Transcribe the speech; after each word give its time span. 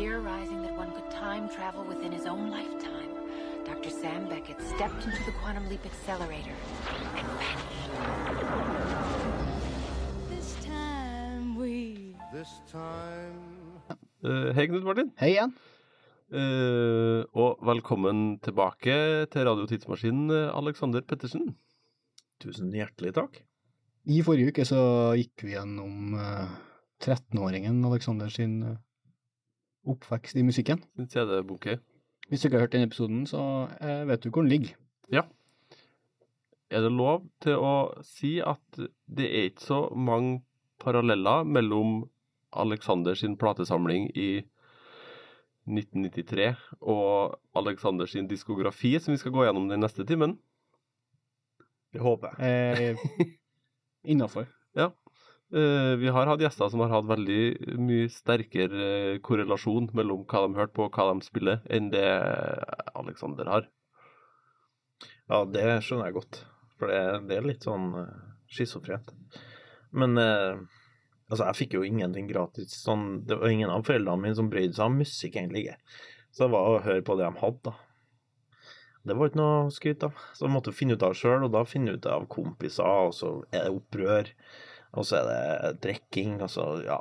theorizing 0.00 0.62
that 0.62 0.74
one 0.82 0.90
could 0.96 1.10
time 1.10 1.46
travel 1.46 1.84
within 1.84 2.10
his 2.10 2.24
own 2.24 2.50
lifetime, 2.50 3.12
Dr. 3.66 3.90
Sam 3.90 4.30
Beckett 4.30 4.56
stepped 4.74 5.04
into 5.04 5.22
the 5.28 5.34
Quantum 5.42 5.68
Leap 5.68 5.84
Accelerator 5.84 6.56
and 6.88 7.28
vanished. 7.36 7.68
This 10.32 10.48
time 10.64 11.54
we 11.60 12.16
This 12.32 12.52
time 12.72 13.36
Uh, 14.22 14.52
hei, 14.56 14.66
Knut 14.68 14.84
Martin. 14.84 15.12
Hei 15.20 15.30
igjen. 15.34 15.54
Uh, 16.32 17.24
og 17.32 17.60
velkommen 17.64 18.38
tilbake 18.44 18.96
til 19.32 19.48
Radio 19.48 19.64
Tidsmaskinen, 19.68 20.28
eh, 20.28 20.50
Alexander 20.56 21.00
Pettersen. 21.00 21.54
Tusen 22.40 22.68
hjertelig 22.76 23.14
takk. 23.16 23.40
I 24.04 24.20
forrige 24.24 24.52
uke 24.52 24.68
så 24.68 24.82
gikk 25.16 25.44
vi 25.44 25.56
gjennom 25.56 26.20
uh, 26.20 26.52
13-åringen 27.00 27.80
Alexander 27.88 28.28
sin 28.28 28.60
oppvekst 29.86 30.36
i 30.36 30.44
musikken. 30.44 30.82
En 30.98 31.08
CD-bunke. 31.08 31.78
Hvis 32.28 32.40
du 32.40 32.48
ikke 32.48 32.58
har 32.58 32.66
hørt 32.66 32.72
den 32.72 32.86
episoden, 32.86 33.26
så 33.26 33.68
eh, 33.80 34.06
vet 34.08 34.22
du 34.24 34.30
hvor 34.30 34.42
den 34.42 34.52
ligger. 34.52 34.76
Ja. 35.12 35.22
Er 36.70 36.84
det 36.84 36.92
lov 36.92 37.24
til 37.42 37.58
å 37.58 37.72
si 38.06 38.38
at 38.38 38.78
det 39.10 39.26
er 39.26 39.48
ikke 39.50 39.66
så 39.66 39.80
mange 39.96 40.42
paralleller 40.80 41.42
mellom 41.44 42.04
Alexander 42.52 43.14
sin 43.14 43.36
platesamling 43.38 44.10
i 44.14 44.44
1993 45.70 46.54
og 46.80 47.36
Alexander 47.54 48.06
sin 48.06 48.28
diskografi, 48.30 48.98
som 48.98 49.12
vi 49.12 49.18
skal 49.18 49.34
gå 49.34 49.44
gjennom 49.44 49.68
den 49.70 49.82
neste 49.82 50.06
timen? 50.06 50.38
Det 51.92 52.00
håper 52.00 52.38
jeg. 52.38 52.94
Eh, 52.94 53.28
Innafor. 54.14 54.46
Ja. 54.76 54.92
Eh, 55.50 55.96
vi 55.98 56.08
har 56.08 56.28
hatt 56.30 56.42
gjester 56.44 56.68
som 56.70 56.82
har 56.84 56.92
hatt 56.92 57.08
veldig 57.10 57.76
mye 57.82 58.06
sterkere 58.14 58.84
eh, 58.86 59.16
korrelasjon 59.18 59.88
mellom 59.98 60.22
hva 60.30 60.44
de 60.44 60.58
hørte 60.60 60.76
på 60.76 60.86
og 60.86 60.94
hva 60.94 61.08
de 61.10 61.26
spiller, 61.26 61.58
enn 61.66 61.88
det 61.90 62.06
Alexander 62.94 63.50
har. 63.50 63.66
Ja, 65.26 65.42
det 65.50 65.64
skjønner 65.82 66.06
jeg 66.10 66.18
godt. 66.20 66.44
For 66.78 66.92
det, 66.92 67.02
det 67.26 67.40
er 67.40 67.50
litt 67.50 67.66
sånn 67.66 67.90
schizofrent. 68.50 69.10
Men 69.90 70.14
eh, 70.22 70.62
altså, 71.32 71.48
jeg 71.48 71.58
fikk 71.64 71.76
jo 71.80 71.84
ingenting 71.86 72.30
gratis. 72.30 72.78
Sånn, 72.84 73.24
det 73.26 73.42
var 73.42 73.50
ingen 73.50 73.74
av 73.74 73.82
foreldrene 73.90 74.22
mine 74.22 74.38
som 74.38 74.54
brydde 74.54 74.78
seg 74.78 74.86
om 74.86 75.02
musikk, 75.02 75.34
egentlig 75.34 75.66
ikke. 75.66 75.78
Så 76.30 76.46
det 76.46 76.52
var 76.54 76.70
å 76.70 76.82
høre 76.86 77.06
på 77.06 77.18
det 77.18 77.26
de 77.26 77.42
hadde, 77.42 77.72
da. 77.72 77.74
Det 79.02 79.16
var 79.16 79.30
ikke 79.30 79.40
noe 79.40 79.60
å 79.64 79.70
skryte. 79.74 80.14
Så 80.36 80.46
jeg 80.46 80.54
måtte 80.54 80.76
finne 80.76 80.94
ut 80.94 81.02
av 81.02 81.18
sjøl, 81.18 81.46
og 81.46 81.54
da 81.56 81.66
finne 81.66 81.96
ut 81.96 82.06
av 82.06 82.30
kompiser, 82.30 83.08
og 83.08 83.16
så 83.16 83.40
er 83.50 83.66
det 83.66 83.78
opprør. 83.80 84.36
Og 84.98 85.06
så 85.06 85.20
er 85.20 85.28
det 85.28 85.74
drikking. 85.84 86.40
Altså, 86.42 86.64
ja, 86.86 86.98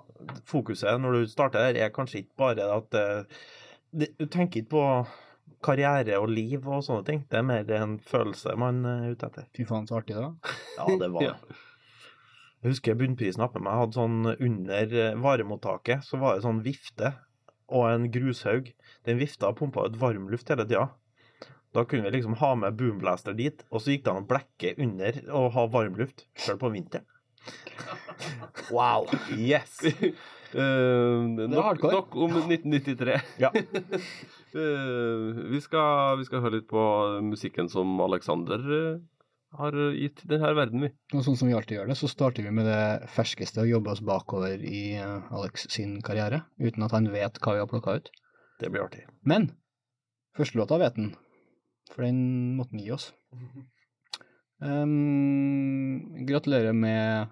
fokuset 0.49 1.01
når 1.01 1.17
du 1.17 1.31
starter 1.31 1.69
der, 1.69 1.79
er 1.85 1.95
kanskje 1.95 2.23
ikke 2.23 2.37
bare 2.43 2.69
at 2.75 2.99
eh, 2.99 3.39
Du 3.89 4.25
tenker 4.27 4.61
ikke 4.61 4.75
på 4.75 4.83
karriere 5.65 6.19
og 6.21 6.29
liv 6.31 6.67
og 6.67 6.83
sånne 6.85 7.05
ting. 7.07 7.23
Det 7.31 7.39
er 7.39 7.47
mer 7.47 7.71
en 7.79 7.97
følelse 8.05 8.53
man 8.59 8.83
er 8.85 9.09
ute 9.15 9.27
etter. 9.27 9.47
Fy 9.57 9.65
faen, 9.67 9.89
så 9.89 9.99
artig, 9.99 10.15
da. 10.15 10.53
Ja, 10.77 10.85
det 11.01 11.11
var 11.15 11.25
Ja. 11.31 11.35
Jeg 12.59 12.73
husker 12.73 12.97
bunnprisen 12.99 13.43
oppe 13.45 13.61
meg 13.63 13.77
hadde 13.79 13.95
sånn 13.95 14.33
under 14.35 14.95
eh, 14.99 15.13
varemottaket, 15.23 16.03
så 16.03 16.19
var 16.19 16.35
det 16.35 16.43
sånn 16.43 16.59
vifte 16.65 17.13
og 17.71 17.85
en 17.87 18.09
grushaug. 18.11 18.73
Den 19.07 19.21
vifta 19.21 19.53
pumpa 19.55 19.85
ut 19.87 19.95
varmluft 20.01 20.51
hele 20.51 20.65
tida. 20.67 20.89
Da 21.71 21.85
kunne 21.85 22.09
vi 22.09 22.17
liksom 22.17 22.35
ha 22.41 22.49
med 22.59 22.75
boomblaster 22.75 23.37
dit, 23.37 23.63
og 23.69 23.79
så 23.79 23.93
gikk 23.93 24.03
det 24.05 24.11
an 24.11 24.25
å 24.25 24.27
blekke 24.27 24.73
under 24.81 25.21
og 25.39 25.51
ha 25.55 25.65
varmluft, 25.71 26.25
sjøl 26.35 26.59
på 26.59 26.73
vinteren. 26.73 27.07
Wow! 28.71 29.07
Yes! 29.37 29.79
Uh, 30.49 31.29
nok, 31.45 31.83
nok 31.83 32.15
om 32.17 32.31
1993. 32.49 33.19
Ja. 33.37 33.51
uh, 33.53 35.43
vi, 35.53 35.59
skal, 35.61 36.17
vi 36.17 36.25
skal 36.25 36.41
høre 36.41 36.55
litt 36.57 36.65
på 36.71 36.81
musikken 37.21 37.69
som 37.69 37.91
Alexander 38.01 38.57
eh, 38.57 38.97
har 39.61 39.77
gitt 39.93 40.23
denne 40.29 40.49
verden, 40.57 40.87
vi. 40.87 40.89
Og 41.13 41.21
sånn 41.25 41.37
som 41.37 41.51
vi 41.51 41.53
alltid 41.57 41.77
gjør 41.77 41.91
det, 41.91 41.99
så 42.01 42.09
starter 42.09 42.49
vi 42.49 42.55
med 42.57 42.65
det 42.65 43.11
ferskeste 43.13 43.61
og 43.61 43.69
jobber 43.69 43.93
oss 43.93 44.01
bakover 44.09 44.57
i 44.65 44.83
eh, 44.97 45.29
Alex 45.37 45.69
sin 45.69 45.99
karriere, 46.05 46.41
uten 46.57 46.85
at 46.87 46.97
han 46.97 47.13
vet 47.13 47.37
hva 47.45 47.53
vi 47.53 47.61
har 47.61 47.69
plukka 47.69 47.99
ut. 47.99 48.09
Det 48.57 48.73
blir 48.73 48.87
artig. 48.87 49.05
Men 49.21 49.51
første 50.33 50.57
låta 50.57 50.81
vet 50.81 50.97
han, 50.97 51.13
for 51.93 52.09
den 52.09 52.57
måtte 52.57 52.73
han 52.73 52.87
gi 52.87 52.95
oss. 52.97 53.11
Um, 54.59 56.25
gratulerer 56.27 56.75
med 56.75 57.29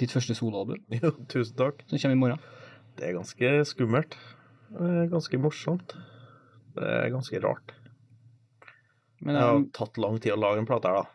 ditt 0.00 0.12
første 0.12 0.36
soloalbum, 0.36 0.80
Jo, 1.02 1.12
tusen 1.28 1.56
takk. 1.58 1.82
som 1.88 2.00
kommer 2.00 2.16
i 2.16 2.20
morgen. 2.20 2.44
Det 2.96 3.10
er 3.10 3.16
ganske 3.16 3.50
skummelt. 3.68 4.16
Det 4.72 4.92
er 5.02 5.10
ganske 5.12 5.40
morsomt. 5.40 5.96
Det 6.76 6.84
er 6.84 7.12
ganske 7.12 7.40
rart. 7.44 7.74
Men 9.20 9.36
Det 9.36 9.42
har 9.42 9.60
um, 9.60 9.68
tatt 9.76 10.00
lang 10.00 10.16
tid 10.20 10.34
å 10.34 10.40
lage 10.40 10.62
en 10.62 10.68
plate 10.68 10.92
her, 10.92 11.02
da. 11.02 11.12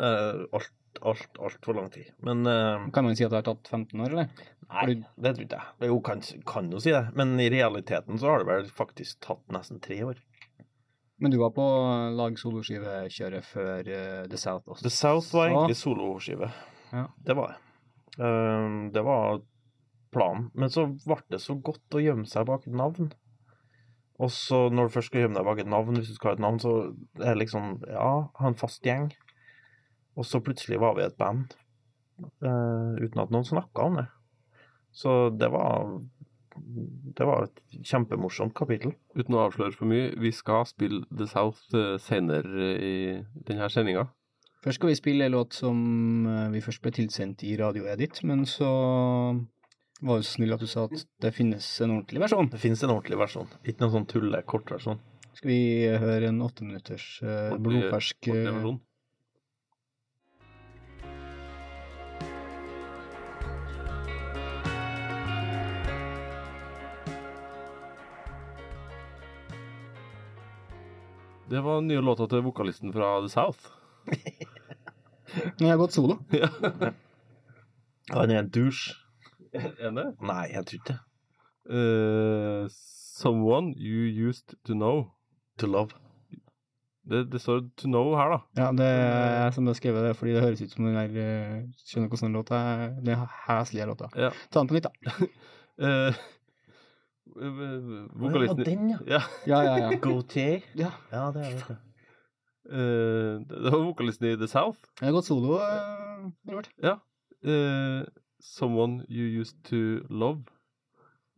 Eh, 0.00 0.40
alt, 0.56 0.72
alt, 1.00 1.38
altfor 1.40 1.76
lang 1.76 1.88
tid. 1.92 2.10
Men 2.24 2.44
uh, 2.48 2.88
kan 2.94 3.06
man 3.06 3.16
si 3.16 3.24
at 3.24 3.32
det 3.32 3.40
har 3.40 3.48
tatt 3.48 3.68
15 3.68 4.00
år, 4.04 4.16
eller? 4.16 4.48
Nei, 4.70 4.96
det 5.16 5.32
tror 5.34 5.46
ikke 5.46 5.60
jeg. 5.60 5.88
Jo, 5.90 6.00
kan, 6.04 6.24
kan 6.48 6.68
jo 6.72 6.80
si 6.82 6.92
det. 6.94 7.04
Men 7.18 7.32
i 7.42 7.48
realiteten 7.52 8.20
så 8.20 8.32
har 8.32 8.44
det 8.44 8.50
vel 8.52 8.68
faktisk 8.76 9.20
tatt 9.24 9.44
nesten 9.52 9.80
tre 9.82 10.02
år. 10.08 10.20
Men 11.20 11.32
du 11.32 11.36
var 11.40 11.52
på 11.52 11.64
lag 12.16 12.38
soloskivekjøret 12.40 13.44
før 13.44 13.88
uh, 13.88 14.26
The 14.30 14.40
South 14.40 14.64
også. 14.66 14.84
The 14.86 14.92
South 14.94 15.34
var 15.36 15.50
egentlig 15.50 15.76
soloskive. 15.76 16.48
Ja. 16.90 17.06
Det 17.26 17.36
var 17.36 17.52
det. 17.52 17.58
Eh, 18.18 18.68
det 18.94 19.02
var 19.06 19.42
planen. 20.10 20.50
Men 20.58 20.72
så 20.72 20.88
ble 20.90 21.20
det 21.30 21.42
så 21.44 21.54
godt 21.54 21.94
å 21.96 22.02
gjemme 22.02 22.26
seg 22.26 22.48
bak 22.48 22.66
et 22.66 22.76
navn. 22.76 23.12
Og 24.20 24.32
så 24.34 24.66
når 24.72 24.88
du 24.88 24.94
først 24.96 25.12
skal 25.12 25.24
gjemme 25.24 25.38
deg 25.38 25.46
bak 25.46 25.62
et 25.62 25.70
navn, 25.70 25.96
hvis 25.96 26.10
du 26.10 26.16
skal 26.16 26.32
ha 26.32 26.38
et 26.38 26.44
navn, 26.44 26.58
så 26.60 26.74
er 27.20 27.30
det 27.30 27.44
liksom 27.44 27.76
Ja, 27.88 28.10
ha 28.40 28.50
en 28.50 28.58
fast 28.58 28.84
gjeng. 28.84 29.10
Og 30.18 30.26
så 30.26 30.42
plutselig 30.44 30.80
var 30.82 30.96
vi 30.98 31.06
et 31.06 31.20
band 31.20 31.54
Uh, 32.44 32.96
uten 33.00 33.22
at 33.22 33.30
noen 33.32 33.46
snakka 33.48 33.86
om 33.88 33.94
det. 33.96 34.06
Så 34.92 35.30
det 35.32 35.48
var 35.54 35.86
Det 37.16 37.26
var 37.26 37.46
et 37.46 37.84
kjempemorsomt 37.86 38.54
kapittel. 38.56 38.94
Uten 39.16 39.36
å 39.36 39.44
avsløre 39.46 39.76
for 39.76 39.90
mye, 39.90 40.10
vi 40.20 40.32
skal 40.34 40.66
spille 40.68 41.02
The 41.10 41.28
South 41.30 41.76
eh, 41.76 41.96
senere 42.02 42.72
i 42.78 42.96
denne 43.48 43.68
sendinga. 43.72 44.06
Først 44.60 44.76
skal 44.80 44.92
vi 44.92 44.98
spille 44.98 45.26
en 45.26 45.34
låt 45.36 45.56
som 45.56 45.78
eh, 46.28 46.50
vi 46.54 46.64
først 46.64 46.82
ble 46.84 46.92
tilsendt 46.96 47.44
i 47.48 47.54
radioedit, 47.60 48.22
men 48.28 48.44
så 48.48 48.70
var 50.00 50.20
du 50.20 50.26
så 50.26 50.36
snill 50.36 50.56
at 50.56 50.62
du 50.64 50.68
sa 50.70 50.86
at 50.88 51.06
det 51.24 51.32
finnes 51.36 51.66
en 51.84 51.96
ordentlig 51.96 52.24
versjon. 52.24 52.52
Det 52.52 52.60
finnes 52.62 52.84
en 52.84 52.94
ordentlig 52.94 53.20
versjon, 53.20 53.50
ikke 53.64 53.84
noen 53.84 53.96
sånn 53.98 54.10
tulle 54.14 54.44
kortversjon. 54.48 55.02
Skal 55.36 55.52
vi 55.52 55.62
høre 56.02 56.28
en 56.28 56.40
åtteminutters 56.44 57.04
uh, 57.22 57.56
blodfersk 57.56 58.28
Ordentlig 58.32 58.80
Det 71.50 71.60
var 71.60 71.80
den 71.80 71.88
nye 71.90 72.00
låta 72.00 72.28
til 72.30 72.44
vokalisten 72.46 72.92
fra 72.94 73.16
The 73.20 73.28
South. 73.28 73.70
Har 75.34 75.66
jeg 75.66 75.78
gått 75.80 75.96
solo. 75.96 76.20
Han 78.14 78.30
er 78.30 78.38
en 78.38 78.50
douche. 78.54 78.94
Er 79.82 79.90
det? 79.96 80.04
Nei, 80.22 80.44
jeg 80.52 80.66
tror 80.66 80.78
ikke 80.78 80.92
det. 80.92 81.00
Uh, 81.70 82.70
someone 82.70 83.74
you 83.74 84.06
used 84.28 84.54
to 84.66 84.78
know. 84.78 85.10
To 85.58 85.66
love. 85.66 85.90
Det, 87.10 87.24
det 87.32 87.40
står 87.42 87.64
to 87.76 87.90
know 87.90 88.14
her, 88.14 88.30
da. 88.30 88.38
Ja, 88.60 88.70
det 88.76 88.86
er 88.86 89.50
som 89.50 89.64
som 89.64 89.72
er 89.72 89.78
skrevet 89.80 90.06
det, 90.06 90.16
fordi 90.16 90.36
det 90.36 90.42
høres 90.44 90.62
ut 90.62 90.70
som 90.76 90.86
den 90.86 90.94
der 90.94 91.16
eh, 91.18 91.56
Skjønner 91.82 92.12
hvordan 92.12 92.28
den 92.28 92.38
låta 92.38 92.60
er. 92.60 92.84
Den 93.02 93.26
heslige 93.48 93.88
låta. 93.90 94.10
Ja. 94.14 94.30
Ta 94.52 94.62
den 94.62 94.70
på 94.70 94.78
nytt, 94.78 94.86
da. 94.86 94.92
uh, 95.82 96.20
vokalisten 97.40 98.64
den, 98.64 98.90
ja. 98.90 98.98
ja. 99.06 99.20
Ja, 99.46 99.60
ja, 99.64 99.76
ja. 99.78 99.90
Gautier. 100.04 100.62
ja. 100.74 100.90
Ja, 101.12 101.30
det 101.34 101.46
er 101.46 101.54
det. 101.60 101.76
Uh, 102.70 103.40
det 103.48 103.70
var 103.72 103.84
vokalisten 103.86 104.28
i 104.28 104.36
The 104.36 104.48
South. 104.50 104.80
Jeg 105.00 105.08
har 105.08 105.16
gått 105.16 105.28
solo, 105.30 105.56
uh, 105.58 106.60
Ja. 106.84 106.98
Uh, 107.40 108.04
someone 108.40 109.04
you 109.08 109.40
used 109.40 109.56
to 109.70 110.04
love. 110.12 110.44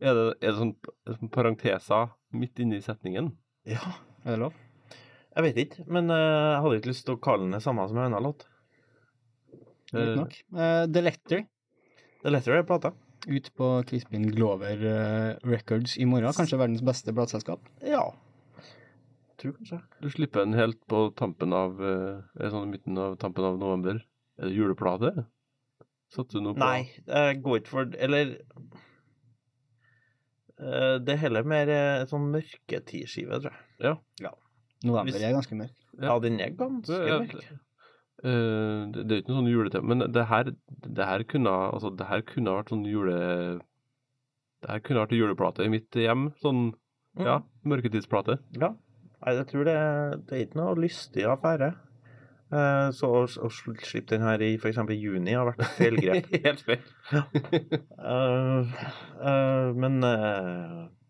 Er 0.03 0.13
det, 0.17 0.25
er 0.43 0.51
det 0.51 0.59
sånn, 0.59 0.73
sånn 1.07 1.31
parenteser 1.31 2.11
midt 2.35 2.59
inne 2.59 2.77
i 2.81 2.83
setningen? 2.83 3.31
Ja, 3.69 3.79
Er 4.25 4.35
det 4.35 4.39
lov? 4.47 4.59
jeg 5.33 5.43
vet 5.47 5.59
ikke, 5.63 5.83
men 5.89 6.11
jeg 6.13 6.57
hadde 6.61 6.75
ikke 6.77 6.91
lyst 6.91 7.05
til 7.07 7.15
å 7.15 7.21
kalle 7.23 7.47
den 7.47 7.55
det 7.55 7.63
samme 7.63 7.87
som 7.89 7.97
en 7.97 8.03
annen 8.05 8.27
låt. 8.27 8.43
Greit 9.89 10.17
nok. 10.19 10.35
The 10.53 11.01
Letter 11.01 11.45
Det 11.47 12.27
er 12.29 12.35
lettere, 12.35 12.65
plata. 12.67 12.91
Ut 13.27 13.49
på 13.55 13.67
Crispin 13.87 14.27
Glover 14.31 14.83
eh, 14.85 15.37
Records 15.47 15.97
i 15.97 16.05
morgen. 16.05 16.33
Kanskje 16.35 16.57
verdens 16.59 16.81
beste 16.85 17.13
plateselskap. 17.15 17.61
Ja. 17.87 18.05
Tror 19.41 19.53
kanskje. 19.57 19.79
Du 20.01 20.09
slipper 20.13 20.43
den 20.45 20.53
helt 20.57 20.79
på 20.91 21.05
tampen 21.19 21.53
av 21.55 21.79
eh, 21.83 22.21
det 22.39 22.51
sånn 22.53 22.69
midten 22.71 22.97
av 22.99 23.15
tampen 23.21 23.43
av 23.47 23.57
november? 23.61 24.03
Er 24.39 24.49
det 24.49 24.55
juleplate? 24.57 25.25
Satte 26.13 26.37
du 26.37 26.43
noe 26.45 26.53
på 26.53 26.61
Nei, 26.61 26.89
jeg 27.07 27.39
går 27.41 27.59
ikke 27.63 27.71
for 27.73 27.95
Eller 27.97 28.35
Eh, 30.63 30.97
Det 31.01 31.15
er 31.15 31.21
heller 31.23 31.43
mer 31.49 31.69
sånn 32.07 32.27
mørketidskive, 32.31 33.39
tror 33.41 33.51
jeg. 33.51 33.97
Ja. 34.21 34.31
November 34.85 35.11
Hvis- 35.11 35.23
er 35.23 35.33
ganske 35.33 35.55
mørk. 35.57 35.73
Ja. 35.97 36.03
Ja, 36.13 36.19
den 36.19 36.39
er 36.39 36.49
ganske 36.51 36.93
mørk. 36.93 37.59
Eh, 38.23 38.79
det, 38.93 39.03
det 39.07 39.15
er 39.15 39.21
ikke 39.23 39.33
noe 39.33 39.41
sånn 39.41 39.51
juletema, 39.51 39.89
men 39.93 40.05
det 40.15 40.25
her, 40.29 40.53
det 40.85 41.07
her 41.09 41.25
kunne 41.27 41.51
altså, 41.73 41.91
det 41.99 42.07
her 42.07 42.23
kunne 42.27 42.55
vært 42.59 42.71
sånn 42.73 42.85
jule... 42.87 43.17
Det 44.63 44.71
her 44.71 44.79
kunne 44.79 45.01
vært 45.03 45.17
juleplate 45.17 45.65
i 45.65 45.71
mitt 45.73 45.91
hjem. 45.99 46.29
Sånn, 46.43 46.69
Mm. 47.13 47.27
ja, 47.27 47.33
mørketidsplate. 47.69 48.39
Ja. 48.57 48.71
Nei, 49.21 49.33
jeg 49.37 49.45
tror 49.51 49.67
det, 49.67 49.73
det 50.25 50.33
er 50.33 50.45
ikke 50.47 50.57
noe 50.57 50.71
lystig 50.81 51.27
affære. 51.29 51.67
Uh, 52.53 52.89
Så 52.89 53.05
å, 53.05 53.21
å 53.25 53.49
slippe 53.53 54.15
den 54.15 54.25
her 54.25 54.41
i 54.41 54.55
f.eks. 54.57 54.79
juni 54.97 55.35
har 55.37 55.45
vært 55.45 55.61
et 55.61 55.75
feilgrep. 55.77 56.31
Helt 56.47 56.63
feil. 56.65 56.81
Eh, 57.13 58.73
uh, 59.21 59.69
men 59.77 59.99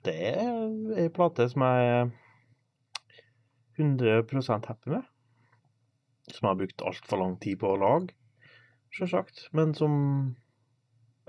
det 0.04 0.18
er 0.34 1.00
ei 1.06 1.08
plate 1.16 1.48
som 1.52 1.64
jeg 1.64 1.96
er 1.96 2.12
100 3.80 4.68
happy 4.68 4.92
med. 4.98 5.08
Som 6.32 6.48
har 6.48 6.56
brukt 6.60 6.82
altfor 6.86 7.20
lang 7.20 7.36
tid 7.44 7.60
på 7.60 7.74
å 7.74 7.80
lage, 7.82 8.14
sjølsagt. 8.96 9.48
Men 9.52 9.74
som 9.76 9.96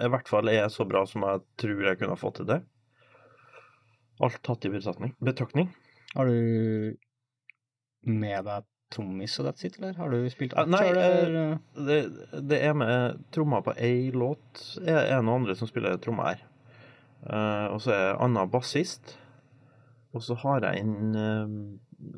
i 0.03 0.11
hvert 0.11 0.31
fall 0.31 0.51
er 0.51 0.69
så 0.71 0.87
bra 0.87 1.05
som 1.07 1.25
jeg 1.27 1.43
tror 1.61 1.83
jeg 1.87 1.99
kunne 2.01 2.15
ha 2.15 2.21
fått 2.21 2.41
til 2.41 2.49
det. 2.51 2.61
Alt 4.23 4.39
tatt 4.47 4.67
i 4.67 4.71
betraktning. 4.71 5.15
betraktning. 5.19 5.73
Har 6.15 6.31
du 6.31 6.95
med 8.07 8.45
deg 8.47 8.67
trommis 8.95 9.35
og 9.41 9.49
that's 9.49 9.65
it, 9.67 9.79
eller 9.81 9.97
har 9.99 10.13
du 10.13 10.29
spilt 10.31 10.55
Ah, 10.55 10.63
alt 10.63 10.71
nei, 10.71 10.85
eh, 10.87 11.19
eller? 11.25 11.55
Det, 11.75 11.99
det 12.51 12.61
er 12.63 12.77
med 12.79 13.25
trommer 13.35 13.65
på 13.67 13.75
ei 13.75 14.11
låt. 14.15 14.61
Er 14.85 15.01
er 15.09 15.23
noen 15.23 15.43
andre 15.43 15.57
som 15.59 15.71
spiller 15.71 15.99
trommer 16.03 16.35
her. 16.35 16.45
Eh, 17.25 17.67
og 17.73 17.81
så 17.83 17.95
er 17.97 18.23
Anna 18.23 18.47
bassist. 18.47 19.17
Og 20.15 20.23
så 20.23 20.37
har 20.45 20.69
jeg 20.69 20.85
inn 20.85 21.19
eh, 21.19 21.57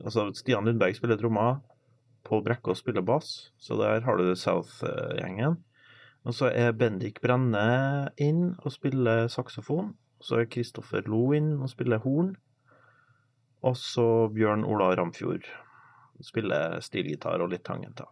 Altså, 0.02 0.32
Stian 0.34 0.66
Lundberg 0.66 0.96
spiller 0.96 1.16
trommer. 1.20 1.60
Pål 2.26 2.42
Brekkås 2.46 2.82
spiller 2.82 3.04
bass. 3.06 3.52
Så 3.62 3.78
der 3.78 4.02
har 4.06 4.18
du 4.18 4.34
South-gjengen. 4.34 5.60
Og 6.26 6.34
så 6.34 6.50
er 6.50 6.74
Bendik 6.74 7.20
Brenne 7.22 8.10
inn 8.18 8.56
og 8.64 8.72
spiller 8.74 9.28
saksofon. 9.30 9.92
Så 10.18 10.40
er 10.42 10.50
Kristoffer 10.50 11.06
Lo 11.06 11.30
inn 11.36 11.54
og 11.60 11.70
spiller 11.70 12.02
horn. 12.02 12.34
Og 13.62 13.78
så 13.78 14.26
Bjørn 14.34 14.66
Ola 14.66 14.90
Ramfjord 14.98 15.46
spiller 16.24 16.80
stilgitar 16.82 17.42
og 17.44 17.52
litt 17.52 17.64
tangenter. 17.66 18.08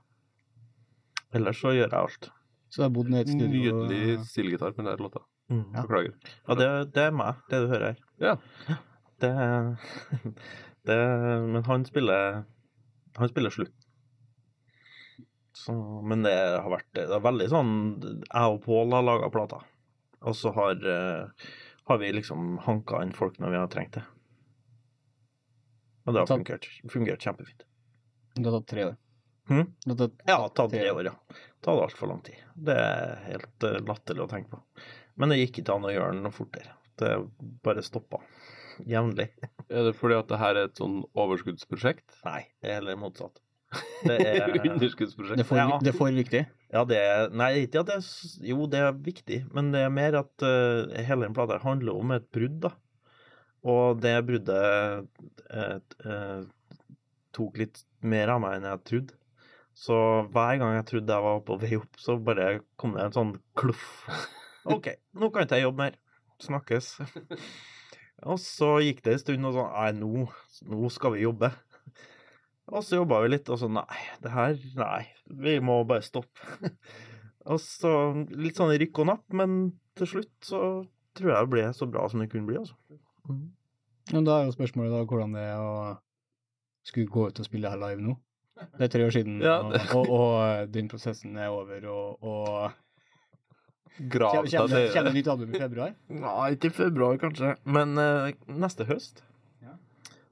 Ellers 1.35 1.59
så 1.59 1.73
gjør 1.75 1.89
jeg 1.89 2.01
alt. 2.01 2.31
Så 2.71 2.83
du 2.83 2.85
har 2.85 2.93
bodd 2.95 3.11
nede 3.11 3.25
i 3.25 3.27
et 3.27 3.35
studio? 3.35 3.77
Nydelig 3.85 4.27
stilgitar 4.31 4.75
på 4.75 4.83
denne 4.83 4.97
låta. 5.01 5.25
Ja, 5.51 5.83
Beklager. 5.83 6.15
det, 6.59 6.69
det 6.95 7.03
er 7.03 7.15
meg, 7.15 7.41
det 7.51 7.61
du 7.61 7.67
hører 7.69 7.87
her. 7.91 7.99
Ja. 8.23 8.37
Det, 9.23 9.33
det 10.89 10.99
Men 11.53 11.65
han 11.65 11.85
spiller 11.85 12.45
Han 13.19 13.31
spiller 13.31 13.51
slutt. 13.55 13.84
Så, 15.55 15.75
men 16.03 16.25
det 16.27 16.35
har 16.35 16.67
vært 16.73 16.89
det 16.97 17.05
er 17.07 17.23
veldig 17.23 17.47
sånn 17.53 17.71
Jeg 18.03 18.55
og 18.57 18.57
Pål 18.65 18.97
har 18.97 19.07
laga 19.07 19.31
plata. 19.31 19.61
Og 20.27 20.35
så 20.35 20.51
har, 20.57 20.81
uh, 20.83 21.47
har 21.91 22.01
vi 22.01 22.11
liksom 22.17 22.57
hanka 22.65 23.03
inn 23.05 23.15
folk 23.15 23.39
når 23.39 23.55
vi 23.55 23.61
har 23.61 23.71
trengt 23.71 23.99
det. 24.01 24.03
Og 26.05 26.13
det 26.17 26.25
har 26.25 26.29
fungert, 26.29 26.69
fungert 26.91 27.23
kjempefint. 27.25 27.65
Det 28.35 28.45
har 28.49 28.59
tatt 28.59 28.71
tre 28.73 28.87
år. 28.89 28.97
Hm? 29.49 29.69
Det 29.85 29.93
har 29.93 30.01
tatt, 30.01 30.27
Ja, 30.27 30.39
tatt 30.49 30.75
tre 30.75 30.91
år, 30.91 31.05
ja. 31.07 31.15
Det 31.61 31.71
hadde 31.71 31.87
altfor 31.87 32.11
lang 32.11 32.25
tid. 32.27 32.43
Det 32.71 32.77
er 32.81 33.15
helt 33.29 33.69
uh, 33.69 33.79
latterlig 33.93 34.25
å 34.27 34.31
tenke 34.35 34.57
på. 34.57 34.89
Men 35.21 35.31
det 35.31 35.39
gikk 35.39 35.63
ikke 35.63 35.79
an 35.79 35.87
å 35.87 35.95
gjøre 35.95 36.17
det 36.17 36.25
noe 36.25 36.35
fortere. 36.35 36.75
Det 36.99 37.15
bare 37.63 37.85
stoppa 37.87 38.25
jevnlig. 38.91 39.31
Er 39.69 39.87
det 39.89 39.95
fordi 39.99 40.19
at 40.19 40.31
det 40.31 40.41
her 40.41 40.59
er 40.59 40.69
et 40.69 40.81
sånn 40.81 41.03
overskuddsprosjekt? 41.15 42.19
Nei, 42.27 42.43
det 42.59 42.73
er 42.73 42.81
heller 42.81 42.99
motsatt. 42.99 43.39
Det 44.05 44.17
er 44.21 44.55
Underskuddsprosjekt? 44.71 45.41
det, 45.41 45.47
Ja. 45.59 45.79
det 45.81 45.93
er 45.93 45.97
for 45.97 46.15
viktig. 46.15 46.45
Ja, 46.75 46.85
det 46.89 46.99
er 46.99 47.29
Nei, 47.35 47.51
ikke 47.65 47.83
at 47.85 47.91
det 47.91 47.99
er 48.01 48.49
Jo, 48.51 48.67
det 48.71 48.81
er 48.81 48.97
viktig, 48.97 49.41
men 49.55 49.73
det 49.75 49.85
er 49.85 49.93
mer 49.95 50.19
at 50.21 50.47
uh, 50.47 50.91
hele 50.95 51.27
den 51.27 51.37
plata 51.37 51.61
handler 51.63 52.01
om 52.01 52.15
et 52.17 52.27
brudd, 52.35 52.61
da. 52.67 52.73
Og 53.65 54.01
det 54.03 54.15
bruddet 54.29 55.07
uh, 55.49 55.79
eh, 56.05 56.41
tok 57.33 57.61
litt 57.63 57.81
mer 58.05 58.35
av 58.35 58.43
meg 58.45 58.59
enn 58.59 58.67
jeg 58.69 58.83
trodde. 58.91 59.17
Så 59.75 59.97
hver 60.31 60.59
gang 60.61 60.77
jeg 60.77 60.87
trodde 60.91 61.17
jeg 61.17 61.25
var 61.25 61.41
på 61.47 61.57
vei 61.63 61.79
opp, 61.81 61.97
så 61.99 62.19
bare 62.21 62.61
kom 62.79 62.93
det 62.95 63.07
en 63.09 63.17
sånn 63.17 63.33
kluff. 63.59 64.05
OK, 64.75 64.93
nå 65.19 65.31
kan 65.33 65.49
ikke 65.49 65.59
jeg 65.59 65.67
jobbe 65.67 65.87
mer. 65.87 65.97
Snakkes. 66.45 66.93
Og 68.31 68.39
så 68.41 68.77
gikk 68.85 69.03
det 69.05 69.17
en 69.17 69.23
stund, 69.25 69.49
og 69.49 69.57
sånn 69.57 69.73
Nei, 69.75 69.89
nå, 69.99 70.27
nå 70.71 70.91
skal 70.93 71.17
vi 71.17 71.25
jobbe. 71.25 71.51
Og 72.73 72.85
så 72.85 72.97
jobba 72.97 73.21
vi 73.25 73.35
litt, 73.35 73.49
og 73.53 73.59
så 73.61 73.69
nei, 73.69 73.99
det 74.25 74.33
her 74.33 74.55
Nei, 74.79 75.03
vi 75.29 75.59
må 75.61 75.83
bare 75.89 76.05
stoppe. 76.05 76.71
og 77.51 77.61
så 77.61 77.91
litt 78.33 78.57
sånn 78.61 78.73
rykk 78.81 79.03
og 79.03 79.11
napp, 79.11 79.25
men 79.37 79.75
til 79.99 80.11
slutt 80.15 80.33
så 80.49 80.61
tror 81.15 81.31
jeg 81.31 81.45
det 81.45 81.53
ble 81.53 81.67
så 81.77 81.89
bra 81.91 82.07
som 82.11 82.23
det 82.23 82.31
kunne 82.33 82.49
bli, 82.49 82.57
altså. 82.63 82.77
Mm. 83.29 83.45
Men 84.13 84.27
da 84.27 84.39
er 84.39 84.49
jo 84.49 84.55
spørsmålet 84.57 84.93
da 84.93 85.03
hvordan 85.09 85.37
det 85.37 85.45
er 85.49 85.61
å 85.61 85.75
skulle 86.85 87.09
gå 87.13 87.29
ut 87.31 87.41
og 87.41 87.47
spille 87.47 87.71
her 87.73 87.81
live 87.81 88.05
nå. 88.05 88.17
Det 88.79 88.87
er 88.87 88.91
tre 88.93 89.05
år 89.07 89.15
siden, 89.15 89.39
Ja, 89.45 89.59
og, 89.65 89.77
og, 89.99 90.11
og 90.17 90.73
den 90.75 90.89
prosessen 90.91 91.37
er 91.41 91.53
over, 91.53 91.87
og, 91.91 92.25
og 92.25 94.09
Grav 94.11 94.41
Kjem- 94.49 94.67
Kommer 94.67 95.09
det 95.13 95.15
nytt 95.15 95.31
album 95.31 95.55
i 95.55 95.61
februar? 95.61 95.95
Nei, 96.11 96.49
ikke 96.57 96.73
i 96.73 96.77
februar, 96.81 97.21
kanskje, 97.23 97.55
men 97.65 97.95
uh, 98.01 98.33
neste 98.51 98.89
høst. 98.89 99.23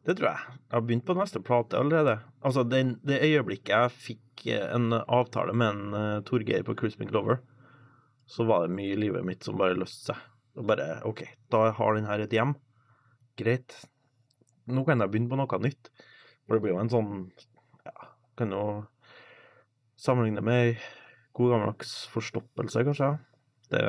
Det 0.03 0.17
tror 0.19 0.33
jeg. 0.33 0.55
Jeg 0.67 0.75
har 0.75 0.83
begynt 0.83 1.07
på 1.07 1.15
neste 1.15 1.41
plate 1.45 1.79
allerede. 1.79 2.17
Altså, 2.43 2.65
den, 2.67 2.97
det 3.07 3.21
øyeblikket 3.23 3.71
jeg 3.71 3.95
fikk 3.95 4.47
eh, 4.51 4.65
en 4.75 4.91
avtale 4.99 5.55
med 5.55 5.77
en 5.77 5.95
uh, 5.95 6.23
Torgeir 6.27 6.65
på 6.67 6.75
Crispin 6.79 7.11
Glover, 7.11 7.39
så 8.27 8.47
var 8.49 8.65
det 8.65 8.75
mye 8.75 8.97
i 8.97 8.99
livet 8.99 9.23
mitt 9.27 9.47
som 9.47 9.59
bare 9.61 9.79
løste 9.79 10.11
seg. 10.11 10.25
Og 10.59 10.67
bare 10.69 10.99
OK, 11.09 11.23
da 11.55 11.69
har 11.77 11.95
den 11.95 12.09
her 12.11 12.25
et 12.25 12.35
hjem. 12.35 12.57
Greit. 13.39 13.77
Nå 14.67 14.83
kan 14.87 15.01
jeg 15.01 15.13
begynne 15.13 15.31
på 15.31 15.39
noe 15.39 15.61
nytt. 15.63 15.93
For 16.43 16.57
det 16.57 16.65
blir 16.65 16.75
jo 16.75 16.83
en 16.83 16.93
sånn 16.93 17.13
Ja, 17.87 18.11
kan 18.39 18.53
jo 18.53 18.65
sammenligne 20.03 20.43
med 20.43 20.83
god 21.39 21.55
gammeldags 21.55 21.95
forstoppelse, 22.13 22.83
kanskje. 22.89 23.15
Det, 23.71 23.83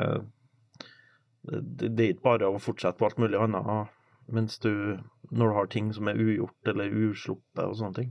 det, 1.50 1.90
det 1.90 2.06
er 2.06 2.14
ikke 2.14 2.28
bare 2.30 2.48
å 2.48 2.62
fortsette 2.62 3.00
på 3.00 3.10
alt 3.10 3.20
mulig 3.20 3.40
annet 3.42 3.90
mens 4.32 4.58
du 4.58 4.98
Når 5.30 5.48
du 5.48 5.54
har 5.56 5.66
ting 5.72 5.88
som 5.92 6.08
er 6.08 6.20
ugjort 6.20 6.68
eller 6.70 6.92
usluppet 7.08 7.64
og 7.64 7.76
sånne 7.78 7.96
ting. 7.96 8.10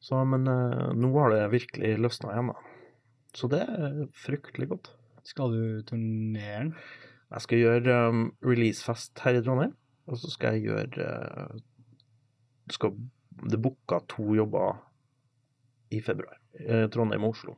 Så, 0.00 0.18
men 0.24 0.48
eh, 0.48 0.90
nå 0.96 1.10
har 1.14 1.32
det 1.32 1.52
virkelig 1.52 1.94
løsna 2.00 2.32
igjen, 2.34 2.50
da. 2.50 2.98
Så 3.36 3.48
det 3.52 3.60
er 3.62 4.00
fryktelig 4.18 4.68
godt. 4.72 4.90
Skal 5.28 5.54
du 5.54 5.62
turnere 5.86 6.58
den? 6.64 6.74
Jeg 7.30 7.44
skal 7.44 7.62
gjøre 7.62 7.96
um, 8.10 8.22
releasefest 8.42 9.22
her 9.22 9.38
i 9.38 9.42
Trondheim, 9.46 9.76
og 10.10 10.18
så 10.18 10.32
skal 10.32 10.56
jeg 10.56 10.66
gjøre 10.66 11.06
uh, 11.06 11.60
skal, 12.74 12.96
Det 13.44 13.54
er 13.54 13.62
booka 13.62 14.00
to 14.10 14.34
jobber 14.34 14.80
i 15.94 16.00
februar. 16.02 16.40
Trondheim 16.90 17.24
og 17.24 17.36
Oslo. 17.36 17.54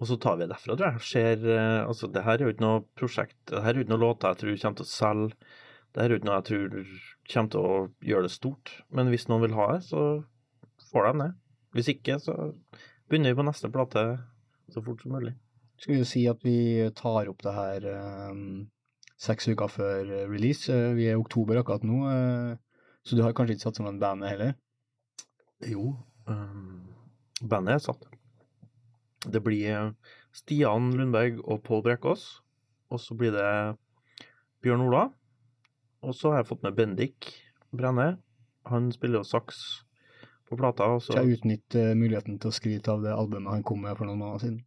Og 0.00 0.08
så 0.08 0.16
tar 0.16 0.38
vi 0.38 0.46
det 0.46 0.54
derfra, 0.54 0.76
tror 0.76 0.94
jeg. 0.94 1.04
Ser, 1.04 1.42
eh, 1.44 1.80
altså, 1.84 2.08
det 2.08 2.24
her 2.24 2.38
er 2.38 2.46
jo 2.46 2.54
ikke 2.54 2.64
noe 2.64 2.84
prosjekt, 2.96 3.36
det 3.52 3.60
her 3.64 3.74
er 3.74 3.80
jo 3.80 3.84
ikke 3.84 3.94
noe 3.94 4.04
låter 4.06 4.32
jeg 4.32 4.40
tror 4.40 4.60
kommer 4.62 4.80
til 4.80 4.88
å 4.88 4.94
selge. 4.94 5.50
Det 5.90 6.00
her 6.00 6.08
er 6.08 6.14
jo 6.14 6.20
ikke 6.20 6.30
noe 6.30 6.38
jeg 6.38 6.48
tror 6.48 6.94
kommer 7.34 7.52
til 7.52 7.68
å 7.68 7.76
gjøre 8.08 8.26
det 8.26 8.32
stort. 8.32 8.74
Men 8.96 9.12
hvis 9.12 9.28
noen 9.28 9.44
vil 9.44 9.56
ha 9.58 9.68
det, 9.74 9.82
så 9.90 10.04
får 10.90 11.10
de 11.10 11.14
det. 11.20 11.30
Hvis 11.76 11.92
ikke, 11.92 12.16
så 12.22 12.36
begynner 13.10 13.34
vi 13.34 13.40
på 13.42 13.46
neste 13.46 13.70
plate 13.72 14.04
så 14.72 14.82
fort 14.86 15.02
som 15.02 15.14
mulig. 15.14 15.34
Skal 15.80 15.94
vi 15.94 16.00
jo 16.00 16.08
si 16.08 16.24
at 16.30 16.42
vi 16.44 16.58
tar 16.96 17.28
opp 17.30 17.44
det 17.44 17.54
her 17.56 17.86
um, 18.32 18.68
seks 19.20 19.48
uker 19.52 19.70
før 19.72 20.00
eh, 20.04 20.26
release. 20.28 20.72
Vi 20.96 21.08
er 21.08 21.16
i 21.16 21.20
oktober 21.20 21.60
akkurat 21.60 21.84
nå, 21.86 22.00
uh, 22.04 22.90
så 23.04 23.16
du 23.16 23.24
har 23.24 23.36
kanskje 23.36 23.56
ikke 23.56 23.66
satt 23.68 23.80
sammen 23.80 24.00
bandet 24.00 24.34
heller? 24.34 24.56
Jo, 25.68 25.94
um, 26.28 26.88
bandet 27.40 27.78
er 27.78 27.84
satt. 27.84 28.09
Det 29.28 29.42
blir 29.44 29.66
eh, 29.74 29.90
Stian 30.32 30.90
Lundberg 30.96 31.40
og 31.44 31.62
Pål 31.66 31.82
Brekkås. 31.84 32.40
Og 32.90 33.00
så 33.02 33.14
blir 33.18 33.34
det 33.34 33.76
Bjørn 34.64 34.86
Ola. 34.86 35.08
Og 36.02 36.14
så 36.16 36.32
har 36.32 36.40
jeg 36.40 36.48
fått 36.54 36.64
med 36.64 36.76
Bendik 36.78 37.28
Brenne. 37.76 38.18
Han 38.70 38.90
spiller 38.92 39.20
jo 39.20 39.28
saks 39.28 39.60
på 40.48 40.56
plata. 40.56 40.88
Og 40.94 41.02
så, 41.02 41.12
Skal 41.12 41.28
jeg 41.28 41.40
utnytte 41.40 41.90
eh, 41.90 41.96
muligheten 41.98 42.40
til 42.40 42.50
å 42.50 42.56
skryte 42.56 42.92
av 42.94 43.04
det 43.04 43.14
albumet 43.14 43.52
han 43.58 43.66
kom 43.66 43.82
med 43.84 43.96
for 43.98 44.08
noen 44.08 44.20
måneder 44.22 44.44
siden? 44.46 44.60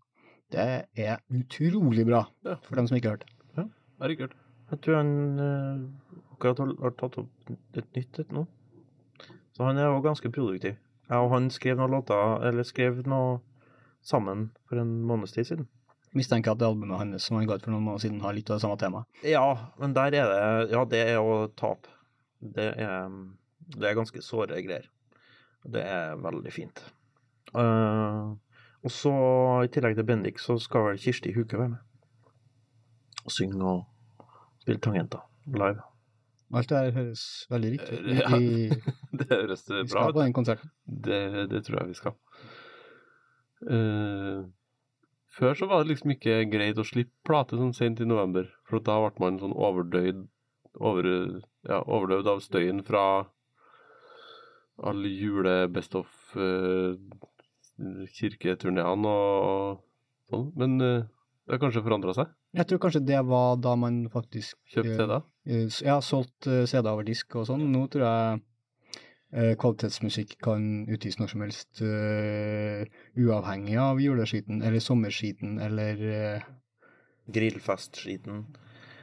Det 0.53 0.65
er 1.01 1.17
utrolig 1.33 2.05
bra, 2.05 2.27
Ja. 2.45 2.59
for 2.61 2.77
dem 2.77 2.85
som 2.87 2.97
ikke 2.97 3.09
har 3.09 3.17
hørt 3.17 3.29
det. 3.57 3.65
har 3.99 4.09
ikke 4.09 4.27
hørt. 4.27 4.35
jeg 4.69 4.81
tror 4.81 4.95
han 4.99 5.39
eh, 5.39 6.19
akkurat 6.35 6.59
har, 6.61 6.73
har 6.81 6.93
tatt 6.99 7.17
opp 7.17 7.49
et 7.77 7.95
nytt 7.97 8.19
et 8.19 8.31
nå. 8.31 8.45
Så 9.53 9.65
han 9.65 9.77
er 9.77 9.89
jo 9.89 10.01
ganske 10.01 10.29
produktiv. 10.33 10.77
Jeg 11.09 11.17
og 11.17 11.31
han 11.33 11.49
skrev 11.49 11.77
noen 11.77 11.91
låter, 11.91 12.45
eller 12.47 12.63
skrev 12.63 13.01
noe 13.07 13.39
sammen 14.07 14.49
for 14.69 14.81
en 14.81 14.93
måneds 15.07 15.35
tid 15.35 15.49
siden. 15.49 15.69
Mistenker 16.13 16.53
at 16.53 16.61
det 16.61 16.67
albumet 16.67 16.99
hans 16.99 17.25
som 17.25 17.39
han 17.39 17.47
ga 17.49 17.57
ut 17.57 17.65
for 17.65 17.73
noen 17.73 17.85
måneder 17.87 18.05
siden, 18.05 18.21
har 18.21 18.35
litt 18.37 18.51
av 18.51 18.59
det 18.59 18.65
samme 18.65 18.77
temaet. 18.81 19.21
Ja, 19.25 19.47
men 19.81 19.95
der 19.97 20.13
er 20.13 20.29
det 20.29 20.73
Ja, 20.75 20.83
det 20.85 21.01
er 21.15 21.21
å 21.21 21.47
tape. 21.57 21.89
Det 22.43 22.67
er, 22.85 23.07
det 23.73 23.89
er 23.89 23.97
ganske 23.97 24.21
såre 24.21 24.59
greier. 24.61 24.89
Det 25.63 25.81
er 25.81 26.19
veldig 26.19 26.51
fint. 26.53 26.83
Uh, 27.55 28.35
og 28.83 28.91
så, 28.91 29.13
i 29.63 29.71
tillegg 29.71 29.95
til 29.97 30.07
Bendik, 30.07 30.41
så 30.43 30.57
skal 30.59 30.89
vel 30.89 30.99
Kirsti 30.99 31.31
Huke 31.33 31.57
være 31.57 31.75
med. 31.77 31.81
Og 33.23 33.31
synge 33.31 33.63
og 33.63 34.27
spille 34.61 34.83
tangenter 34.83 35.23
live. 35.47 35.81
Alt 36.53 36.69
det 36.69 36.77
her 36.77 36.91
høres 36.97 37.23
veldig 37.49 37.71
riktig 37.77 37.99
ut. 37.99 38.11
Ja. 38.19 38.37
Det 39.13 39.27
høres 39.29 39.63
vi 39.69 39.87
skal 39.87 40.13
på 40.13 40.19
den 40.19 40.33
konserten. 40.33 40.69
Det, 40.85 41.49
det 41.49 41.63
tror 41.65 41.79
jeg 41.79 41.93
vi 41.93 41.97
skal. 41.97 42.15
Eh, 43.69 44.43
før 45.33 45.57
så 45.57 45.69
var 45.69 45.83
det 45.83 45.93
liksom 45.93 46.13
ikke 46.15 46.43
greit 46.51 46.79
å 46.79 46.85
slippe 46.87 47.13
plate 47.27 47.57
sånn 47.59 47.73
sent 47.75 48.01
i 48.03 48.07
november, 48.09 48.49
for 48.69 48.83
da 48.83 48.99
ble 49.01 49.23
man 49.23 49.39
sånn 49.41 49.55
overdøyd, 49.55 50.25
over, 50.81 51.07
ja, 51.69 51.79
overdøvd 51.85 52.29
av 52.31 52.39
støyen 52.41 52.81
fra 52.85 53.05
alle 54.83 55.09
jule-best 55.13 55.93
of 55.99 56.09
uh, 56.35 56.97
og 59.05 59.83
sånn. 60.31 60.47
Men 60.57 60.79
uh, 60.81 61.03
det 61.43 61.57
har 61.57 61.61
kanskje 61.61 61.83
forandra 61.85 62.15
seg? 62.15 62.31
Jeg 62.55 62.69
tror 62.69 62.79
kanskje 62.85 63.03
det 63.03 63.19
var 63.27 63.57
da 63.59 63.73
man 63.79 64.03
faktisk 64.13 64.55
Kjøpt 64.71 64.89
eh, 64.93 64.97
CD-er? 64.99 65.23
eh, 65.49 65.77
Ja, 65.83 65.97
solgt 66.05 66.47
eh, 66.47 66.63
CD 66.69 66.87
over 66.91 67.03
disk 67.07 67.35
og 67.35 67.47
sånn. 67.49 67.65
Nå 67.73 67.87
tror 67.91 68.05
jeg 68.05 68.37
eh, 68.37 68.43
kvalitetsmusikk 69.33 70.35
kan 70.45 70.83
utgis 70.93 71.17
når 71.19 71.31
som 71.31 71.41
helst, 71.45 71.81
uh, 71.81 72.83
uavhengig 73.17 73.79
av 73.81 74.01
juleskiten 74.01 74.61
eller 74.61 74.83
sommerskiten 74.83 75.57
eller 75.63 76.03
uh, 76.03 76.51
Grillfestskiten. 77.33 78.43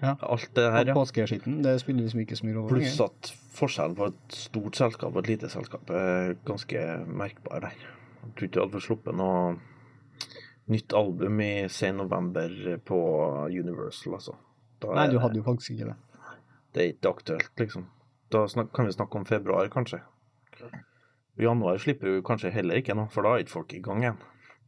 Ja. 0.00 0.16
Alt 0.20 0.54
det 0.56 0.66
her, 0.72 0.86
ja. 0.86 0.94
påskeskiten. 0.94 1.62
Det 1.62 1.80
spiller 1.80 2.06
liksom 2.06 2.20
ikke 2.22 2.36
så 2.36 2.46
mye 2.46 2.56
rolle. 2.56 2.72
Pluss 2.72 3.00
at 3.04 3.32
forskjellen 3.56 3.96
på 3.98 4.08
et 4.08 4.36
stort 4.36 4.78
selskap 4.78 5.12
og 5.12 5.24
et 5.24 5.32
lite 5.34 5.50
selskap 5.52 5.90
er 5.92 6.36
ganske 6.48 6.84
merkbar 7.06 7.66
der. 7.66 7.82
Jeg 8.20 8.32
tror 8.36 8.48
ikke 8.48 8.56
du 8.56 8.62
hadde 8.62 8.84
sluppet 8.84 9.16
noe 9.16 9.58
nytt 10.70 10.94
album 10.96 11.40
i 11.42 11.52
sen 11.72 11.98
november 12.00 12.52
på 12.86 13.00
Universal, 13.50 14.16
altså. 14.20 14.36
Da 14.80 14.94
Nei, 14.96 15.08
du 15.12 15.18
hadde 15.20 15.40
jo 15.40 15.44
faktisk 15.44 15.74
ikke 15.74 15.90
det. 15.90 15.96
Det 16.70 16.82
er 16.82 16.92
ikke 16.94 17.12
aktuelt, 17.16 17.52
liksom. 17.60 17.88
Da 18.32 18.46
kan 18.46 18.86
vi 18.86 18.94
snakke 18.94 19.18
om 19.18 19.26
februar, 19.28 19.68
kanskje. 19.72 20.00
I 20.66 21.46
januar 21.46 21.78
slipper 21.80 22.16
vi 22.16 22.26
kanskje 22.26 22.52
heller 22.52 22.80
ikke 22.80 22.96
noe, 22.98 23.08
for 23.12 23.24
da 23.24 23.34
er 23.34 23.44
ikke 23.44 23.54
folk 23.54 23.74
i 23.76 23.82
gang 23.84 24.04
igjen. 24.04 24.20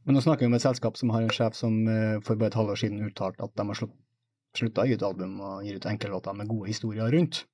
Men 0.07 0.17
nå 0.17 0.23
snakker 0.25 0.47
vi 0.47 0.51
om 0.51 0.57
et 0.59 0.65
selskap 0.65 0.97
som 0.99 1.13
har 1.15 1.23
en 1.23 1.35
sjef 1.35 1.55
som 1.55 1.77
eh, 1.87 2.19
for 2.27 2.39
bare 2.39 2.51
et 2.51 2.59
halvår 2.59 2.81
siden 2.81 3.05
uttalte 3.07 3.45
at 3.45 3.55
de 3.59 3.67
har 3.69 3.79
slutt, 3.79 3.95
slutta 4.59 4.83
å 4.83 4.89
gi 4.89 4.97
ut 4.99 5.07
album 5.07 5.37
og 5.41 5.63
gir 5.67 5.79
ut 5.79 5.89
enkeltlåter 5.93 6.35
med 6.39 6.51
gode 6.51 6.73
historier 6.73 7.13
rundt. 7.15 7.45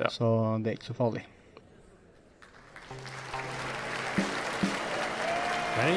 Ja. 0.00 0.08
Så 0.10 0.26
det 0.64 0.72
er 0.72 0.78
ikke 0.78 0.92
så 0.92 0.96
farlig. 0.96 1.26
Hei, 5.74 5.94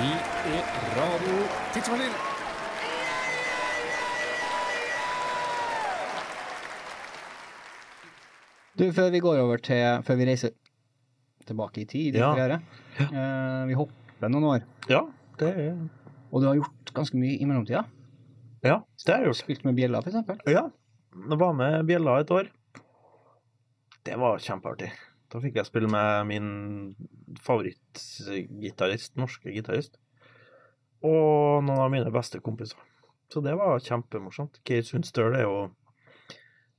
vi 0.00 0.10
er 0.56 0.76
Radio 0.98 1.40
Tidsmaskinen. 1.74 2.20
Du, 8.80 8.86
før 8.96 9.10
vi 9.12 9.20
går 9.20 9.38
over 9.38 9.60
til 9.60 10.00
Før 10.02 10.16
vi 10.16 10.26
reiser 10.26 10.54
tilbake 11.48 11.82
i 11.82 11.86
tid, 11.90 12.16
Ja. 12.18 12.30
ja. 12.36 12.58
eh, 13.00 13.66
vi 13.68 13.74
hopper 13.78 14.28
noen 14.32 14.44
år. 14.54 14.64
Ja, 14.88 15.04
det 15.38 15.50
er 15.56 15.76
Og 16.32 16.40
du 16.40 16.46
har 16.48 16.56
gjort 16.56 16.92
ganske 16.96 17.16
mye 17.20 17.36
i 17.40 17.44
mellomtida. 17.44 17.84
Ja, 18.64 18.78
det 19.04 19.12
har 19.12 19.20
jeg 19.24 19.32
gjort. 19.32 19.40
Spilt 19.42 19.64
med 19.66 19.74
bjella, 19.76 20.00
eksempel. 20.06 20.38
Ja, 20.48 20.68
jeg 21.12 21.38
var 21.38 21.52
med 21.52 21.84
Bjella 21.86 22.20
et 22.22 22.30
år. 22.32 22.48
Det 24.06 24.16
var 24.18 24.38
kjempeartig. 24.40 24.88
Da 25.32 25.40
fikk 25.40 25.56
jeg 25.60 25.66
spille 25.68 25.88
med 25.92 26.26
min 26.28 26.48
favorittgitarist, 28.02 29.14
norske 29.20 29.52
gitarist. 29.54 29.98
Og 31.02 31.62
noen 31.66 31.80
av 31.82 31.90
mine 31.92 32.10
beste 32.14 32.40
kompiser. 32.44 32.78
Så 33.32 33.40
det 33.44 33.54
var 33.58 33.80
kjempemorsomt. 33.82 34.60
Geir 34.68 34.82
Sundstøl 34.86 35.34
er 35.38 35.46
jo 35.46 35.54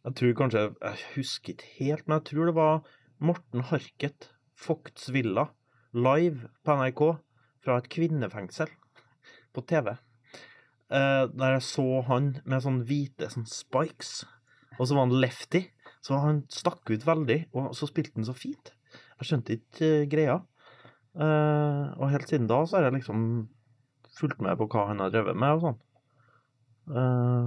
Jeg 0.06 0.16
tror 0.20 0.34
kanskje 0.36 0.62
Jeg 0.82 0.98
husker 1.16 1.54
ikke 1.56 1.70
helt, 1.80 2.08
men 2.08 2.20
jeg 2.20 2.26
tror 2.32 2.46
det 2.50 2.56
var 2.58 2.82
Morten 3.24 3.62
Harket, 3.70 4.30
Fogts 4.54 5.10
Villa, 5.14 5.48
live 5.94 6.50
på 6.64 6.76
NRK 6.78 7.04
fra 7.64 7.78
et 7.80 7.90
kvinnefengsel 7.92 8.72
på 9.54 9.64
TV. 9.70 9.94
Eh, 10.94 11.26
der 11.34 11.56
jeg 11.56 11.66
så 11.66 11.88
han 12.10 12.34
med 12.46 12.64
sånne 12.64 12.86
hvite 12.88 13.30
sånn 13.34 13.48
spikes, 13.50 14.24
og 14.78 14.86
så 14.86 14.98
var 14.98 15.08
han 15.08 15.22
lefty. 15.24 15.66
Så 16.04 16.20
han 16.20 16.42
stakk 16.52 16.90
ut 16.92 17.06
veldig, 17.08 17.38
og 17.56 17.72
så 17.78 17.88
spilte 17.88 18.18
han 18.18 18.28
så 18.28 18.36
fint. 18.36 18.74
Jeg 19.22 19.30
skjønte 19.30 19.56
ikke 19.56 19.90
eh, 20.02 20.08
greia. 20.12 20.42
Eh, 21.14 21.86
og 21.96 22.12
helt 22.12 22.30
siden 22.30 22.50
da 22.50 22.64
så 22.66 22.78
har 22.78 22.90
jeg 22.90 22.98
liksom 23.00 23.48
fulgt 24.18 24.44
med 24.44 24.60
på 24.60 24.68
hva 24.74 24.90
han 24.92 25.02
har 25.02 25.14
drevet 25.14 25.40
med 25.40 25.58
og 25.58 25.68
sånn. 25.68 25.82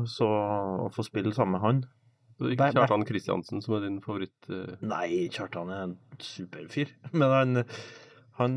Så 0.08 0.24
å 0.24 0.86
få 0.88 1.02
spille 1.04 1.28
sammen 1.36 1.58
med 1.58 1.60
han 1.60 1.80
det 2.38 2.46
er 2.48 2.54
ikke 2.56 2.72
Kjartan 2.76 3.04
Kristiansen 3.08 3.62
som 3.64 3.74
er 3.78 3.84
din 3.86 4.00
favoritt? 4.04 4.48
eh, 4.52 4.74
Nei, 4.84 5.28
Kjartan 5.32 5.70
er 5.72 5.82
en 5.86 5.94
superfyr. 6.20 6.90
Men 7.12 7.30
han, 7.32 7.62
han 8.40 8.56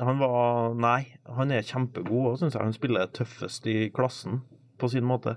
Han 0.00 0.18
var 0.22 0.74
Nei, 0.74 1.00
han 1.28 1.52
er 1.54 1.62
kjempegod 1.62 2.30
òg, 2.32 2.38
syns 2.40 2.54
jeg. 2.56 2.62
Han 2.64 2.72
spiller 2.76 3.10
tøffest 3.14 3.66
i 3.70 3.90
klassen 3.94 4.40
på 4.80 4.88
sin 4.90 5.04
måte. 5.06 5.36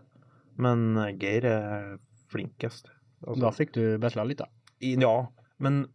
Men 0.58 0.96
Geir 1.22 1.46
er 1.46 1.98
flinkest. 2.32 2.88
Altså, 3.26 3.42
Da 3.44 3.52
fikk 3.54 3.74
du 3.76 3.84
betla 4.02 4.24
litt, 4.26 4.40
da. 4.42 4.48
i- 4.82 4.96
ja, 4.98 5.28
men 5.60 5.88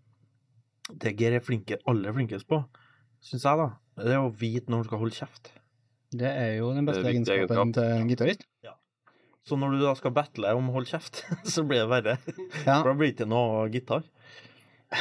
det 0.92 1.16
Geir 1.18 1.34
er 1.38 1.40
flinke, 1.44 1.78
aller 1.86 2.12
flinkest 2.12 2.46
på, 2.50 2.58
syns 3.22 3.44
jeg, 3.46 3.58
da, 3.58 3.68
det 4.02 4.12
er 4.12 4.18
å 4.22 4.32
vite 4.34 4.68
når 4.68 4.82
han 4.82 4.84
skal 4.88 4.98
holde 4.98 5.14
kjeft. 5.16 5.52
Det 6.12 6.28
er 6.28 6.56
jo 6.58 6.72
den 6.74 6.84
beste 6.84 7.02
Det 7.06 7.12
egenskapen 7.14 7.72
til 7.72 7.82
en 7.84 8.08
gitarist. 8.10 8.42
Så 9.48 9.58
når 9.58 9.74
du 9.74 9.82
da 9.82 9.92
skal 9.98 10.14
battle 10.14 10.54
om 10.54 10.70
å 10.70 10.76
holde 10.76 10.92
kjeft, 10.92 11.24
så 11.54 11.64
blir 11.66 11.84
det 11.84 11.90
verre. 11.90 12.16
Ja. 12.64 12.78
For 12.78 12.92
da 12.92 12.96
blir 12.96 13.10
det 13.10 13.16
ikke 13.16 13.30
noe 13.30 13.66
gitar. 13.74 14.06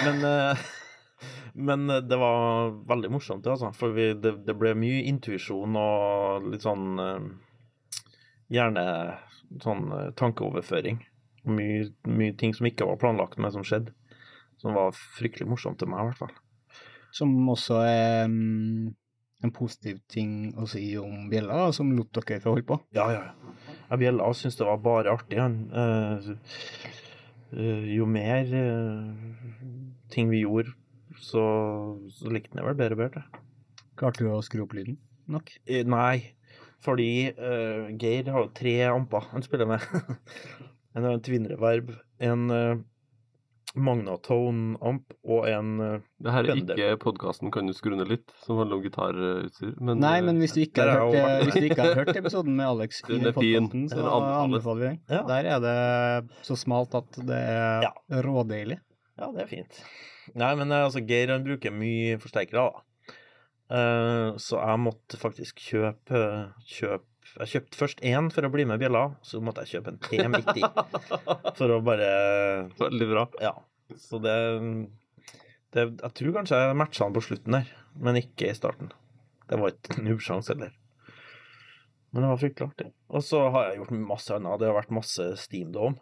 Men, 0.02 0.24
eh, 0.26 0.64
men 1.70 1.88
det 2.10 2.20
var 2.22 2.74
veldig 2.90 3.14
morsomt, 3.14 3.46
det, 3.46 3.54
altså. 3.54 3.72
For 3.78 3.94
vi, 3.98 4.12
det, 4.18 4.40
det 4.48 4.58
ble 4.58 4.74
mye 4.78 5.06
intuisjon 5.12 5.78
og 5.80 6.52
litt 6.52 6.68
sånn 6.68 6.92
eh, 7.06 7.32
Gjerne 8.52 8.82
sånn 9.64 9.92
eh, 9.96 10.08
tankeoverføring. 10.20 10.98
Mye, 11.48 11.86
mye 12.04 12.34
ting 12.38 12.52
som 12.54 12.68
ikke 12.68 12.88
var 12.90 13.00
planlagt, 13.00 13.38
men 13.40 13.54
som 13.54 13.64
skjedde. 13.64 13.94
Som 14.60 14.76
var 14.76 14.92
fryktelig 14.92 15.48
morsomt 15.50 15.80
til 15.80 15.88
meg, 15.88 16.04
i 16.04 16.10
hvert 16.10 16.20
fall. 16.20 16.34
Som 17.16 17.32
også 17.52 17.80
er 17.86 18.28
mm, 18.28 18.92
en 19.42 19.54
positiv 19.54 20.00
ting 20.12 20.52
å 20.60 20.68
si 20.70 20.84
om 21.02 21.30
bjella, 21.32 21.70
som 21.76 21.92
lot 21.96 22.12
dere 22.18 22.42
få 22.42 22.54
holde 22.54 22.68
på. 22.68 22.78
Ja, 22.96 23.08
ja. 23.14 23.24
ja. 23.90 24.00
Bjella 24.00 24.30
syntes 24.38 24.60
det 24.60 24.68
var 24.68 24.84
bare 24.86 25.16
artig. 25.16 25.40
Eh, 25.42 26.30
eh, 27.56 27.88
jo 27.96 28.08
mer 28.10 28.52
uh, 28.54 29.16
ting 30.14 30.30
vi 30.32 30.44
gjorde, 30.44 30.76
så, 31.18 31.46
så 32.14 32.34
likte 32.34 32.54
han 32.54 32.62
det 32.62 32.70
vel 32.70 32.80
bedre 32.84 32.98
og 32.98 33.04
bedre. 33.06 33.26
Klarte 34.00 34.26
du 34.26 34.32
å 34.32 34.44
skru 34.46 34.66
opp 34.66 34.78
lyden 34.78 35.00
nok? 35.32 35.52
Nei, 35.88 36.34
fordi 36.84 37.32
Geir 38.02 38.32
har 38.34 38.50
tre 38.58 38.74
amper 38.90 39.30
han 39.32 39.46
spiller 39.46 39.70
med. 39.70 39.84
en 40.98 41.06
har 41.08 41.14
en 42.20 42.42
Uh, 43.76 43.82
Magnatone-amp 43.88 45.14
og 45.24 45.48
en 45.50 45.70
uh, 45.80 46.00
Det 46.22 46.34
her 46.34 46.44
er 46.44 46.50
Bender. 46.56 46.76
ikke 46.80 47.00
podkasten 47.06 47.52
Kan 47.54 47.68
du 47.70 47.74
skru 47.74 47.96
ned 47.96 48.10
litt, 48.12 48.32
som 48.44 48.60
handler 48.60 48.78
om 48.80 48.84
gitarutstyr. 48.86 49.74
Men, 49.80 50.00
Nei, 50.04 50.18
eh, 50.20 50.26
men 50.28 50.40
hvis 50.44 50.56
du 50.58 50.62
ikke 50.66 50.84
har 50.86 51.00
hørt, 51.00 51.16
eh, 51.16 51.46
hvis 51.48 51.58
du 51.58 51.68
ikke 51.70 51.86
har 51.88 52.00
hørt 52.02 52.16
episoden 52.20 52.56
med 52.58 52.68
Alex 52.68 53.02
i 53.08 53.18
Den 53.18 53.34
podcasten, 53.34 53.88
så 53.92 54.06
anbefaler 54.12 54.80
vi 54.82 54.88
den. 54.90 55.02
Ja. 55.10 55.24
Der 55.32 55.52
er 55.56 55.60
det 55.64 56.46
så 56.48 56.58
smalt 56.60 56.96
at 57.00 57.12
det 57.28 57.42
er 57.42 57.88
Ja. 57.88 57.94
rådeilig. 58.22 58.80
Ja, 59.20 59.32
det 59.32 59.44
er 59.46 59.48
fint. 59.48 59.84
Nei, 60.36 60.54
men 60.56 60.72
eh, 60.72 60.86
altså, 60.86 61.02
Geir 61.06 61.32
han 61.32 61.44
bruker 61.46 61.72
mye 61.72 62.18
forsterkere, 62.22 62.70
da. 62.72 62.88
Uh, 63.72 64.36
så 64.36 64.58
jeg 64.60 64.80
måtte 64.84 65.16
faktisk 65.16 65.62
kjøpe, 65.64 66.20
kjøpe 66.68 67.08
Jeg 67.32 67.52
kjøpte 67.54 67.80
først 67.80 68.02
én 68.04 68.28
for 68.34 68.44
å 68.44 68.52
bli 68.52 68.66
med 68.68 68.82
bjella, 68.82 69.06
så 69.24 69.40
måtte 69.44 69.64
jeg 69.64 69.78
kjøpe 69.78 69.94
en 69.94 70.02
T 70.04 70.20
midt 70.34 70.50
i. 70.60 70.64
For 71.60 71.72
å 71.72 71.78
bare 71.86 72.10
Veldig 72.80 73.08
bra. 73.08 73.24
Ja. 73.44 73.54
Så 74.00 74.20
det, 74.24 74.36
det 75.76 75.86
Jeg 75.88 76.12
tror 76.20 76.36
kanskje 76.40 76.60
jeg 76.60 76.78
matcha 76.80 77.08
han 77.08 77.16
på 77.16 77.24
slutten 77.24 77.56
der, 77.56 77.72
men 77.96 78.20
ikke 78.20 78.52
i 78.52 78.58
starten. 78.58 78.92
Det 79.48 79.60
var 79.60 79.74
ikke 79.74 80.04
nubbsjanse 80.04 80.54
heller. 80.54 80.76
Men 82.12 82.26
det 82.26 82.34
var 82.34 82.42
fryktelig 82.42 82.68
artig. 82.68 82.90
Og 83.08 83.24
så 83.24 83.46
har 83.56 83.70
jeg 83.70 83.80
gjort 83.80 83.96
masse 84.12 84.36
annet. 84.36 84.60
Det 84.60 84.68
har 84.68 84.76
vært 84.76 84.96
masse 84.96 85.28
Steam 85.40 85.72
Dome. 85.76 86.00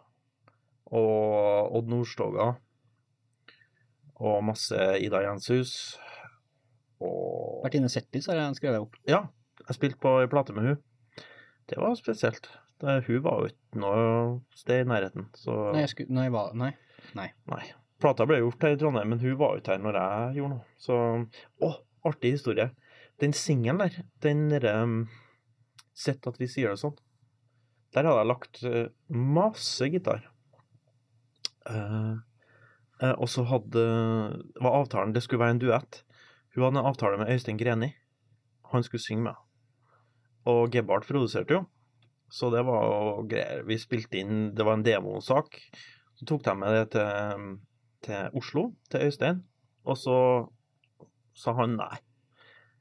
Og 0.90 1.76
Odd 1.78 1.90
Nordstoga. 1.90 2.48
Og 4.18 4.42
masse 4.46 4.78
Ida 4.98 5.22
Jenshus. 5.22 5.74
Og 7.00 7.62
Bertine 7.64 7.90
Settis 7.90 8.26
har 8.30 8.42
jeg 8.42 8.58
skrevet 8.58 8.82
opp. 8.82 8.98
Ja, 9.08 9.28
jeg 9.62 9.78
spilte 9.78 10.02
på 10.02 10.18
ei 10.20 10.30
plate 10.30 10.54
med 10.56 10.66
hun. 10.66 10.80
Det 11.70 11.78
var 11.80 11.94
spesielt. 11.98 12.50
Det, 12.80 12.96
hun 13.06 13.22
var 13.24 13.42
jo 13.42 13.50
ikke 13.52 13.80
noe 13.82 14.04
sted 14.56 14.84
i 14.84 14.88
nærheten, 14.88 15.28
så 15.36 15.56
Nei, 15.70 15.84
jeg 15.84 15.92
skulle, 15.94 16.16
nei, 16.16 16.28
hva, 16.32 16.48
nei. 16.56 16.72
Nei. 17.16 17.28
Plata 18.00 18.24
ble 18.28 18.40
gjort 18.40 18.64
her 18.64 18.74
i 18.74 18.78
Trondheim, 18.80 19.12
men 19.12 19.20
hun 19.20 19.36
var 19.40 19.54
jo 19.54 19.62
ikke 19.62 19.74
her 19.74 19.82
når 19.84 19.98
jeg 20.00 20.38
gjorde 20.38 20.54
noe. 20.54 20.76
Så 20.80 20.96
Å, 21.66 21.70
artig 22.08 22.34
historie. 22.38 22.70
Den 23.20 23.34
singelen 23.36 23.82
der, 23.82 24.00
den 24.24 24.48
derre 24.52 24.76
um, 24.86 25.00
Sett 26.00 26.24
at 26.24 26.38
vi 26.40 26.46
sier 26.48 26.72
det 26.72 26.80
sånn. 26.80 26.94
Der 27.92 28.06
hadde 28.06 28.20
jeg 28.22 28.28
lagt 28.30 28.60
eh, 28.64 28.86
masse 29.12 29.88
gitar. 29.92 30.22
Eh, 31.68 32.14
eh, 33.02 33.12
og 33.12 33.28
så 33.28 33.44
hadde 33.50 33.82
var 34.62 34.78
avtalen 34.78 35.12
Det 35.12 35.20
skulle 35.26 35.42
være 35.42 35.58
en 35.58 35.62
duett. 35.66 36.00
Hun 36.54 36.64
hadde 36.64 36.80
en 36.80 36.88
avtale 36.88 37.18
med 37.20 37.34
Øystein 37.34 37.58
Greni. 37.60 37.90
Han 38.72 38.86
skulle 38.86 39.02
synge 39.02 39.26
med. 39.26 39.42
Og 40.50 40.72
Gebhardt 40.74 41.08
produserte 41.08 41.56
jo. 41.56 41.64
Så 42.30 42.50
det 42.54 42.62
var 42.66 42.84
jo 42.86 43.24
greier. 43.30 43.64
Vi 43.66 43.78
spilte 43.78 44.20
inn 44.20 44.52
Det 44.54 44.66
var 44.66 44.78
en 44.78 44.86
demosak. 44.86 45.58
Så 46.18 46.28
tok 46.28 46.44
de 46.44 46.54
med 46.58 46.76
det 46.76 46.86
til, 46.94 47.44
til 48.06 48.36
Oslo, 48.36 48.66
til 48.92 49.06
Øystein, 49.08 49.38
og 49.88 49.96
så 49.96 50.16
sa 51.32 51.54
han 51.56 51.78
nei. 51.78 51.96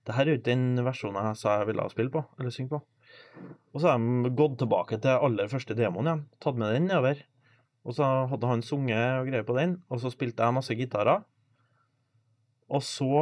Det 0.03 0.15
her 0.17 0.27
er 0.27 0.33
jo 0.33 0.39
ikke 0.41 0.49
den 0.49 0.81
versjonen 0.83 1.29
jeg 1.29 1.39
sa 1.39 1.59
jeg 1.61 1.69
ville 1.69 1.85
spille 1.93 2.11
på, 2.11 2.23
eller 2.35 2.51
synge 2.51 2.73
på. 2.73 2.81
Og 3.71 3.79
så 3.79 3.93
har 3.93 4.01
de 4.01 4.31
gått 4.35 4.57
tilbake 4.59 4.99
til 4.99 5.23
aller 5.27 5.51
første 5.51 5.77
demoen 5.77 6.09
igjen, 6.09 6.23
tatt 6.43 6.59
med 6.59 6.75
den 6.75 6.89
nedover. 6.89 7.21
Og 7.87 7.95
så 7.95 8.07
hadde 8.31 8.49
han 8.51 8.65
sunget 8.65 9.21
og 9.21 9.29
greier 9.29 9.47
på 9.47 9.55
den, 9.55 9.77
og 9.87 10.01
så 10.03 10.11
spilte 10.11 10.43
jeg 10.43 10.57
masse 10.57 10.75
gitarer. 10.75 11.23
Og 12.69 12.83
så 12.83 13.13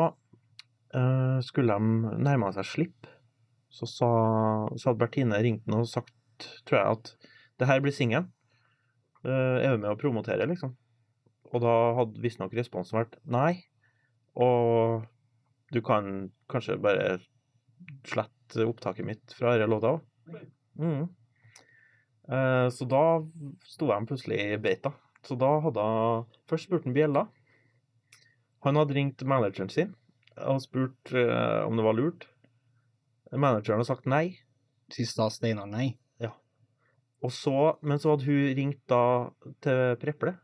eh, 0.98 1.38
skulle 1.46 1.77
de 1.77 2.18
nærme 2.25 2.50
seg 2.56 2.68
slipp. 2.72 3.12
Så, 3.74 3.88
sa, 3.89 4.09
så 4.75 4.89
hadde 4.89 5.01
Bertine 5.01 5.39
ringt 5.43 5.65
han 5.67 5.81
og 5.81 5.89
sagt, 5.89 6.13
tror 6.67 6.79
jeg, 6.79 6.97
at 6.97 7.31
det 7.59 7.69
her 7.69 7.81
blir 7.83 7.95
singelen. 7.95 8.29
Uh, 9.25 9.59
er 9.59 9.74
du 9.75 9.81
med 9.81 9.91
å 9.91 10.00
promotere, 10.00 10.47
liksom? 10.47 10.75
Og 11.51 11.63
da 11.63 11.74
hadde 11.97 12.21
visstnok 12.24 12.53
responsen 12.55 13.00
vært 13.00 13.17
nei. 13.27 13.65
Og 14.38 15.03
du 15.74 15.81
kan 15.83 16.29
kanskje 16.51 16.77
bare 16.79 17.17
slette 18.07 18.67
opptaket 18.67 19.07
mitt 19.07 19.36
fra 19.36 19.55
denne 19.55 19.69
låta 19.71 19.95
òg. 19.97 20.43
Mm. 20.79 21.07
Uh, 22.27 22.67
så 22.74 22.88
da 22.88 23.03
sto 23.67 23.89
de 23.89 24.00
plutselig 24.07 24.39
i 24.43 24.62
beita. 24.62 24.93
Så 25.25 25.36
da 25.39 25.57
hadde 25.63 25.83
hun 25.83 26.27
Først 26.47 26.67
spurte 26.67 26.88
han 26.88 26.95
Bjella. 26.95 27.25
Han 28.63 28.79
hadde 28.79 28.95
ringt 28.95 29.24
manageren 29.27 29.71
sin 29.71 29.95
og 30.38 30.62
spurt 30.62 31.12
uh, 31.15 31.65
om 31.65 31.79
det 31.79 31.86
var 31.86 31.97
lurt. 31.97 32.27
Manageren 33.31 33.81
har 33.81 33.88
sagt 33.89 34.07
nei. 34.10 34.38
Sist 34.93 35.17
da 35.19 35.27
Steinar 35.34 35.67
nei. 35.69 35.98
Ja. 36.24 36.31
Og 37.24 37.34
så, 37.36 37.77
men 37.81 38.00
så 38.00 38.13
hadde 38.13 38.27
hun 38.27 38.43
ringt 38.57 38.84
da 38.89 39.01
til 39.63 39.98
Preple. 40.01 40.38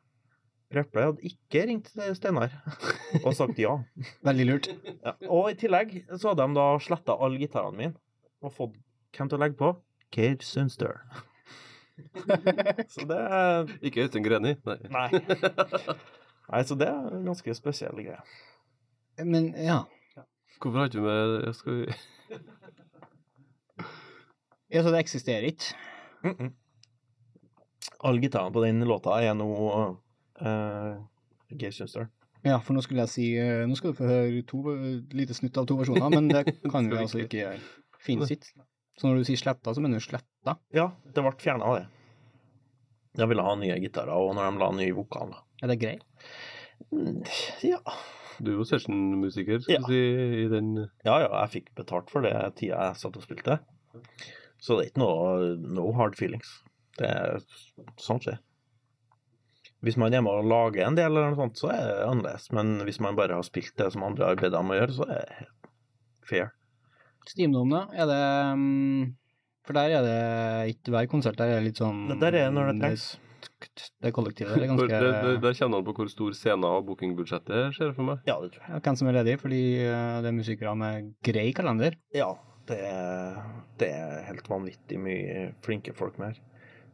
Preple 0.73 1.05
hadde 1.07 1.29
ikke 1.29 1.65
ringt 1.69 1.91
til 1.93 2.15
Steinar 2.17 2.55
og 3.25 3.35
sagt 3.37 3.61
ja. 3.61 3.77
Veldig 4.25 4.47
lurt. 4.49 4.71
ja. 5.05 5.15
Og 5.29 5.51
i 5.53 5.59
tillegg 5.59 5.99
så 6.11 6.31
hadde 6.31 6.47
de 6.47 6.57
da 6.59 6.67
sletta 6.83 7.17
alle 7.19 7.41
gitarene 7.41 7.79
mine 7.79 7.99
og 8.43 8.51
fått 8.55 8.79
hvem 9.13 9.29
til 9.29 9.37
å 9.37 9.43
legge 9.43 9.59
på? 9.59 9.69
Cage 10.13 10.45
Sunster. 10.45 10.97
så 12.93 13.05
det 13.05 13.19
Ikke 13.85 14.03
Øystein 14.03 14.25
Greni, 14.25 14.55
nei. 14.65 14.77
Nei. 14.91 15.07
Nei, 16.49 16.61
så 16.67 16.75
det 16.75 16.89
er 16.89 17.13
en 17.15 17.27
ganske 17.29 17.55
spesiell 17.55 18.01
greie. 18.01 18.19
Men 19.21 19.53
ja. 19.55 19.83
Hvorfor 20.59 20.81
har 20.81 20.89
ikke 20.89 20.99
du 20.99 21.05
med 21.05 21.53
skal 21.55 21.85
skal... 21.87 22.03
ja. 24.69 24.83
Så 24.83 24.91
det 24.91 24.99
eksisterer 24.99 25.47
ikke? 25.49 25.75
Mm 26.23 26.35
-mm. 26.35 26.51
Alle 27.99 28.21
gitaren 28.21 28.53
på 28.53 28.63
den 28.63 28.83
låta 28.83 29.21
er 29.21 29.33
nå 29.33 29.47
uh, 30.41 30.95
Cage 31.49 31.71
Sunster. 31.71 32.07
Ja, 32.43 32.59
for 32.59 32.73
nå 32.73 32.81
skulle 32.81 33.01
jeg 33.01 33.09
si 33.09 33.39
uh, 33.39 33.67
Nå 33.67 33.75
skal 33.75 33.91
du 33.91 33.95
få 33.95 34.03
høre 34.03 34.41
to, 34.41 34.63
lite 35.11 35.33
snutt 35.33 35.57
av 35.57 35.65
to 35.65 35.75
versjoner, 35.75 36.09
men 36.09 36.27
det 36.27 36.43
kan 36.71 36.89
vi 36.89 36.97
altså 36.97 37.19
ikke 37.23 37.37
gjøre. 37.37 37.59
Fins 37.99 38.31
ikke. 38.31 38.63
Så 38.99 39.07
når 39.07 39.15
du 39.17 39.23
sier 39.23 39.37
sletta, 39.37 39.73
så 39.73 39.81
mener 39.81 39.97
du 39.97 40.05
sletta? 40.05 40.57
Ja, 40.73 40.91
det 41.15 41.23
ble 41.23 41.31
fjerna, 41.39 41.75
det. 41.79 41.87
Jeg 43.17 43.29
ville 43.29 43.45
ha 43.45 43.55
nye 43.55 43.77
gitarer, 43.81 44.13
og 44.13 44.35
når 44.35 44.51
de 44.51 44.61
la 44.61 44.71
ny 44.71 44.89
vokal. 44.97 45.33
Er 45.61 45.67
det 45.71 45.79
greit? 45.81 46.03
Mm, 46.91 47.23
Ja. 47.63 47.79
Du 48.43 48.51
er 48.51 48.57
jo 48.59 48.65
sessionmusiker, 48.67 49.61
skal 49.63 49.77
Ja. 49.77 49.81
du 49.81 49.87
si, 49.87 49.99
i 50.43 50.47
den 50.51 50.73
ja, 51.05 51.15
ja, 51.23 51.29
jeg 51.43 51.51
fikk 51.57 51.69
betalt 51.79 52.09
for 52.11 52.25
det 52.25 52.33
tida 52.59 52.89
jeg 52.89 52.99
satt 52.99 53.15
og 53.19 53.23
spilte. 53.23 53.59
Så 54.63 54.77
det 54.77 54.85
er 54.85 54.89
ikke 54.91 55.03
noe 55.03 55.55
no 55.77 55.91
hard 55.95 56.15
feelings. 56.19 56.49
Det 56.99 57.07
er 57.09 57.39
sånn 57.99 58.19
skjer. 58.23 58.39
Hvis 59.83 59.97
man 59.99 60.13
er 60.15 60.21
med 60.23 60.31
og 60.31 60.45
lager 60.47 60.85
en 60.87 60.95
del, 60.95 61.11
eller 61.11 61.33
noe 61.33 61.39
sånt, 61.41 61.57
så 61.59 61.71
er 61.73 61.81
det 61.89 61.95
annerledes. 62.07 62.45
Men 62.55 62.77
hvis 62.87 63.01
man 63.03 63.17
bare 63.19 63.35
har 63.35 63.43
spilt 63.43 63.73
det 63.79 63.89
som 63.91 64.05
andre 64.07 64.29
har 64.29 64.39
bedt 64.39 64.55
om 64.55 64.71
å 64.71 64.77
gjøre, 64.77 64.95
så 64.95 65.07
er 65.11 65.25
det 65.27 65.49
fair. 66.29 66.53
Steamdom, 67.27 67.69
da? 67.71 67.81
Er 67.95 68.07
det 68.07 68.21
mm, 68.59 69.11
For 69.67 69.75
der 69.75 69.91
er 69.97 70.05
det 70.07 70.75
ikke 70.75 70.91
hver 70.95 71.09
konsert, 71.11 71.37
der 71.39 71.51
er 71.51 71.59
det 71.59 71.67
litt 71.71 71.79
sånn 71.79 72.05
der 72.19 72.31
er 72.31 72.37
det 72.47 72.55
når 72.55 72.71
det 72.71 72.79
trengs. 72.81 73.05
Det 74.03 74.11
kollektivet 74.15 74.53
der 74.53 74.65
er 74.65 74.71
ganske 74.71 74.87
det, 74.89 75.11
det, 75.23 75.33
Der 75.43 75.57
kjenner 75.57 75.79
han 75.79 75.85
på 75.87 75.95
hvor 75.97 76.09
stor 76.11 76.35
scenen 76.37 76.67
og 76.67 76.85
bookingbudsjettet 76.89 77.75
ser 77.77 77.93
for 77.95 78.07
meg. 78.07 78.23
Ja, 78.29 78.37
det 78.43 78.53
tror 78.55 78.67
jeg. 78.67 78.83
Hvem 78.85 78.99
som 78.99 79.09
er 79.09 79.17
ledig, 79.19 79.37
fordi 79.41 79.61
eh, 79.83 80.17
det 80.23 80.31
er 80.31 80.37
musikere 80.37 80.75
med 80.79 81.11
grei 81.25 81.47
kalender. 81.55 81.97
Ja, 82.15 82.29
det 82.69 82.79
er, 82.87 83.41
det 83.81 83.89
er 83.95 84.23
helt 84.29 84.47
vanvittig 84.51 84.99
mye 85.01 85.49
flinke 85.65 85.95
folk 85.97 86.19
med 86.21 86.33
her. 86.33 86.41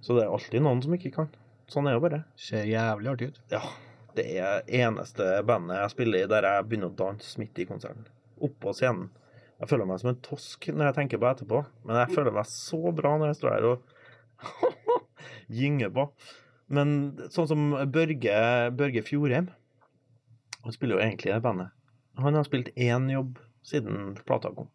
Så 0.06 0.16
det 0.16 0.26
er 0.26 0.34
alltid 0.34 0.64
noen 0.66 0.82
som 0.86 0.96
ikke 0.96 1.14
kan. 1.18 1.30
Sånn 1.70 1.90
er 1.90 1.98
jo 1.98 2.04
bare. 2.04 2.24
Ser 2.40 2.66
jævlig 2.70 3.12
artig 3.12 3.32
ut. 3.34 3.42
Ja, 3.54 3.62
det 4.18 4.26
er 4.42 4.64
eneste 4.82 5.28
bandet 5.46 5.84
jeg 5.84 5.94
spiller 5.94 6.24
i 6.24 6.30
der 6.32 6.48
jeg 6.48 6.68
begynner 6.70 6.90
å 6.90 6.98
danse 7.04 7.42
midt 7.42 7.62
i 7.62 7.68
konserten. 7.70 8.08
Oppå 8.42 8.74
scenen. 8.78 9.12
Jeg 9.60 9.68
føler 9.74 9.90
meg 9.90 10.00
som 10.00 10.14
en 10.14 10.22
tosk 10.24 10.70
når 10.72 10.90
jeg 10.90 10.96
tenker 11.02 11.20
på 11.20 11.28
etterpå, 11.30 11.62
men 11.84 12.00
jeg 12.00 12.16
føler 12.16 12.36
meg 12.36 12.48
så 12.48 12.80
bra 12.96 13.18
når 13.20 13.34
jeg 13.34 13.40
står 13.42 13.56
her 13.58 13.68
og 13.74 13.96
gynger 15.50 15.92
på. 15.94 16.08
Men 16.70 16.90
sånn 17.34 17.48
som 17.50 17.70
Børge, 17.90 18.34
Børge 18.78 19.02
Fjordheim 19.02 19.48
Han 20.62 20.76
spiller 20.76 21.00
jo 21.00 21.02
egentlig 21.02 21.32
i 21.32 21.34
det 21.34 21.42
bandet. 21.42 21.72
Han 22.20 22.36
har 22.38 22.46
spilt 22.46 22.70
én 22.76 23.08
jobb 23.10 23.40
siden 23.66 24.14
plata 24.28 24.52
kom. 24.54 24.68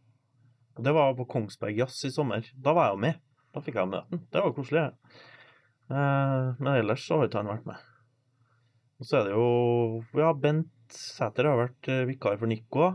Og 0.75 0.83
Det 0.83 0.95
var 0.97 1.15
på 1.15 1.27
Kongsberg 1.31 1.77
Jazz 1.79 2.01
i 2.09 2.11
sommer. 2.11 2.47
Da 2.57 2.73
var 2.75 2.89
jeg 2.89 2.97
jo 2.97 3.03
med. 3.05 3.21
Da 3.55 3.63
fikk 3.63 3.77
jeg 3.79 3.91
møte 3.93 4.09
han. 4.11 4.23
Det 4.33 4.43
var 4.43 4.55
koselig. 4.57 4.85
Eh, 5.93 6.47
Men 6.59 6.71
ellers 6.75 7.05
så 7.07 7.21
har 7.21 7.29
ikke 7.29 7.43
han 7.45 7.53
vært 7.53 7.69
med. 7.69 7.91
Og 8.99 9.07
så 9.07 9.21
er 9.21 9.29
det 9.29 9.35
jo 9.37 9.49
Ja, 10.19 10.33
Bent 10.33 10.71
Sæter 10.95 11.47
har 11.51 11.61
vært 11.61 11.89
eh, 11.93 12.07
vikar 12.09 12.41
for 12.41 12.51
Nico. 12.51 12.91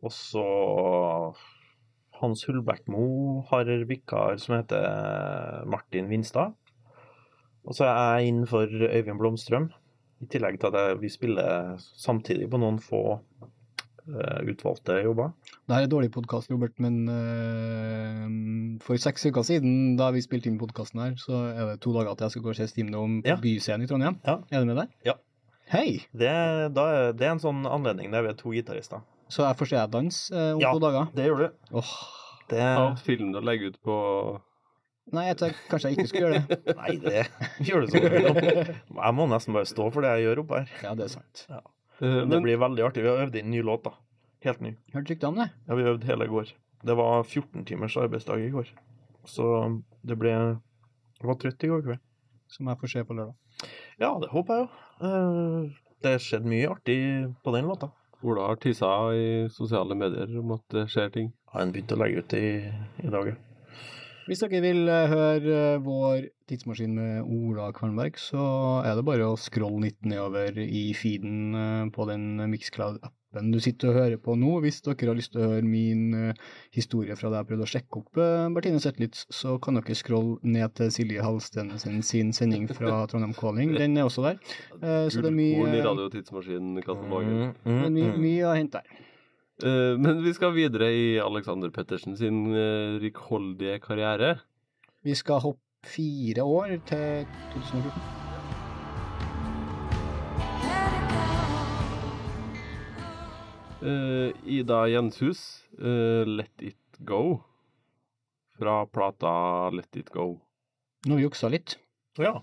Og 0.00 0.12
så 0.14 0.44
Hans 2.20 2.44
Hullbækmo 2.44 3.04
har 3.48 3.70
vikar 3.88 4.36
som 4.40 4.58
heter 4.58 5.64
Martin 5.70 6.10
Vinstad. 6.10 6.52
Og 7.64 7.76
så 7.76 7.86
er 7.86 8.20
jeg 8.20 8.32
inn 8.32 8.42
for 8.48 8.68
Øyvind 8.68 9.20
Blomstrøm. 9.20 9.70
I 10.20 10.28
tillegg 10.28 10.58
til 10.60 10.76
at 10.76 11.00
vi 11.00 11.08
spiller 11.12 11.78
samtidig 11.80 12.50
på 12.52 12.60
noen 12.60 12.76
få 12.82 13.00
uh, 13.16 14.40
utvalgte 14.44 14.98
jobber. 15.00 15.32
Det 15.64 15.76
her 15.76 15.86
er 15.86 15.92
dårlig 15.92 16.10
podkast, 16.12 16.50
Robert, 16.52 16.76
men 16.82 17.08
uh, 17.08 18.26
for 18.84 19.00
seks 19.00 19.24
uker 19.30 19.46
siden, 19.46 19.96
da 20.00 20.10
vi 20.12 20.24
spilte 20.24 20.50
inn 20.50 20.60
podkasten 20.60 21.00
her, 21.00 21.16
så 21.20 21.46
er 21.54 21.72
det 21.72 21.80
to 21.84 21.94
dager 21.96 22.16
til 22.16 22.28
jeg 22.28 22.36
skal 22.36 22.44
gå 22.44 22.52
og 22.52 22.60
se 22.60 22.68
Steamdome 22.68 23.22
på 23.24 23.32
Ja. 23.32 23.38
Byscenen 23.40 23.86
i 23.86 23.88
Trondheim. 23.88 24.20
Ja. 24.26 24.40
Er 24.50 24.60
du 24.60 24.72
med 24.72 24.82
der? 24.82 24.92
Ja. 25.08 25.16
Hei! 25.70 26.02
Det, 26.12 26.34
da 26.74 26.84
det 27.14 27.26
er 27.26 27.36
en 27.36 27.42
sånn 27.42 27.64
anledning 27.68 28.10
der 28.12 28.26
vi 28.26 28.32
er 28.32 28.38
to 28.38 28.52
gitarister. 28.52 29.04
Så 29.30 29.44
jeg 29.46 29.56
får 29.60 29.68
se 29.70 29.76
deg 29.78 29.90
danse 29.94 30.34
eh, 30.34 30.52
om 30.56 30.60
Ja. 30.64 30.72
to 30.74 30.80
dager? 30.82 31.10
Det 31.14 31.26
gjør 31.28 31.42
du. 31.44 31.76
Oh. 31.78 31.92
Det, 32.50 32.60
Av 32.60 32.96
film 32.98 33.30
du 33.32 33.38
legger 33.46 33.70
ut 33.70 33.76
på 33.86 33.96
Nei, 35.14 35.24
jeg 35.30 35.36
tenker 35.40 35.60
kanskje 35.70 35.90
jeg 35.90 35.96
ikke 35.98 36.08
skulle 36.10 36.28
gjøre 36.28 36.40
det. 36.46 36.74
nei, 36.80 36.92
det 37.02 37.66
gjør 37.66 37.82
du 37.82 37.86
så 37.90 38.00
du. 38.02 38.74
Jeg 39.00 39.14
må 39.18 39.26
nesten 39.30 39.54
bare 39.56 39.66
stå 39.66 39.86
for 39.94 40.04
det 40.06 40.10
jeg 40.16 40.26
gjør 40.28 40.42
oppe 40.44 40.60
her. 40.60 40.74
Ja, 40.84 40.92
det 40.98 41.06
er 41.08 41.12
sant. 41.16 41.40
eh, 41.50 42.20
Det 42.30 42.38
blir 42.44 42.60
veldig 42.62 42.84
artig. 42.86 43.02
Vi 43.02 43.10
har 43.10 43.22
øvd 43.24 43.38
inn 43.40 43.48
en 43.48 43.54
ny 43.56 43.62
låt, 43.66 43.82
da. 43.88 43.94
Helt 44.46 44.60
ny. 44.62 44.70
Hørte 44.94 45.10
rykter 45.14 45.28
om 45.32 45.40
det? 45.40 45.48
Ja, 45.66 45.74
vi 45.80 45.86
øvde 45.90 46.06
hele 46.10 46.28
i 46.28 46.30
går. 46.30 46.52
Det 46.86 46.96
var 46.96 47.24
14 47.26 47.64
timers 47.68 47.96
arbeidsdag 48.00 48.44
i 48.46 48.52
går. 48.54 48.70
Så 49.28 49.46
det 50.06 50.18
ble 50.18 50.30
Jeg 50.36 51.26
var 51.28 51.38
trøtt 51.42 51.66
i 51.66 51.70
går 51.72 51.82
kveld. 51.88 52.02
Som 52.50 52.70
jeg 52.70 52.78
får 52.80 52.92
se 52.94 53.02
på 53.06 53.14
lørdag. 53.18 53.34
Ja, 54.00 54.12
det 54.22 54.30
håper 54.32 54.60
jeg 54.60 54.66
jo. 54.66 54.70
Eh, 55.10 55.70
Det 56.06 56.14
skjedde 56.22 56.48
mye 56.54 56.70
artig 56.72 57.00
på 57.44 57.52
den 57.56 57.66
låta. 57.68 57.90
Ola 58.20 58.50
har 58.50 58.58
tissa 58.60 58.88
i 59.16 59.28
sosiale 59.52 59.96
medier 59.96 60.32
om 60.40 60.52
at 60.56 60.64
det 60.74 60.88
skjer 60.92 61.12
ting. 61.14 61.30
Ja, 61.48 61.60
han 61.60 61.72
begynte 61.72 61.96
å 61.96 62.00
legge 62.02 62.24
ut 62.24 62.34
i, 62.36 62.48
i 63.00 63.12
dag, 63.12 63.32
ja. 63.32 63.38
Hvis 64.28 64.42
dere 64.44 64.60
vil 64.62 64.84
eh, 64.86 65.10
høre 65.10 65.54
eh, 65.74 65.80
vår 65.82 66.26
tidsmaskin 66.50 66.92
med 66.94 67.30
Ola 67.34 67.70
Kvarnberg, 67.74 68.18
så 68.20 68.42
er 68.84 68.94
det 68.94 69.06
bare 69.08 69.26
å 69.26 69.38
scrolle 69.40 69.88
litt 69.88 70.04
nedover 70.06 70.60
i 70.60 70.90
feeden 70.94 71.56
eh, 71.56 71.88
på 71.94 72.06
den 72.10 72.36
Mixcloud-appen 72.52 73.19
appen 73.30 73.50
du 73.52 73.60
sitter 73.62 73.90
og 73.90 73.94
hører 73.94 74.18
på 74.18 74.34
nå. 74.38 74.60
Hvis 74.64 74.80
dere 74.82 75.10
har 75.10 75.18
lyst 75.18 75.32
til 75.34 75.42
å 75.42 75.50
høre 75.52 75.66
min 75.66 76.14
eh, 76.14 76.40
historie 76.74 77.16
fra 77.16 77.30
da 77.30 77.40
jeg 77.40 77.50
prøvde 77.50 77.66
å 77.66 77.70
sjekke 77.70 78.00
opp 78.00 78.18
uh, 78.18 78.48
Bertine 78.54 78.80
Zetlitz, 78.82 79.26
så 79.30 79.56
kan 79.62 79.78
dere 79.78 79.94
scrolle 79.94 80.38
ned 80.42 80.74
til 80.78 80.90
Silje 80.94 81.22
Halsten 81.22 81.76
sin, 81.78 82.02
sin 82.02 82.32
sending 82.32 82.68
fra 82.68 83.02
Trondheim 83.10 83.34
Calling. 83.38 83.74
Den 83.78 83.96
er 83.96 84.08
også 84.08 84.26
der. 84.26 84.40
Eh, 84.80 85.06
så 85.10 85.22
det 85.22 85.30
er 85.30 85.36
mye, 85.36 85.68
i 85.70 85.84
radiotidsmaskinen, 85.86 86.82
Katten 86.84 87.08
Mm, 87.10 87.80
er 87.84 87.90
mye, 87.92 88.12
mye 88.18 88.44
å 88.46 88.54
hente 88.54 88.80
der. 88.80 89.00
Eh, 89.66 89.96
men 90.00 90.22
vi 90.24 90.32
skal 90.36 90.54
videre 90.56 90.88
i 90.94 91.18
Alexander 91.20 91.72
Pettersen 91.74 92.16
sin 92.18 92.46
eh, 92.54 92.96
rikholdige 93.02 93.80
karriere. 93.82 94.36
Vi 95.04 95.16
skal 95.18 95.42
hoppe 95.44 95.90
fire 95.90 96.44
år 96.44 96.78
til 96.88 97.28
2014. 97.54 98.19
Eh, 103.82 104.32
Ida 104.44 104.86
Jenshus, 104.88 105.64
uh, 105.80 106.24
Let 106.26 106.62
It 106.62 106.76
Go. 106.98 107.40
Fra 108.58 108.86
plata 108.86 109.70
Let 109.70 109.96
It 109.96 110.10
Go. 110.12 110.40
Nå 111.06 111.14
har 111.14 111.16
vi 111.16 111.24
juksa 111.24 111.48
litt. 111.48 111.78
Ja, 112.20 112.42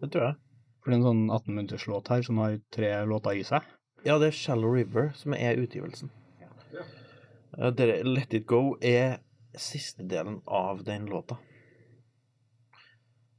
det 0.00 0.08
tror 0.14 0.24
jeg. 0.30 0.36
For 0.80 0.90
det 0.90 0.96
er 0.96 1.00
en 1.02 1.04
sånn 1.06 1.26
18-minutterslåt 1.36 2.08
her 2.08 2.24
som 2.24 2.40
har 2.40 2.56
tre 2.72 2.88
låter 3.06 3.36
i 3.36 3.44
seg. 3.44 3.66
Ja, 4.06 4.16
det 4.18 4.30
er 4.32 4.38
Shallow 4.38 4.72
River 4.74 5.12
som 5.14 5.34
er 5.36 5.60
utgivelsen. 5.60 6.08
Ja, 6.40 7.68
dere, 7.76 7.98
Let 8.08 8.32
It 8.34 8.46
Go 8.48 8.78
er 8.80 9.18
siste 9.60 10.06
delen 10.08 10.40
av 10.48 10.80
den 10.88 11.04
låta. 11.12 11.36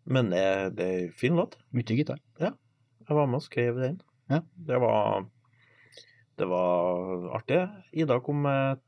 Men 0.05 0.29
det, 0.29 0.39
er- 0.45 0.69
det 0.69 0.85
er 0.85 1.01
en 1.07 1.17
fin 1.17 1.33
låt. 1.39 1.57
Mye 1.73 1.97
gitar. 1.97 2.21
Jeg 2.39 3.17
var 3.17 3.25
med 3.27 3.41
og 3.41 3.47
skrev 3.47 3.81
den. 3.81 3.97
Ja. 4.29 4.43
Det 4.55 4.77
var 4.79 5.25
Det 6.39 6.47
var 6.49 7.27
artig. 7.37 7.61
Ida 7.93 8.19
kom 8.25 8.41
med 8.45 8.81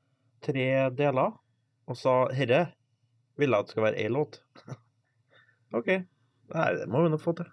tre 0.46 0.90
deler 0.98 1.36
og 1.86 1.98
sa 1.98 2.26
'Herre 2.34 2.72
vil 3.38 3.52
jeg 3.52 3.60
at 3.60 3.66
det 3.66 3.76
skal 3.76 3.84
være 3.84 4.06
én 4.06 4.16
låt'. 4.16 4.40
OK. 5.78 5.88
Nei, 6.54 6.70
det 6.78 6.88
må 6.90 7.04
vi 7.04 7.12
nå 7.14 7.18
få 7.22 7.36
til. 7.38 7.50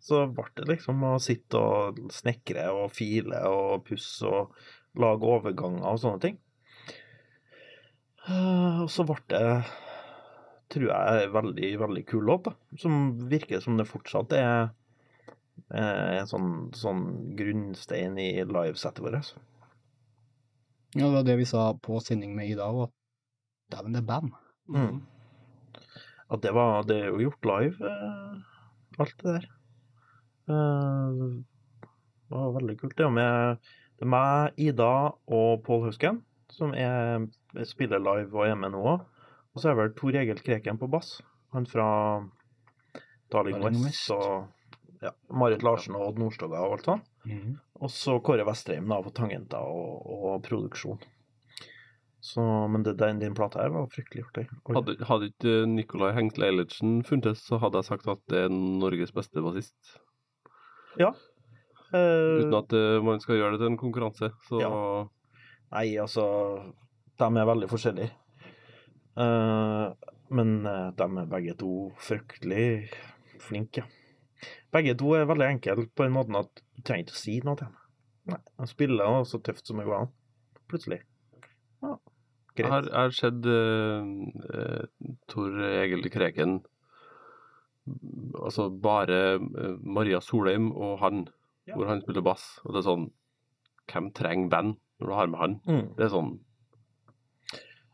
Så 0.00 0.24
ble 0.32 0.46
det 0.56 0.68
liksom 0.68 1.02
å 1.04 1.18
sitte 1.20 1.58
og 1.60 1.98
snekre 2.14 2.70
og 2.72 2.92
file 2.94 3.42
og 3.48 3.84
pusse 3.84 4.26
og 4.26 4.54
lage 4.96 5.28
overganger 5.28 5.84
og 5.86 6.00
sånne 6.00 6.22
ting. 6.24 6.38
Eh, 8.28 8.80
Og 8.82 8.90
så 8.92 9.04
ble 9.08 9.18
det, 9.32 9.44
tror 10.72 10.86
jeg, 10.88 11.24
en 11.26 11.34
veldig, 11.34 11.70
veldig 11.84 12.04
kul 12.08 12.24
låt, 12.30 12.48
da. 12.48 12.54
Som 12.80 13.28
virker 13.30 13.60
som 13.60 13.76
det 13.76 13.88
fortsatt 13.90 14.32
er 14.38 14.70
en 15.70 16.26
sånn, 16.26 16.50
sånn 16.74 17.02
grunnstein 17.38 18.18
i 18.18 18.32
livesettet 18.42 19.04
vårt. 19.04 19.32
Ja, 20.96 21.04
det 21.04 21.14
var 21.14 21.26
det 21.28 21.36
vi 21.38 21.46
sa 21.46 21.68
på 21.78 22.00
sending 22.02 22.34
med 22.34 22.50
Ida 22.50 22.66
òg. 22.66 22.90
Dæven, 23.70 23.94
det 23.94 24.00
er 24.02 24.08
band. 24.08 24.32
Mm. 24.70 25.02
At 26.30 26.42
det 26.42 26.52
var 26.54 26.82
Det 26.86 26.96
er 26.96 27.06
jo 27.10 27.22
gjort 27.28 27.46
live, 27.46 27.76
eh, 27.86 28.98
alt 28.98 29.14
det 29.22 29.36
der. 29.36 29.46
Eh, 30.50 31.22
det 32.26 32.34
var 32.34 32.56
veldig 32.58 32.78
kult. 32.80 32.96
Det 32.96 33.12
med 33.12 33.58
det 34.00 34.06
er 34.06 34.10
meg, 34.10 34.52
Ida 34.56 35.12
og 35.28 35.62
Pål 35.62 35.82
Husken, 35.84 36.22
som 36.48 36.72
er, 36.72 37.26
spiller 37.68 38.00
live 38.00 38.32
og 38.32 38.46
er 38.46 38.54
med 38.56 38.72
nå 38.72 38.80
òg. 38.80 39.02
Og 39.52 39.60
så 39.60 39.70
er 39.70 39.74
vel 39.76 39.92
Tor 39.92 40.16
Egil 40.16 40.40
Kreken 40.40 40.78
på 40.80 40.88
bass. 40.88 41.18
Han 41.52 41.66
fra 41.66 42.24
Darling 43.30 43.60
West. 43.60 44.10
og 44.10 44.48
ja, 45.00 45.14
Marit 45.32 45.62
Larsen 45.64 45.96
og 45.96 46.10
Odd 46.10 46.20
Nordstoga 46.20 46.60
og 46.64 46.76
alt 46.76 46.88
sånt. 46.88 47.08
Mm. 47.24 47.56
Og 47.80 47.92
så 47.92 48.18
Kåre 48.24 48.44
Vestreim 48.48 48.90
da 48.90 49.00
på 49.04 49.12
tangenter 49.16 49.64
og, 49.64 50.04
og 50.04 50.44
produksjon. 50.44 51.00
Så, 52.20 52.42
men 52.68 52.82
det, 52.84 52.98
den, 53.00 53.18
din 53.22 53.34
plate 53.36 53.62
her 53.62 53.72
var 53.72 53.88
fryktelig 53.88 54.26
artig. 54.26 54.44
Hadde, 54.68 54.98
hadde 55.08 55.30
ikke 55.30 55.54
Nicolai 55.70 56.10
Hengsle 56.18 56.50
Eilertsen 56.50 56.98
funtes, 57.08 57.40
så 57.48 57.56
hadde 57.62 57.80
jeg 57.80 57.88
sagt 57.88 58.10
at 58.12 58.20
det 58.28 58.42
er 58.44 58.52
Norges 58.52 59.14
beste 59.16 59.40
bassist. 59.40 59.94
Ja. 61.00 61.14
Uh, 61.94 62.44
Uten 62.44 62.58
at 62.58 62.76
uh, 62.76 63.00
man 63.02 63.22
skal 63.24 63.40
gjøre 63.40 63.56
det 63.56 63.62
til 63.62 63.72
en 63.72 63.80
konkurranse. 63.80 64.30
Så 64.50 64.60
Nei, 65.70 65.86
altså 66.02 66.24
De 67.18 67.26
er 67.30 67.48
veldig 67.48 67.70
forskjellige. 67.70 68.12
Uh, 69.16 69.96
men 70.30 70.60
de 70.62 71.08
er 71.08 71.32
begge 71.32 71.56
to 71.58 71.72
fryktelig 72.04 72.90
flinke. 73.42 73.86
Begge 74.72 74.94
to 74.98 75.12
er 75.18 75.26
veldig 75.28 75.46
enkle 75.56 75.86
på 75.88 76.04
den 76.06 76.14
måten 76.14 76.38
at 76.38 76.50
du 76.76 76.82
trenger 76.82 77.06
ikke 77.08 77.16
å 77.16 77.20
si 77.20 77.36
noe 77.44 77.58
til 77.58 77.66
dem. 77.68 77.76
Nei, 78.30 78.38
De 78.60 78.66
spiller 78.70 79.24
så 79.28 79.40
tøft 79.42 79.66
som 79.66 79.80
det 79.80 79.86
går 79.88 80.02
an. 80.04 80.10
Plutselig. 80.70 81.00
Ja, 81.82 81.96
har, 81.96 82.02
greit. 82.56 82.90
jeg 82.90 82.98
har 83.00 83.14
sett 83.16 83.46
eh, 83.48 84.10
eh, 84.60 85.14
Tor 85.32 85.54
Egil 85.64 86.04
Kreken 86.12 86.58
Altså 88.36 88.66
bare 88.70 89.16
eh, 89.38 89.76
Maria 89.80 90.20
Solheim 90.20 90.70
og 90.76 90.98
han, 91.00 91.24
Ja. 91.66 91.74
hvor 91.76 91.88
han 91.88 92.02
spiller 92.02 92.22
bass. 92.22 92.60
Og 92.64 92.74
det 92.74 92.82
er 92.82 92.88
sånn 92.90 93.08
Hvem 93.90 94.12
trenger 94.14 94.50
band 94.52 94.76
når 95.00 95.08
du 95.08 95.14
har 95.16 95.30
med 95.32 95.40
han? 95.40 95.56
Mm. 95.66 95.86
Det 95.96 96.04
er 96.06 96.12
sånn 96.12 96.30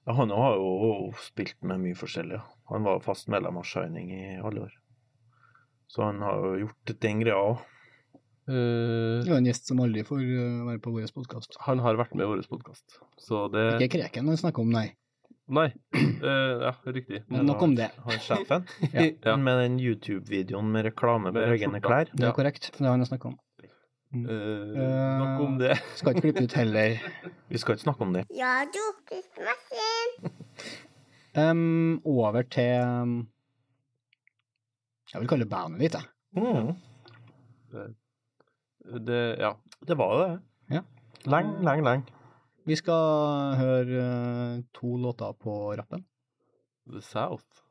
Ja, 0.07 0.13
han 0.19 0.31
har 0.35 0.59
jo 0.59 1.13
spilt 1.19 1.57
med 1.67 1.81
mye 1.83 1.97
forskjellig. 1.99 2.43
Han 2.71 2.85
var 2.87 3.01
fast 3.03 3.31
medlem 3.33 3.57
av 3.59 3.65
Shining 3.67 4.11
i 4.15 4.37
alle 4.39 4.67
år. 4.67 4.75
Så 5.93 6.03
han 6.03 6.21
har 6.25 6.43
jo 6.43 6.67
gjort 6.67 6.95
den 7.03 7.23
greia 7.23 7.39
òg. 7.39 7.65
Uh, 8.47 9.25
Det 9.27 9.33
er 9.33 9.41
en 9.41 9.49
gjest 9.49 9.67
som 9.67 9.81
aldri 9.83 10.05
får 10.07 10.21
eh, 10.23 10.61
være 10.69 10.79
på 10.83 10.93
vår 10.95 11.09
podkast. 11.15 11.57
Han 11.67 11.81
har 11.83 11.99
vært 11.99 12.15
med 12.15 12.27
i 12.27 12.31
vår 12.31 12.45
podkast. 12.51 13.01
Så 13.19 13.47
det 13.51 13.65
Ikke 13.81 13.97
Kreken 13.99 14.31
han 14.31 14.39
snakker 14.39 14.63
om, 14.63 14.71
nei. 14.71 14.93
Nei. 15.47 15.69
uh, 15.95 16.63
ja, 16.67 16.73
riktig. 16.91 17.23
Men 17.31 17.47
nok 17.47 17.63
om 17.63 17.75
det. 17.79 17.89
Han 18.07 18.23
sjefen. 18.23 18.67
Ja. 18.93 19.35
Med 19.39 19.61
den 19.63 19.77
YouTube-videoen 19.83 20.71
med 20.75 20.89
reklame 20.91 21.31
på 21.31 21.39
Med 21.39 21.55
egne 21.55 21.81
klær. 21.83 22.11
Det 22.13 22.23
er 22.23 22.31
Ja. 22.31 22.35
korrekt. 22.35 22.71
Det 22.75 22.83
har 22.87 22.95
han 22.97 23.07
snakka 23.07 23.31
om. 23.33 23.39
Uh, 24.15 24.75
nok 25.19 25.41
om 25.47 25.59
det. 25.59 25.77
Skal 25.99 26.15
ikke 26.15 26.29
klippe 26.29 26.47
ut 26.47 26.53
heller. 26.59 26.99
Vi 27.51 27.59
skal 27.59 27.75
ikke 27.77 27.87
snakke 27.87 28.07
om 28.07 28.13
det. 28.15 28.25
Ja, 28.35 28.65
du, 28.71 28.83
um, 31.37 32.01
over 32.05 32.43
til 32.43 33.27
Jeg 35.17 35.23
vil 35.23 35.29
kalle 35.31 35.47
det 35.47 35.49
bandet 35.49 35.81
ditt, 35.81 35.95
jeg. 35.97 36.05
Mm. 36.37 36.75
det 39.07 39.21
ja. 39.41 39.55
Det 39.89 39.97
var 39.97 40.13
det. 40.21 40.27
Ja. 40.75 40.83
Leng, 41.33 41.55
leng, 41.65 41.81
leng. 41.87 42.03
Vi 42.69 42.77
skal 42.77 43.57
høre 43.57 44.03
eh, 44.03 44.59
to 44.77 44.99
låter 45.01 45.33
på 45.41 45.55
rappen. 45.79 46.05
The 46.93 47.01
South. 47.01 47.65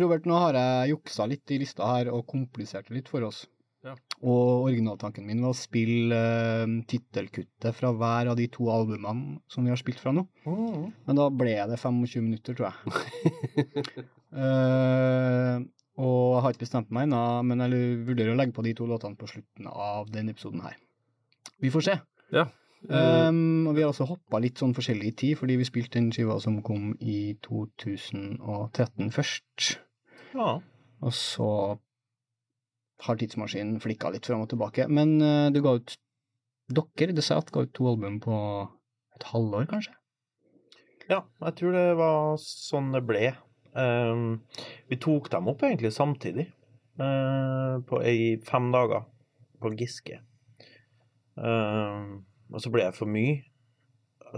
Robert, 0.00 0.24
nå 0.28 0.38
har 0.38 0.56
jeg 0.58 0.94
juksa 0.94 1.26
litt 1.28 1.50
i 1.52 1.58
lista 1.60 1.88
her 1.88 2.10
og 2.12 2.24
komplisert 2.30 2.88
det 2.88 2.98
litt 2.98 3.10
for 3.12 3.26
oss. 3.26 3.44
Ja. 3.84 3.92
Og 4.24 4.64
originaltanken 4.64 5.26
min 5.28 5.42
var 5.44 5.52
å 5.52 5.58
spille 5.58 6.16
uh, 6.16 6.76
tittelkuttet 6.88 7.76
fra 7.76 7.90
hver 7.92 8.30
av 8.32 8.38
de 8.38 8.46
to 8.52 8.70
albumene 8.72 9.42
som 9.50 9.66
vi 9.66 9.72
har 9.74 9.80
spilt 9.80 10.00
fra 10.00 10.14
nå. 10.16 10.24
Mm. 10.48 10.86
Men 11.04 11.20
da 11.20 11.28
ble 11.28 11.58
det 11.68 11.76
25 11.82 12.24
minutter, 12.24 12.56
tror 12.56 12.70
jeg. 12.70 14.06
uh, 14.32 15.60
og 16.00 16.16
jeg 16.32 16.42
har 16.46 16.56
ikke 16.56 16.64
bestemt 16.64 16.94
meg 16.94 17.10
ennå, 17.10 17.20
men 17.44 17.66
jeg 17.66 18.00
vurderer 18.08 18.32
å 18.32 18.40
legge 18.40 18.56
på 18.56 18.64
de 18.64 18.72
to 18.78 18.88
låtene 18.88 19.20
på 19.20 19.28
slutten 19.30 19.68
av 19.68 20.08
denne 20.14 20.32
episoden 20.32 20.64
her. 20.64 20.80
Vi 21.60 21.72
får 21.74 21.90
se. 21.90 22.00
Ja. 22.32 22.48
Eh, 22.90 23.12
Um, 23.24 23.66
og 23.66 23.76
vi 23.76 23.80
har 23.80 23.88
også 23.88 24.04
hoppa 24.04 24.38
litt 24.42 24.60
sånn 24.60 24.74
forskjellig 24.76 25.08
i 25.08 25.16
tid, 25.16 25.38
fordi 25.40 25.56
vi 25.56 25.64
spilte 25.64 25.96
den 25.96 26.10
skiva 26.12 26.36
som 26.42 26.58
kom 26.62 26.92
i 27.00 27.34
2013 27.46 29.08
først. 29.14 29.78
Ja. 30.36 30.58
Og 31.00 31.16
så 31.16 31.48
har 33.04 33.18
tidsmaskinen 33.20 33.80
flikka 33.80 34.12
litt 34.12 34.28
fram 34.28 34.44
og 34.44 34.50
tilbake. 34.52 34.86
Men 34.92 35.16
uh, 35.22 35.48
du 35.54 35.62
ga 35.64 35.78
ut 35.80 35.96
Dere, 36.74 37.20
South, 37.20 37.52
ga 37.52 37.64
ut 37.64 37.74
to 37.76 37.88
album 37.90 38.20
på 38.24 38.36
et 39.16 39.26
halvår, 39.32 39.66
kanskje? 39.68 39.92
ja, 41.10 41.20
jeg 41.44 41.56
tror 41.58 41.74
det 41.76 41.88
var 41.98 42.36
sånn 42.40 42.92
det 42.94 43.02
ble. 43.04 43.32
Um, 43.74 44.44
vi 44.88 44.98
tok 45.02 45.28
dem 45.32 45.50
opp 45.50 45.64
egentlig 45.66 45.90
samtidig, 45.94 46.46
uh, 47.00 47.80
på 47.84 48.00
i 48.06 48.36
fem 48.46 48.70
dager, 48.74 49.04
på 49.60 49.72
Giske. 49.78 50.20
Um, 51.34 52.24
og 52.52 52.62
så 52.62 52.72
ble 52.72 52.86
det 52.86 52.96
for 52.96 53.10
mye 53.10 53.42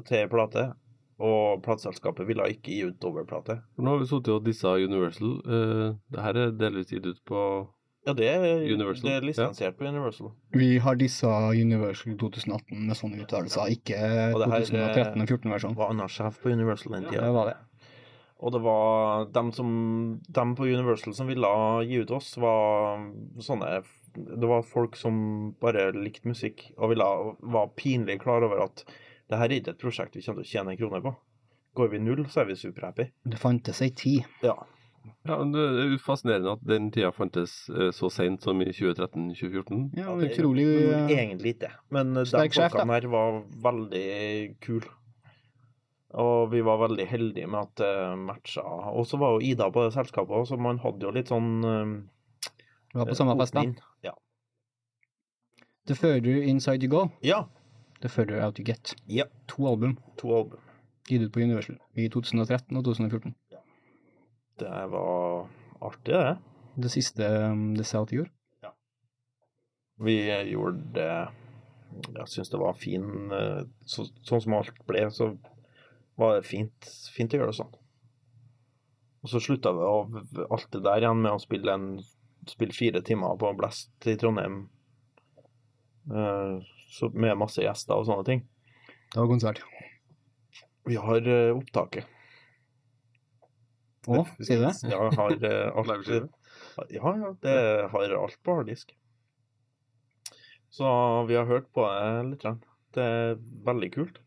til 0.07 0.29
plate, 0.29 0.66
og 1.16 1.62
plateselskapet 1.64 2.29
ville 2.29 2.51
ikke 2.53 2.69
gi 2.75 2.83
ut 2.90 2.99
dobbeltplate. 3.01 3.61
Nå 3.81 3.95
har 3.95 4.03
vi 4.03 4.09
sittet 4.11 4.35
og 4.35 4.45
dissa 4.45 4.75
Universal. 4.77 5.38
Uh, 5.47 5.97
det 6.12 6.27
her 6.27 6.40
er 6.42 6.53
delvis 6.61 6.92
gitt 6.92 7.09
ut 7.09 7.23
på 7.29 7.40
Ja, 8.07 8.12
det 8.14 8.27
er, 8.31 8.45
Universal, 8.71 9.09
det 9.09 9.14
er 9.16 9.25
lisensiert 9.27 9.79
på 9.81 9.88
Universal. 9.88 10.29
Vi 10.55 10.77
har 10.79 10.95
dissa 10.95 11.31
Universal 11.51 12.14
2018 12.21 12.85
med 12.87 12.95
sånne 12.95 13.25
uttalelser, 13.25 13.73
ikke 13.75 13.99
Og 14.31 14.45
det 14.45 14.51
her, 14.53 14.66
2013 14.69 15.25
og 15.25 15.33
14-versjon. 15.33 15.75
var 15.81 15.90
annen 15.90 16.12
sjef 16.12 16.38
på 16.45 16.53
Universal 16.55 16.95
den 17.01 17.09
tida. 17.09 17.25
Det 17.25 17.33
var 17.35 17.51
det. 17.51 17.57
Og 18.37 18.53
det 18.53 18.61
var 18.62 19.27
dem 19.33 19.51
som 19.57 19.69
dem 20.38 20.55
på 20.55 20.69
Universal 20.69 21.16
som 21.19 21.27
ville 21.27 21.51
gi 21.88 22.03
ut 22.05 22.12
oss, 22.14 22.35
var 22.38 23.01
sånne 23.42 23.81
Det 24.16 24.48
var 24.48 24.64
folk 24.66 24.96
som 24.96 25.16
bare 25.62 25.90
likte 25.96 26.29
musikk 26.29 26.68
og 26.76 26.94
ville, 26.94 27.09
var 27.42 27.72
pinlig 27.76 28.20
klar 28.22 28.46
over 28.46 28.64
at 28.66 28.85
det 29.26 29.40
her 29.40 29.50
er 29.50 29.61
ikke 29.61 29.74
et 29.74 29.83
prosjekt 29.83 30.16
vi 30.16 30.22
kommer 30.22 30.44
til 30.44 30.48
å 30.48 30.52
tjene 30.55 30.74
en 30.74 30.81
krone 30.81 31.02
på. 31.05 31.12
Går 31.76 31.92
vi 31.92 32.00
null, 32.00 32.24
så 32.33 32.42
er 32.42 32.50
vi 32.50 32.57
superhappy. 32.57 33.11
Det 33.26 33.40
fantes 33.40 33.83
ei 33.85 33.90
tid. 33.92 34.24
Ja. 34.46 34.57
Ja, 35.26 35.37
Det 35.44 35.62
er 35.62 35.96
fascinerende 36.02 36.55
at 36.57 36.62
den 36.66 36.90
tida 36.94 37.12
fantes 37.14 37.68
eh, 37.70 37.90
så 37.94 38.11
seint 38.11 38.42
som 38.42 38.61
i 38.62 38.70
2013-2014. 38.72 39.83
Ja, 39.98 40.14
det 40.18 40.29
er 40.29 40.33
utrolig 40.33 40.66
eh, 40.66 41.11
egentlig 41.14 41.57
ikke. 41.57 41.72
Men 41.94 42.14
de 42.16 42.24
folkene 42.26 42.96
her 42.96 43.09
var 43.12 43.40
veldig 43.66 44.07
kule. 44.64 44.90
Og 46.16 46.50
vi 46.52 46.62
var 46.64 46.81
veldig 46.81 47.07
heldige 47.11 47.48
med 47.50 47.66
at 47.66 47.81
det 47.83 47.94
matcha. 48.22 48.62
Og 48.94 49.07
så 49.07 49.18
var 49.20 49.37
jo 49.37 49.46
Ida 49.50 49.68
på 49.74 49.85
det 49.85 49.94
selskapet, 49.94 50.48
så 50.48 50.57
man 50.57 50.81
hadde 50.81 51.05
jo 51.05 51.12
litt 51.14 51.33
sånn 51.33 51.50
eh, 52.97 53.03
Vi 53.03 53.05
var 53.05 53.13
på 53.13 53.19
samme 53.19 53.37
fest, 53.41 53.55
da. 53.55 53.65
Ja. 54.03 54.15
The 55.87 55.95
further 55.95 56.43
inside 56.43 56.83
you 56.83 56.91
go, 56.91 57.09
ja. 57.23 57.45
the 58.03 58.09
further 58.09 58.43
out 58.43 58.59
you 58.59 58.67
get. 58.67 58.95
Ja. 59.07 59.25
To 59.47 59.69
album 59.69 59.99
To 60.19 60.37
album. 60.37 60.61
gitt 61.09 61.23
ut 61.23 61.33
på 61.33 61.41
Universal 61.41 61.77
i 61.95 62.09
2013 62.11 62.77
og 62.77 62.85
2014. 62.85 63.35
Ja. 63.53 63.61
Det 64.59 64.87
var 64.91 65.47
artig, 65.81 66.15
det. 66.15 66.39
Det 66.77 66.91
siste 66.91 67.29
um, 67.53 67.77
The 67.77 67.85
South 67.85 68.15
gjorde. 68.15 68.31
Vi 69.97 70.17
gjorde 70.51 70.83
det 70.93 71.11
Jeg 72.19 72.29
syns 72.29 72.51
det 72.53 72.61
var 72.61 72.77
fin 72.77 73.33
eh, 73.33 73.63
så, 73.89 74.05
Sånn 74.27 74.43
som 74.45 74.57
alt 74.59 74.83
ble, 74.89 75.07
så 75.15 75.31
var 76.21 76.37
det 76.37 76.49
fint, 76.49 76.89
fint 77.13 77.33
å 77.33 77.39
gjøre 77.41 77.53
det 77.53 77.59
sånn. 77.59 77.73
Og 79.25 79.31
så 79.33 79.41
slutta 79.43 79.73
vi 79.77 79.85
av 79.85 80.15
alt 80.55 80.69
det 80.73 80.81
der 80.85 81.05
igjen 81.05 81.21
med 81.21 81.37
å 81.37 81.41
spille, 81.43 81.75
en, 81.77 81.89
spille 82.53 82.75
fire 82.77 83.03
timer 83.07 83.37
på 83.41 83.53
Blast 83.59 84.07
i 84.07 84.17
Trondheim. 84.21 84.69
eh, 86.13 86.59
så 86.97 87.11
med 87.13 87.37
masse 87.39 87.63
gjester 87.65 87.99
og 87.99 88.07
sånne 88.09 88.25
ting. 88.29 88.45
Det 89.13 89.19
var 89.21 89.31
konsert. 89.31 89.63
Vi 90.87 90.97
har 91.03 91.27
eh, 91.27 91.55
opptaket. 91.57 92.07
Å, 94.07 94.21
sier 94.39 94.61
du 94.61 94.67
det? 94.69 94.75
Ja, 94.93 95.09
har 95.19 95.33
eh, 95.35 95.79
alt? 95.81 96.13
Ja, 96.95 97.11
ja, 97.19 97.33
det 97.43 97.57
har 97.91 98.15
alt 98.21 98.39
på 98.47 98.55
harddisk. 98.61 98.95
Så 100.71 100.87
vi 101.27 101.35
har 101.39 101.49
hørt 101.49 101.71
på 101.75 101.87
det 101.89 102.31
litt. 102.31 102.43
grann. 102.45 102.61
Det 102.95 103.03
er 103.03 103.35
veldig 103.67 103.91
kult. 103.95 104.21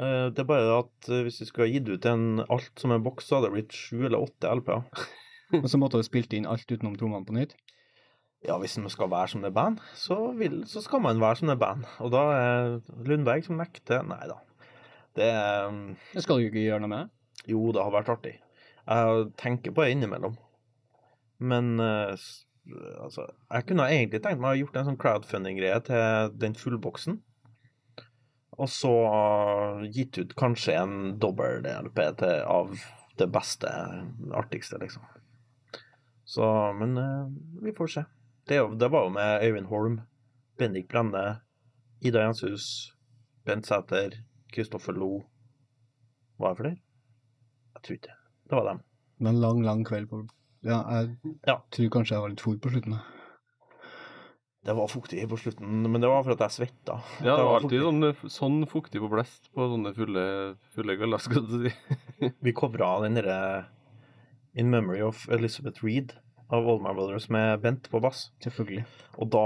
Eh, 0.00 0.26
Det 0.34 0.42
er 0.44 0.48
bare 0.48 0.66
det 0.68 0.76
at 0.82 1.10
hvis 1.24 1.40
vi 1.40 1.48
skulle 1.48 1.68
ha 1.68 1.72
gitt 1.72 1.88
ut 1.88 2.06
en 2.10 2.44
alt 2.44 2.72
som 2.80 2.92
en 2.92 3.02
boks, 3.06 3.24
så 3.30 3.38
hadde 3.38 3.48
det 3.50 3.56
blitt 3.56 3.76
sju 3.76 4.04
eller 4.04 4.20
åtte 4.20 4.52
LP-er. 4.60 4.84
Og 5.58 5.68
så 5.70 5.78
måtte 5.80 5.98
du 5.98 6.06
spilt 6.06 6.34
inn 6.36 6.48
alt 6.48 6.68
utenom 6.70 6.96
trommene 6.98 7.26
på 7.26 7.34
nytt. 7.36 7.56
Ja, 8.46 8.56
hvis 8.60 8.78
man 8.80 8.92
skal 8.92 9.10
være 9.12 9.28
som 9.28 9.42
det 9.44 9.52
band, 9.52 9.80
så, 9.94 10.16
vil, 10.32 10.62
så 10.68 10.80
skal 10.80 11.02
man 11.04 11.20
være 11.20 11.42
som 11.42 11.50
det 11.50 11.58
band. 11.60 11.84
Og 12.00 12.12
da 12.14 12.22
er 12.32 12.76
Lundberg 13.04 13.44
som 13.44 13.60
nekter 13.60 14.06
Nei 14.08 14.22
da. 14.30 14.38
Det 15.18 15.26
er 15.26 15.74
Det 16.14 16.22
skal 16.24 16.38
du 16.38 16.46
ikke 16.46 16.62
gjøre 16.62 16.84
noe 16.84 16.92
med. 16.92 17.10
Jo, 17.50 17.66
det 17.74 17.82
har 17.82 17.92
vært 17.92 18.12
artig. 18.14 18.38
Jeg 18.86 19.26
tenker 19.40 19.74
på 19.74 19.84
det 19.84 19.96
innimellom. 19.96 20.38
Men 21.40 21.80
eh, 21.80 22.14
altså 23.00 23.26
Jeg 23.26 23.66
kunne 23.68 23.88
egentlig 23.90 24.22
tenkt 24.22 24.40
meg 24.40 24.48
å 24.48 24.54
ha 24.54 24.60
gjort 24.60 24.78
en 24.80 24.88
sånn 24.90 25.00
crowdfunding-greie 25.00 25.84
til 25.88 26.32
den 26.40 26.56
fullboksen. 26.56 27.20
Og 28.60 28.68
så 28.68 28.94
gitt 29.92 30.18
ut 30.20 30.34
kanskje 30.36 30.76
en 30.80 30.96
dobbel-LP 31.20 32.02
av 32.44 32.74
det 33.20 33.28
beste, 33.32 33.70
artigste, 34.36 34.80
liksom. 34.80 35.04
Så 36.30 36.46
Men 36.78 36.96
eh, 37.00 37.26
vi 37.64 37.72
får 37.74 37.90
se. 37.96 38.04
Det, 38.46 38.60
det 38.78 38.88
var 38.92 39.06
jo 39.08 39.12
med 39.14 39.42
Øyvind 39.46 39.66
Holm, 39.70 40.00
Bendik 40.58 40.88
Brenne, 40.90 41.40
Ida 42.02 42.22
Jenshus, 42.24 42.92
Bent 43.46 43.66
Sæter, 43.68 44.14
Kristoffer 44.54 44.94
Lo. 44.96 45.10
Hva 46.40 46.50
er 46.50 46.54
det 46.54 46.58
for 46.60 46.68
noe? 46.70 46.78
Jeg 47.74 47.82
tror 47.86 47.96
ikke 47.98 48.10
det. 48.12 48.18
Det 48.50 48.58
var 48.58 48.68
dem. 48.70 48.82
Det 49.20 49.26
var 49.26 49.34
en 49.34 49.40
lang, 49.44 49.62
lang 49.66 49.82
kveld 49.86 50.08
på 50.10 50.22
Ja, 50.66 50.78
jeg 50.92 51.36
Ja. 51.48 51.58
tror 51.72 51.90
kanskje 51.96 52.14
jeg 52.16 52.22
var 52.24 52.32
litt 52.32 52.40
for 52.44 52.56
på 52.60 52.70
slutten. 52.72 52.96
Det 54.60 54.74
var 54.76 54.90
fuktig 54.92 55.22
på 55.28 55.38
slutten, 55.40 55.82
men 55.88 56.00
det 56.02 56.08
var 56.10 56.22
for 56.24 56.34
at 56.34 56.42
jeg 56.44 56.52
svetta. 56.58 56.98
Ja, 57.24 57.36
det 57.38 57.44
var 57.48 57.54
alltid 57.60 57.80
fuktig. 57.80 58.16
sånn, 58.20 58.32
sånn 58.34 58.66
fuktig 58.68 59.00
på 59.00 59.08
blest 59.12 59.48
på 59.56 59.68
sånne 59.72 59.94
fulle, 59.96 60.24
fulle 60.74 60.96
kvelder, 61.00 61.22
skal 61.24 61.46
du 61.48 61.54
si. 61.64 61.72
Vi 62.44 62.52
covra 62.52 62.90
den 63.06 63.16
derre 63.16 63.38
In 64.54 64.70
Memory 64.70 65.02
of 65.02 65.28
Elizabeth 65.30 65.84
Reed 65.84 66.16
av 66.50 66.66
Oldman 66.66 66.96
Brothers 66.96 67.28
med 67.30 67.60
Bent 67.62 67.90
på 67.90 68.00
bass. 68.02 68.30
Selvfølgelig. 68.42 68.82
Og 69.22 69.30
da 69.30 69.44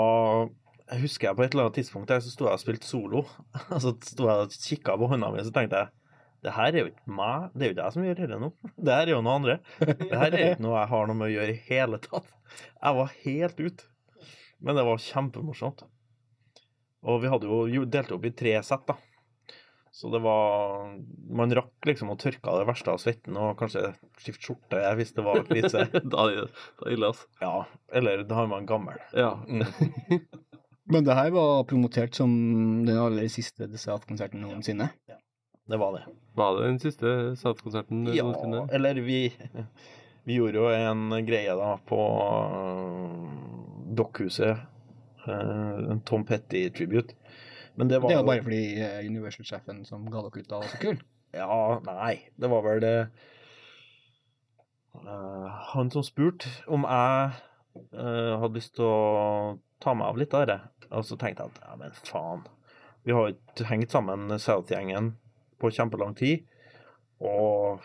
husker 1.00 1.28
jeg 1.28 1.36
på 1.36 1.44
et 1.44 1.52
eller 1.52 1.66
annet 1.66 1.78
tidspunkt 1.80 2.08
der 2.12 2.22
så 2.24 2.32
sto 2.32 2.48
jeg 2.48 2.56
og 2.56 2.62
spilte 2.62 2.88
solo. 2.88 3.24
Og 3.74 3.82
så 3.84 3.92
sto 4.04 4.28
jeg 4.30 4.46
og 4.46 4.56
kikka 4.68 4.96
på 5.00 5.10
hånda 5.12 5.30
mi, 5.32 5.42
og 5.42 5.48
så 5.48 5.52
tenkte 5.54 5.82
jeg 5.82 5.92
det 6.44 6.52
her 6.52 6.74
er 6.74 6.82
jo 6.82 6.88
ikke 6.90 7.14
meg, 7.16 7.44
det 7.54 7.64
er 7.64 7.70
jo 7.70 7.72
ikke 7.72 7.84
jeg 7.86 7.94
som 7.94 8.04
gjør 8.04 8.18
dette 8.18 8.38
nå. 8.42 8.48
Det 8.84 8.96
her 8.98 9.06
er 9.06 9.12
jo 9.14 9.20
noe 9.24 9.36
andre. 9.38 9.54
Det 9.80 10.18
her 10.20 10.26
er 10.28 10.42
ikke 10.50 10.64
noe 10.66 10.74
jeg 10.76 10.90
har 10.90 11.06
noe 11.08 11.16
med 11.16 11.30
å 11.30 11.32
gjøre 11.32 11.54
i 11.54 11.62
hele 11.70 12.00
tatt. 12.04 12.34
Jeg 12.74 12.98
var 12.98 13.14
helt 13.22 13.62
ute. 13.64 13.86
Men 14.60 14.76
det 14.76 14.84
var 14.84 15.00
kjempemorsomt. 15.00 15.86
Og 17.04 17.22
vi 17.22 17.30
hadde 17.32 17.48
jo 17.72 17.86
delt 17.88 18.12
opp 18.12 18.28
i 18.28 18.34
tre 18.36 18.52
sett, 18.64 18.84
da. 18.88 18.98
Så 20.04 20.10
det 20.12 20.18
var 20.20 20.82
Man 21.32 21.52
rakk 21.56 21.86
liksom 21.88 22.10
å 22.12 22.16
tørke 22.20 22.50
av 22.52 22.58
det 22.60 22.66
verste 22.68 22.92
av 22.92 22.98
svetten 23.00 23.38
og 23.40 23.54
kanskje 23.56 23.86
skifte 24.20 24.44
skjorte 24.50 24.82
hvis 24.98 25.14
det 25.16 25.24
var 25.24 25.40
krise. 25.48 25.86
da 26.12 26.26
er 26.28 26.42
det 26.44 26.92
ille, 26.92 27.08
altså. 27.08 27.24
Ja, 27.40 27.54
eller 27.88 28.20
da 28.28 28.42
er 28.42 28.50
man 28.52 28.66
gammel. 28.68 29.00
Ja. 29.16 29.30
Mm. 29.48 29.64
Men 30.92 31.06
det 31.08 31.16
her 31.16 31.30
var 31.32 31.64
promotert 31.64 32.12
som 32.20 32.30
den 32.84 32.98
aller 33.00 33.30
siste 33.32 33.64
Desert-konserten 33.72 34.44
noensinne. 34.44 34.90
Det 35.64 35.80
var 35.80 35.96
det. 35.96 36.02
Var 36.36 36.58
det 36.58 36.66
den 36.68 36.80
siste 36.82 37.10
South-konserten 37.40 38.04
Ja, 38.12 38.26
noensinne? 38.28 38.66
eller 38.76 39.00
vi 39.00 39.22
Vi 40.28 40.36
gjorde 40.36 40.60
jo 40.60 40.68
en 40.72 41.08
greie 41.24 41.52
da 41.56 41.74
på 41.88 42.00
øh, 42.60 43.32
Dokkhuset. 43.96 44.60
øh, 45.28 45.90
En 45.94 46.00
Tom 46.04 46.24
Petty-tribute. 46.28 47.16
Men 47.74 47.90
det 47.90 48.00
var 48.02 48.12
Det 48.12 48.18
jo 48.20 48.26
bare 48.26 48.42
fordi 48.46 48.64
eh, 48.78 49.00
Universal-sjefen 49.06 49.84
som 49.88 50.06
ga 50.10 50.22
dere 50.22 50.42
ut 50.44 50.50
da, 50.50 50.60
var 50.62 50.70
så 50.70 50.82
kul. 50.82 51.00
Ja, 51.34 51.80
nei, 51.82 52.14
det 52.38 52.50
var 52.52 52.62
vel 52.66 52.84
det 52.84 52.96
Uh, 54.94 55.46
Han 55.74 55.90
som 55.90 56.04
spurte 56.06 56.48
om 56.70 56.84
jeg 56.86 57.32
uh, 57.98 58.34
hadde 58.40 58.54
lyst 58.54 58.76
til 58.78 58.86
å 58.86 59.58
ta 59.82 59.94
meg 59.96 60.06
av 60.06 60.20
litt 60.20 60.36
av 60.38 60.46
det. 60.48 60.58
Og 60.94 61.04
så 61.06 61.18
tenkte 61.18 61.44
jeg 61.44 61.54
at 61.54 61.64
ja, 61.66 61.78
men 61.80 61.96
faen. 62.06 62.44
Vi 63.04 63.12
har 63.12 63.26
jo 63.26 63.34
ikke 63.34 63.68
hengt 63.68 63.92
sammen 63.92 64.30
South-gjengen 64.38 65.14
på 65.60 65.72
kjempelang 65.74 66.14
tid. 66.16 66.46
Og 67.20 67.82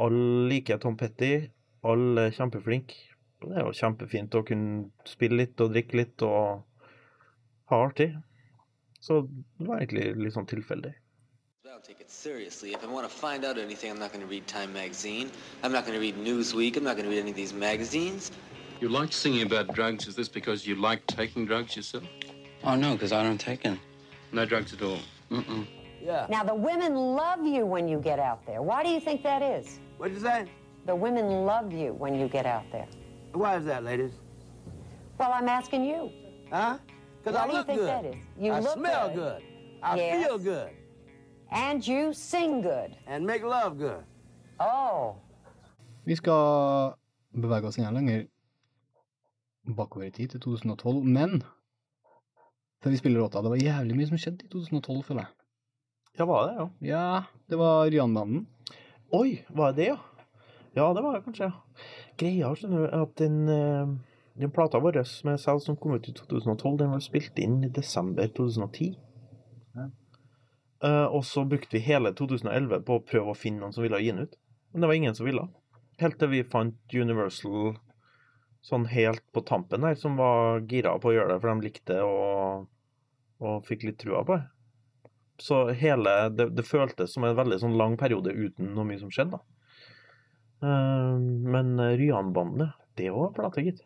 alle 0.00 0.50
liker 0.52 0.78
Tom 0.82 0.98
Petty. 1.00 1.48
Alle 1.86 2.28
er 2.28 2.36
kjempeflinke. 2.36 2.98
Det 3.40 3.56
er 3.56 3.64
jo 3.64 3.74
kjempefint 3.74 4.36
å 4.36 4.44
kunne 4.44 5.08
spille 5.08 5.40
litt 5.40 5.60
og 5.64 5.72
drikke 5.72 5.96
litt 5.96 6.22
og 6.26 6.60
ha 7.72 7.78
artig. 7.86 8.12
Så 9.00 9.22
det 9.58 9.66
var 9.68 9.80
egentlig 9.80 10.16
litt 10.16 10.34
sånn 10.34 10.46
tilfeldig. 10.46 10.92
I 11.64 11.68
don't 11.72 11.84
take 11.84 12.00
it 12.00 12.10
seriously. 12.10 12.72
If 12.74 12.84
I 12.84 12.86
want 12.86 13.08
to 13.08 13.14
find 13.14 13.44
out 13.44 13.56
anything, 13.56 13.90
I'm 13.90 13.98
not 13.98 14.12
going 14.12 14.20
to 14.20 14.30
read 14.30 14.46
Time 14.46 14.72
magazine. 14.72 15.30
I'm 15.62 15.72
not 15.72 15.86
going 15.86 15.94
to 15.94 16.00
read 16.00 16.16
Newsweek. 16.16 16.76
I'm 16.76 16.84
not 16.84 16.96
going 16.96 17.08
to 17.08 17.10
read 17.10 17.20
any 17.20 17.30
of 17.30 17.36
these 17.36 17.54
magazines. 17.54 18.30
You 18.80 18.88
like 18.88 19.12
singing 19.12 19.42
about 19.42 19.74
drugs. 19.74 20.06
Is 20.06 20.16
this 20.16 20.28
because 20.28 20.66
you 20.66 20.74
like 20.74 21.06
taking 21.06 21.46
drugs 21.46 21.76
yourself? 21.76 22.04
Oh 22.64 22.76
no, 22.76 22.92
because 22.92 23.12
I 23.12 23.22
don't 23.22 23.40
take 23.40 23.64
any. 23.64 23.80
No 24.32 24.44
drugs 24.44 24.72
at 24.72 24.82
all. 24.82 24.98
Mm-mm. 25.30 25.66
Yeah. 26.02 26.26
Now, 26.28 26.44
the 26.44 26.54
women 26.54 26.94
love 26.94 27.44
you 27.44 27.66
when 27.66 27.88
you 27.88 27.98
get 27.98 28.18
out 28.18 28.46
there. 28.46 28.62
Why 28.62 28.82
do 28.82 28.90
you 28.90 29.00
think 29.00 29.22
that 29.22 29.42
is? 29.42 29.80
What'd 29.98 30.16
you 30.16 30.22
say? 30.22 30.46
The 30.86 30.96
women 30.96 31.44
love 31.44 31.72
you 31.72 31.92
when 31.92 32.14
you 32.14 32.26
get 32.28 32.46
out 32.46 32.64
there. 32.72 32.86
Why 33.32 33.56
is 33.56 33.64
that, 33.66 33.84
ladies? 33.84 34.12
Well, 35.18 35.30
I'm 35.32 35.48
asking 35.48 35.84
you. 35.84 36.10
Huh? 36.50 36.78
Because 37.24 37.36
I 37.36 37.46
look 37.52 37.66
think 37.66 37.78
good. 37.80 37.88
that 37.88 38.04
is? 38.04 38.16
You 38.38 38.52
I 38.52 38.60
look 38.60 38.72
smell 38.74 39.08
good. 39.08 39.16
good. 39.16 39.42
I 39.82 39.96
Yes. 39.96 40.26
feel 40.26 40.38
good. 40.38 40.70
And 41.52 41.88
you 41.88 42.12
sing 42.12 42.62
good. 42.62 42.96
And 43.06 43.26
make 43.26 43.42
love 43.42 43.76
good. 43.78 44.04
Oh. 44.60 45.16
Vi 46.04 46.14
skal 46.16 46.92
bevege 47.34 47.66
oss 47.66 47.78
enda 47.78 47.90
lenger 47.90 48.26
bakover 49.76 50.06
i 50.06 50.10
tid, 50.10 50.28
til 50.28 50.40
2012. 50.40 51.04
Men 51.04 51.42
før 52.82 52.90
vi 52.90 52.96
spiller 52.96 53.20
låta, 53.20 53.42
det 53.42 53.50
var 53.50 53.56
jævlig 53.60 53.96
mye 53.96 54.06
som 54.08 54.18
skjedde 54.18 54.44
i 54.46 54.48
2012, 54.48 55.02
føler 55.04 55.20
jeg. 55.20 55.34
Ja, 56.18 56.24
var 56.26 56.46
det, 56.46 56.54
ja. 56.56 56.68
Ja, 56.80 57.22
det 57.50 57.58
var 57.58 57.84
Rianbanden. 57.90 58.46
Oi, 59.12 59.44
var 59.50 59.72
det 59.72 59.76
det, 59.76 59.86
ja? 59.86 59.96
Ja, 60.76 60.92
det 60.94 61.02
var 61.02 61.14
det 61.16 61.24
kanskje, 61.24 61.44
ja. 61.50 61.84
Greia, 62.18 62.54
skjønner 62.54 62.78
du, 62.78 62.84
er 62.86 63.02
at 63.02 63.14
den, 63.18 63.36
eh, 63.48 63.88
den 64.40 64.52
plata 64.54 64.80
vår 64.80 65.02
med 65.26 65.40
selv 65.40 65.62
som 65.64 65.76
kom 65.76 65.94
ut 65.94 66.08
i 66.08 66.14
2012, 66.16 66.76
den 66.80 66.92
var 66.94 67.04
spilt 67.04 67.38
inn 67.38 67.60
i 67.64 67.72
desember 67.72 68.28
2010. 68.36 68.94
Eh, 70.84 71.04
og 71.04 71.24
så 71.24 71.44
brukte 71.44 71.76
vi 71.76 71.84
hele 71.84 72.12
2011 72.16 72.82
på 72.86 72.96
å 72.96 73.04
prøve 73.04 73.32
å 73.32 73.38
finne 73.38 73.60
noen 73.60 73.74
som 73.76 73.84
ville 73.84 74.00
gi 74.00 74.12
den 74.12 74.24
ut. 74.24 74.36
Men 74.72 74.80
det 74.80 74.88
var 74.88 75.00
ingen 75.00 75.16
som 75.16 75.28
ville. 75.28 75.44
Helt 76.00 76.16
til 76.20 76.32
vi 76.32 76.44
fant 76.48 76.94
Universal 76.94 77.74
sånn 78.64 78.86
helt 78.92 79.24
på 79.32 79.42
tampen 79.48 79.84
her, 79.84 79.96
som 79.96 80.16
var 80.20 80.62
gira 80.68 80.94
på 81.00 81.10
å 81.10 81.14
gjøre 81.16 81.34
det, 81.34 81.40
for 81.42 81.52
de 81.52 81.66
likte 81.68 81.96
det 81.96 82.00
og, 82.04 82.66
og 83.40 83.68
fikk 83.68 83.86
litt 83.88 84.00
trua 84.00 84.24
på 84.24 84.36
det. 84.36 84.42
Så 85.40 85.62
hele 85.72 86.12
det, 86.36 86.50
det 86.56 86.66
føltes 86.68 87.14
som 87.14 87.24
en 87.24 87.36
veldig 87.36 87.60
sånn 87.62 87.78
lang 87.80 87.96
periode 88.00 88.34
uten 88.36 88.74
noe 88.76 88.84
mye 88.88 89.00
som 89.00 89.12
skjedde, 89.12 89.38
da. 89.38 89.56
Uh, 90.60 91.16
men 91.16 91.72
Ryan-bandet, 91.96 92.76
det 93.00 93.08
var 93.14 93.32
plate, 93.32 93.64
gitt. 93.64 93.80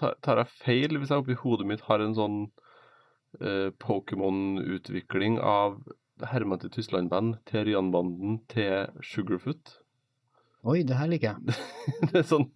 Tar, 0.00 0.40
jeg 0.40 0.48
feil 0.62 0.96
hvis 0.96 1.10
jeg 1.12 1.22
oppi 1.22 1.36
hodet 1.42 1.66
mitt 1.68 1.84
har 1.84 2.00
en 2.00 2.16
sånn 2.16 2.38
uh, 3.42 3.68
Pokémon-utvikling 3.82 5.36
av 5.44 5.80
Herman 6.30 6.60
til 6.62 6.72
Tyskland-band 6.72 7.40
til 7.48 7.66
Rian-banden 7.68 8.40
til 8.52 8.88
Sugarfoot? 9.04 9.76
Oi, 10.68 10.82
det 10.88 10.96
her 10.96 11.08
liker 11.08 11.34
jeg. 11.34 11.58
det 12.10 12.22
er 12.22 12.26
sånn 12.28 12.48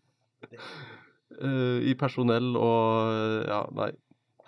uh, 1.40 1.80
I 1.84 1.94
personell 2.00 2.54
og 2.60 3.48
Ja, 3.48 3.64
nei. 3.76 3.92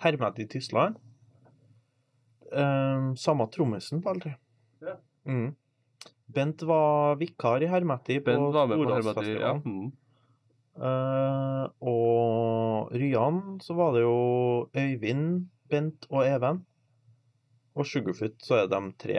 Hermet 0.01 0.41
i 0.43 0.45
Tyskland. 0.49 0.97
Um, 2.53 3.15
samme 3.17 3.47
trommisen 3.51 4.01
på 4.01 4.13
alle 4.13 4.23
tre. 4.23 4.33
Ja. 4.85 4.99
Mm. 5.27 5.55
Bent 6.33 6.61
var 6.69 7.17
vikar 7.19 7.63
i 7.65 7.69
Hermetti 7.71 8.19
på 8.21 8.29
Bent 8.29 8.53
var 8.53 8.69
med 8.69 8.83
på 8.83 8.93
Hermetti, 8.93 9.33
ja. 9.39 9.55
Mm. 9.57 9.89
Eh, 10.77 11.63
og 11.89 12.91
Ryan, 12.93 13.57
så 13.61 13.73
var 13.77 13.95
det 13.95 14.03
jo 14.03 14.17
Øyvind, 14.77 15.47
Bent 15.69 16.05
og 16.09 16.27
Even. 16.27 16.61
Og 17.77 17.85
Sugarfoot, 17.85 18.37
så 18.43 18.61
er 18.61 18.69
de 18.71 18.81
tre 18.99 19.17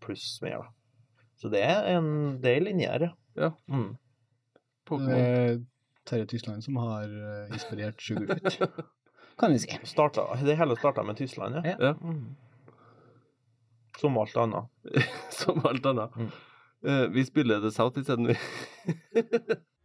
pluss 0.00 0.38
mer, 0.44 0.60
da. 0.60 1.24
Så 1.40 1.48
det 1.52 1.62
er 1.64 1.88
en, 1.96 2.38
del 2.42 2.68
linje 2.68 2.88
her, 2.88 3.06
ja. 3.08 3.12
ja. 3.46 3.50
Mm. 3.68 3.96
Det 4.90 5.16
er 5.16 5.58
Terje 6.08 6.26
Tysland 6.26 6.64
som 6.64 6.76
har 6.82 7.08
eh, 7.08 7.52
inspirert 7.54 8.02
Sugarfoot, 8.02 8.84
kan 9.40 9.52
vi 9.54 9.62
si. 9.62 9.80
Starta, 9.88 10.26
det 10.44 10.56
hele 10.58 10.76
starta 10.76 11.04
med 11.06 11.16
Tyskland, 11.16 11.60
ja. 11.64 11.76
Ja. 11.78 11.94
Mm. 12.00 12.36
Som 14.00 14.16
alt 14.18 14.36
annet. 14.36 14.64
Som 15.40 15.60
alt 15.64 15.86
annet. 15.86 16.16
Mm. 16.16 16.30
Uh, 16.80 17.06
vi 17.12 17.24
spiller 17.24 17.60
The 17.60 17.70
South 17.70 18.00
isteden, 18.00 18.26
vi. 18.26 18.36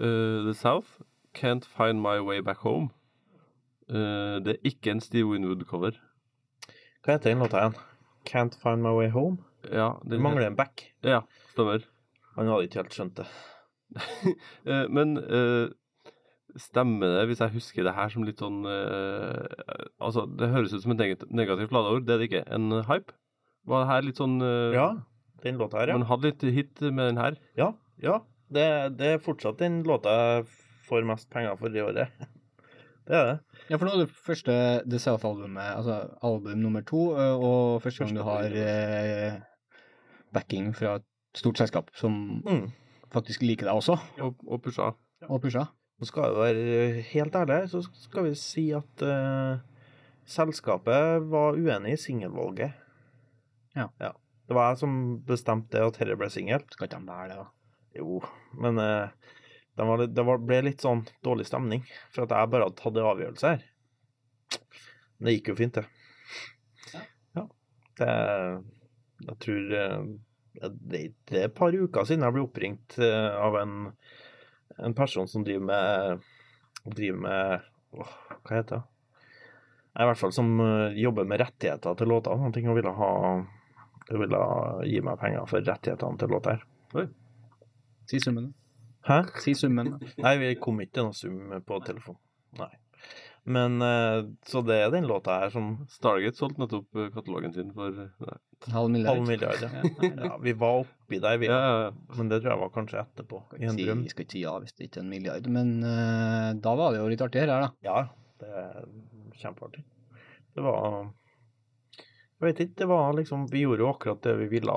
Eh, 0.00 0.44
The 0.46 0.54
South, 0.54 1.02
Can't 1.34 1.64
Find 1.64 2.00
My 2.00 2.20
Way 2.20 2.40
Back 2.40 2.58
Home. 2.58 2.88
Uh, 3.90 4.38
det 4.40 4.54
er 4.54 4.62
ikke 4.64 4.90
en 4.90 5.00
Steve 5.00 5.26
Winwood-cover. 5.28 5.98
Hva 7.04 7.16
heter 7.16 7.30
den 7.34 7.42
låta 7.42 7.58
igjen? 7.60 7.74
Can't 8.24 8.56
Find 8.62 8.80
My 8.80 8.94
Way 8.96 9.10
Home? 9.10 9.42
Ja, 9.68 9.90
Det 10.08 10.20
mangler 10.20 10.46
en 10.46 10.56
back. 10.56 10.94
Ja, 11.04 11.20
stemmer. 11.52 11.84
Han 12.36 12.46
hadde 12.46 12.62
ikke 12.68 12.80
helt 12.80 12.96
skjønt 12.96 13.20
det. 13.20 13.26
uh, 14.64 14.86
men 14.96 15.18
eh, 15.18 15.68
stemmer 16.58 17.06
det, 17.18 17.26
hvis 17.30 17.40
jeg 17.44 17.52
husker 17.54 17.84
det 17.86 17.94
her 17.94 18.08
som 18.12 18.24
litt 18.26 18.40
sånn 18.42 18.64
uh, 18.66 19.44
Altså, 20.00 20.24
det 20.38 20.48
høres 20.50 20.72
ut 20.74 20.82
som 20.82 20.92
et 20.96 20.98
negat 21.02 21.24
negativt 21.30 21.72
ladeord, 21.72 22.06
det 22.08 22.14
er 22.14 22.18
det 22.22 22.28
ikke. 22.30 22.42
En 22.56 22.70
hype? 22.88 23.12
Var 23.68 23.84
det 23.84 23.90
her 23.92 24.02
litt 24.08 24.16
sånn 24.20 24.40
uh, 24.42 24.72
Ja, 24.74 24.88
den 25.44 25.58
låta 25.60 25.78
her, 25.82 25.92
ja. 25.92 25.98
Man 26.00 26.08
hadde 26.08 26.30
litt 26.32 26.42
hit 26.56 26.80
med 26.80 27.12
den 27.12 27.20
her. 27.20 27.36
Ja, 27.56 27.70
ja. 28.02 28.20
Det, 28.50 28.66
det 28.98 29.06
er 29.14 29.22
fortsatt 29.22 29.60
den 29.62 29.82
låta 29.86 30.10
jeg 30.18 30.46
får 30.88 31.04
mest 31.06 31.28
penger 31.30 31.54
for 31.60 31.70
i 31.70 31.82
året. 31.84 32.08
Det 33.10 33.16
er 33.18 33.24
det. 33.26 33.36
Ja, 33.70 33.76
for 33.80 33.88
nå 33.88 33.92
er 33.96 34.02
det 34.04 34.12
første 34.14 34.54
The 34.86 34.98
South-albumet, 35.02 35.70
altså 35.80 35.94
album 36.22 36.60
nummer 36.62 36.82
to, 36.86 37.00
eh, 37.18 37.32
og 37.42 37.80
første 37.82 38.04
gang 38.04 38.12
du 38.14 38.20
har 38.22 38.52
eh, 38.54 39.38
backing 40.36 40.68
fra 40.78 40.92
et 41.00 41.06
stort 41.34 41.58
selskap 41.58 41.88
som 41.98 42.42
Mm. 42.46 42.68
faktisk 43.10 43.42
liker 43.42 43.66
deg 43.66 43.74
også, 43.80 43.96
Og, 44.22 44.36
og 44.46 44.62
pusha. 44.62 44.92
og 45.26 45.42
pusha. 45.42 45.64
Nå 46.00 46.08
skal 46.08 46.30
jeg 46.30 46.40
være 46.40 47.02
helt 47.10 47.34
ærlig, 47.36 47.58
så 47.68 47.82
skal 47.84 48.24
vi 48.30 48.36
si 48.40 48.70
at 48.72 49.02
uh, 49.04 49.60
selskapet 50.24 51.26
var 51.28 51.58
uenig 51.60 51.92
i 51.92 52.00
singelvalget. 52.00 52.72
Ja. 53.76 53.90
Det 54.00 54.56
var 54.56 54.70
jeg 54.70 54.80
som 54.80 54.94
bestemte 55.28 55.76
det, 55.76 55.84
at 55.84 55.98
dette 56.00 56.16
ble 56.18 56.30
singel. 56.32 56.64
Skal 56.72 56.88
ikke 56.88 57.02
de 57.02 57.10
være 57.12 57.28
det, 57.28 57.36
da? 57.42 57.44
Jo, 58.00 58.22
men 58.64 58.80
uh, 58.80 59.36
det, 59.76 59.84
var, 59.90 60.06
det 60.06 60.24
var, 60.30 60.40
ble 60.48 60.62
litt 60.70 60.82
sånn 60.86 61.04
dårlig 61.26 61.46
stemning, 61.50 61.84
for 62.14 62.24
at 62.24 62.32
jeg 62.34 62.52
bare 62.54 62.66
hadde 62.70 62.80
tatt 62.80 62.96
en 62.96 63.10
avgjørelse 63.12 63.52
her. 63.52 63.68
Men 65.20 65.28
det 65.28 65.36
gikk 65.36 65.52
jo 65.52 65.58
fint, 65.60 65.78
det. 65.78 67.04
Ja. 67.36 67.46
Det 68.00 68.10
Jeg 69.28 69.36
tror 69.44 69.72
eh, 69.76 70.04
det, 70.60 71.00
det 71.28 71.38
er 71.38 71.46
et 71.50 71.56
par 71.56 71.76
uker 71.76 72.08
siden 72.08 72.24
jeg 72.24 72.34
ble 72.34 72.44
oppringt 72.46 72.96
eh, 73.04 73.34
av 73.36 73.58
en, 73.60 73.74
en 74.84 74.94
person 74.96 75.28
som 75.28 75.44
driver 75.44 75.66
med 75.66 76.22
driver 76.84 77.18
med 77.18 77.60
åh, 77.92 78.12
Hva 78.44 78.56
heter 78.56 78.80
det? 78.80 78.82
I 80.00 80.06
hvert 80.06 80.20
fall 80.20 80.32
som 80.32 80.52
eh, 80.62 80.98
jobber 81.02 81.26
med 81.26 81.40
rettigheter 81.42 81.96
til 81.98 82.08
låter 82.08 82.38
Han 82.38 82.52
ting, 82.54 82.68
og 82.70 82.78
ville 82.78 82.92
ha 82.94 83.10
ville 84.10 84.38
gi 84.86 85.00
meg 85.06 85.18
penger 85.20 85.46
for 85.50 85.66
rettighetene 85.66 86.18
til 86.18 86.32
låter. 86.34 86.62
Si 88.10 88.18
summen. 88.18 88.52
Hæ? 89.06 89.22
Si 89.38 89.54
summen. 89.54 89.92
Nei, 90.18 90.32
vi 90.40 90.54
kom 90.58 90.80
ikke 90.82 90.96
til 90.98 91.06
noen 91.06 91.14
sum 91.14 91.52
på 91.66 91.78
telefon. 91.86 92.18
Nei. 92.58 92.72
Men 93.50 93.80
eh, 93.82 94.26
Så 94.46 94.60
det 94.66 94.76
er 94.84 94.92
den 94.94 95.06
låta 95.08 95.38
her 95.42 95.50
som 95.54 95.72
Stargate 95.90 96.38
solgte 96.38 96.62
nettopp 96.62 96.98
eh, 97.00 97.08
katalogen 97.14 97.54
sin 97.56 97.72
for 97.74 97.90
nei. 97.96 98.36
Halv 98.70 98.90
milliard. 98.92 99.16
Halv 99.16 99.28
milliard, 99.28 99.62
ja. 99.64 100.10
ja. 100.26 100.34
Vi 100.44 100.52
var 100.60 100.82
oppi 100.82 101.18
der, 101.22 101.38
vi. 101.40 101.48
Ja, 101.48 101.60
ja, 101.64 101.76
ja. 101.86 102.16
Men 102.18 102.28
det 102.28 102.42
tror 102.42 102.52
jeg 102.52 102.60
var 102.60 102.72
kanskje 102.74 103.00
etterpå. 103.00 103.38
I 103.56 103.64
en 103.70 103.78
Si, 103.78 103.86
drøm. 103.88 104.02
skal 104.12 104.26
ikke 104.26 104.36
si 104.36 104.42
ja 104.44 104.52
hvis 104.60 104.74
det 104.76 104.88
ikke 104.90 105.00
er 105.00 105.04
en 105.06 105.12
milliard, 105.14 105.46
men 105.54 105.70
uh, 105.80 106.50
da 106.60 106.74
var 106.76 106.92
det 106.92 107.00
jo 107.00 107.06
litt 107.12 107.24
artig 107.24 107.40
her, 107.46 107.54
da. 107.54 107.70
Ja, 107.86 108.02
det 108.42 108.50
er 108.64 108.84
kjempeartig. 109.40 109.84
Det 110.54 110.64
var 110.66 111.08
Jeg 112.02 112.44
vet 112.50 112.60
ikke, 112.66 112.76
det 112.82 112.88
var 112.90 113.14
liksom 113.16 113.46
Vi 113.52 113.62
gjorde 113.62 113.84
jo 113.84 113.90
akkurat 113.94 114.22
det 114.26 114.36
vi 114.42 114.50
ville 114.58 114.76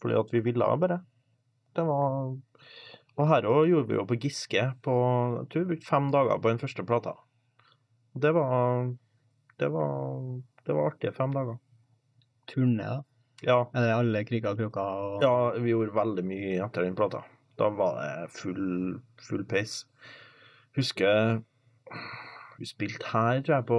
fordi 0.00 0.16
at 0.18 0.32
vi 0.34 0.40
ville, 0.44 0.66
bare. 0.82 0.98
Det 1.76 1.84
var 1.86 2.34
Og 3.16 3.28
her 3.30 3.46
òg 3.48 3.68
gjorde 3.70 3.88
vi 3.88 3.96
jo 3.96 4.04
på 4.08 4.18
Giske 4.20 4.64
på 4.84 4.96
Jeg 5.38 5.46
tror 5.52 5.62
vi 5.62 5.70
brukte 5.70 5.88
fem 5.88 6.10
dager 6.12 6.40
på 6.42 6.50
den 6.50 6.60
første 6.60 6.84
plata. 6.88 7.14
Det 8.16 8.32
var 8.32 8.94
Det 9.58 9.68
var 9.68 10.42
Det 10.66 10.74
var 10.74 10.90
artige 10.90 11.12
fem 11.12 11.32
dager. 11.32 11.58
Turné, 12.50 12.82
da. 12.82 13.02
Ja. 13.42 13.58
Er 13.74 13.84
det 13.84 13.94
alle 13.94 14.24
kriker 14.24 14.54
og 14.54 14.58
kroker 14.58 14.80
og 14.80 15.22
Ja, 15.22 15.34
vi 15.60 15.70
gjorde 15.74 15.94
veldig 15.94 16.24
mye 16.24 16.54
etter 16.64 16.86
den 16.86 16.96
plata. 16.96 17.22
Da 17.58 17.68
var 17.72 18.00
det 18.00 18.30
full, 18.32 19.00
full 19.20 19.44
pace. 19.44 19.86
Husker 20.76 21.42
vi 22.58 22.66
spilte 22.68 23.06
her, 23.12 23.42
tror 23.44 23.54
jeg, 23.58 23.66
på 23.68 23.78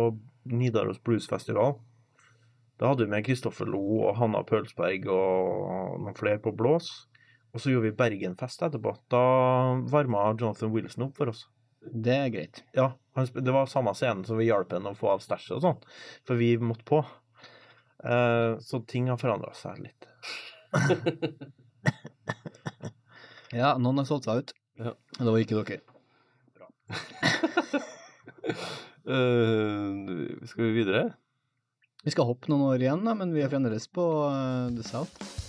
Nidaros 0.54 1.00
Blues 1.04 1.28
Festival. 1.30 1.78
Da 2.78 2.92
hadde 2.92 3.08
vi 3.08 3.12
med 3.12 3.26
Kristoffer 3.26 3.66
Lo 3.66 3.82
og 4.06 4.18
Hanna 4.20 4.44
Pølsberg 4.46 5.08
og 5.10 5.98
noen 6.04 6.18
flere 6.18 6.42
på 6.42 6.54
blås. 6.54 7.08
Og 7.54 7.62
så 7.62 7.72
gjorde 7.72 7.90
vi 7.90 7.98
Bergenfest 7.98 8.62
etterpå. 8.62 8.94
Da 9.10 9.22
varma 9.90 10.30
Jonathan 10.38 10.74
Wilson 10.76 11.08
opp 11.08 11.18
for 11.18 11.34
oss. 11.34 11.48
Det 11.82 12.16
er 12.16 12.34
greit. 12.34 12.64
Ja, 12.76 12.92
det 13.16 13.54
var 13.54 13.70
samme 13.72 13.94
scenen 13.98 14.26
som 14.28 14.40
vi 14.40 14.50
hjalp 14.50 14.74
henne 14.76 14.92
å 14.92 14.98
få 14.98 15.14
av 15.14 15.24
stæsjet 15.24 15.58
og 15.60 15.64
sånn, 15.64 15.80
for 16.28 16.40
vi 16.40 16.56
måtte 16.62 16.86
på. 16.88 17.04
Eh, 18.04 18.58
så 18.64 18.82
ting 18.90 19.08
har 19.12 19.22
forandra 19.22 19.54
seg 19.58 19.86
litt. 19.86 20.10
Ja, 23.56 23.78
noen 23.80 24.02
har 24.02 24.08
solgt 24.08 24.28
seg 24.28 24.42
ut. 24.42 24.52
Ja. 24.78 24.92
Det 25.18 25.28
var 25.30 25.44
ikke 25.44 25.64
dere. 25.64 25.84
Eh, 29.08 30.42
skal 30.52 30.66
vi 30.66 30.72
videre? 30.82 31.14
Vi 32.04 32.12
skal 32.12 32.28
hoppe 32.28 32.52
noen 32.52 32.66
år 32.74 32.82
igjen, 32.84 33.06
da, 33.08 33.14
men 33.16 33.32
vi 33.32 33.40
er 33.40 33.48
fremdeles 33.48 33.88
på 33.96 34.04
uh, 34.04 34.68
The 34.76 34.84
South. 34.84 35.47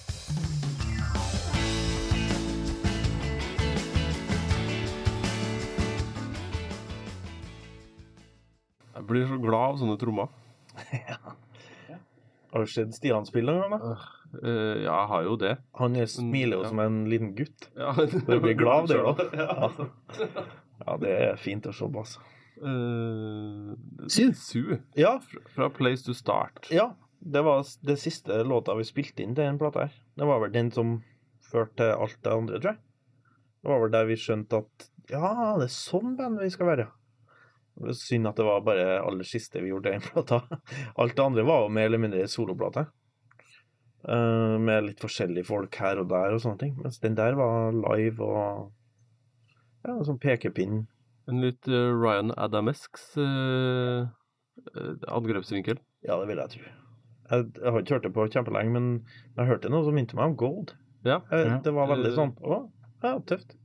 Blir 9.09 9.27
så 9.31 9.39
glad 9.41 9.73
av 9.73 9.79
sånne 9.81 9.99
trommer. 10.01 10.29
Har 12.53 12.61
du 12.65 12.71
sett 12.73 12.95
Stian 12.97 13.27
spille 13.29 13.53
noen 13.53 13.75
gang? 13.75 13.99
Eh, 14.43 14.83
ja, 14.85 14.95
jeg 14.95 15.09
har 15.11 15.25
jo 15.27 15.35
det. 15.41 15.55
Han 15.81 15.97
er- 15.97 16.07
smiler 16.09 16.57
jo 16.59 16.63
Ja. 16.65 16.69
som 16.69 16.79
en 16.81 16.99
liten 17.11 17.35
gutt. 17.37 17.69
Ja, 17.77 17.93
Du 18.29 18.41
blir 18.41 18.55
glad 18.57 18.79
av 18.79 18.89
det 18.89 18.99
òg. 19.03 19.21
Ja. 19.37 19.71
Ja, 20.87 20.97
det 21.03 21.11
er 21.11 21.37
fint 21.37 21.67
å 21.67 21.73
se 21.75 21.85
på, 21.91 21.99
altså. 22.05 22.21
Uh, 22.63 23.75
Sue. 24.09 24.33
Sue. 24.35 24.79
Ja, 24.97 25.19
Fra 25.55 25.69
Place 25.71 26.05
to 26.07 26.15
Start. 26.15 26.69
ja. 26.71 26.95
Det 27.21 27.41
var 27.43 27.65
det 27.83 27.97
siste 27.99 28.45
låta 28.47 28.77
vi 28.79 28.85
spilte 28.87 29.25
inn 29.25 29.33
til 29.35 29.43
den 29.45 29.57
plata 29.59 29.81
her. 29.89 29.95
Det 30.17 30.25
var 30.29 30.39
vel 30.39 30.53
den 30.55 30.69
som 30.71 31.01
førte 31.51 31.75
til 31.81 31.91
alt 31.99 32.15
det 32.23 32.31
andre, 32.33 32.61
tror 32.63 32.71
jeg. 32.77 32.79
Det 33.65 33.71
var 33.73 33.81
vel 33.83 33.91
der 33.91 34.07
vi 34.07 34.15
skjønte 34.23 34.61
at 34.63 34.85
ja, 35.11 35.57
det 35.59 35.67
er 35.67 35.73
sånn 35.75 36.15
band 36.17 36.39
vi 36.39 36.49
skal 36.55 36.67
være. 36.71 36.87
Synd 37.95 38.27
at 38.31 38.39
det 38.39 38.47
var 38.47 38.65
bare 38.67 38.99
aller 39.01 39.27
siste 39.29 39.61
vi 39.63 39.71
gjorde 39.73 39.93
den 39.95 40.03
plata. 40.05 40.43
Alt 41.01 41.17
det 41.17 41.25
andre 41.25 41.45
var 41.47 41.65
jo 41.65 41.75
mer 41.75 41.91
eller 41.91 42.03
mindre 42.03 42.25
soloplate. 42.31 42.87
Eh, 44.09 44.55
med 44.63 44.87
litt 44.87 45.03
forskjellige 45.03 45.49
folk 45.49 45.75
her 45.83 46.01
og 46.03 46.09
der 46.13 46.35
og 46.35 46.43
sånne 46.43 46.63
ting. 46.63 46.75
Mens 46.83 47.01
den 47.03 47.19
der 47.19 47.39
var 47.39 47.75
live 47.75 48.25
og 48.25 48.73
ja, 49.87 49.95
sånn 50.07 50.21
pekepinn. 50.23 50.85
En 51.29 51.43
litt 51.45 51.69
eh, 51.69 51.91
Ryan 51.93 52.33
Adamesks 52.41 53.11
uh, 53.21 54.09
angrepsvinkel. 55.13 55.79
Ja, 56.07 56.17
det 56.21 56.29
vil 56.31 56.41
jeg 56.41 56.55
tro. 56.55 56.63
Jeg, 57.29 57.49
jeg 57.59 57.73
har 57.75 57.83
ikke 57.83 57.97
hørt 57.99 58.07
det 58.07 58.15
på 58.17 58.27
kjempelenge, 58.33 58.73
men 58.73 58.87
jeg 59.37 59.51
hørte 59.51 59.71
noe 59.73 59.85
som 59.85 59.97
minte 59.99 60.17
meg 60.17 60.33
om 60.33 60.39
Gold. 60.41 60.73
Ja. 61.05 61.21
Eh, 61.31 61.45
Ja. 61.45 61.59
Det 61.63 61.75
var 61.77 61.91
veldig 61.93 62.15
sånn 62.17 62.33
Å, 62.43 62.63
ja, 63.05 63.19
tøft. 63.29 63.58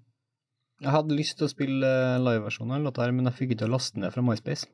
Jeg 0.84 0.92
hadde 0.92 1.16
lyst 1.16 1.38
til 1.40 1.48
å 1.48 1.52
spille 1.52 1.88
eh, 1.88 2.20
liveversjonen 2.20 2.76
av 2.76 2.88
låta 2.88 3.06
her, 3.06 3.14
men 3.16 3.30
jeg 3.30 3.38
fikk 3.38 3.54
ikke 3.54 3.64
til 3.64 3.72
å 3.72 3.76
laste 3.78 4.02
ned 4.04 4.12
fra 4.12 4.24
MySpace. 4.26 4.68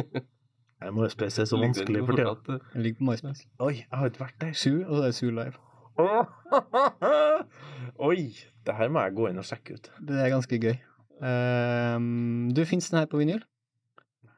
MySpace 0.96 1.42
er 1.42 1.48
så 1.50 1.58
vanskelig 1.60 2.06
for 2.08 2.16
tida. 2.16 2.32
fortsatt, 2.32 2.70
eh, 2.72 2.84
ligger 2.86 3.02
på 3.02 3.08
MySpace. 3.10 3.44
Oi, 3.60 3.74
jeg 3.82 4.00
har 4.00 4.12
ikke 4.12 4.24
vært 4.24 4.38
der. 4.46 4.54
Su, 4.56 4.70
og 4.80 4.94
så 4.94 5.02
er 5.02 5.10
det 5.10 5.18
Su 5.18 5.28
Live. 5.36 5.60
Oi, 8.08 8.22
det 8.64 8.76
her 8.78 8.92
må 8.92 9.02
jeg 9.04 9.16
gå 9.18 9.28
inn 9.28 9.42
og 9.42 9.48
sjekke 9.48 9.76
ut. 9.76 9.90
Det 10.08 10.22
er 10.24 10.32
ganske 10.32 10.60
gøy. 10.62 10.76
Um, 11.20 12.48
du, 12.56 12.62
fins 12.64 12.88
den 12.88 13.02
her 13.02 13.10
på 13.10 13.20
vinyl? 13.20 13.42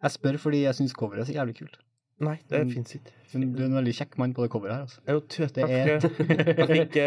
Jeg 0.02 0.16
spør 0.16 0.40
fordi 0.42 0.64
jeg 0.64 0.80
syns 0.80 0.96
coveret 0.98 1.22
er 1.22 1.30
så 1.30 1.36
jævlig 1.36 1.60
kult. 1.60 1.78
Nei, 2.22 2.36
det 2.50 2.60
fins 2.70 2.94
ikke. 2.98 3.12
Men 3.32 3.52
Du 3.56 3.62
er 3.62 3.66
en 3.70 3.76
veldig 3.80 3.92
kjekk 3.96 4.16
mann 4.20 4.32
på 4.36 4.44
det 4.44 4.50
coveret 4.52 4.74
her, 4.76 4.82
altså. 4.86 5.00
Jo 5.08 5.20
Det 5.22 5.52
takk. 5.56 5.70
er- 5.72 6.66
fikk, 6.72 6.98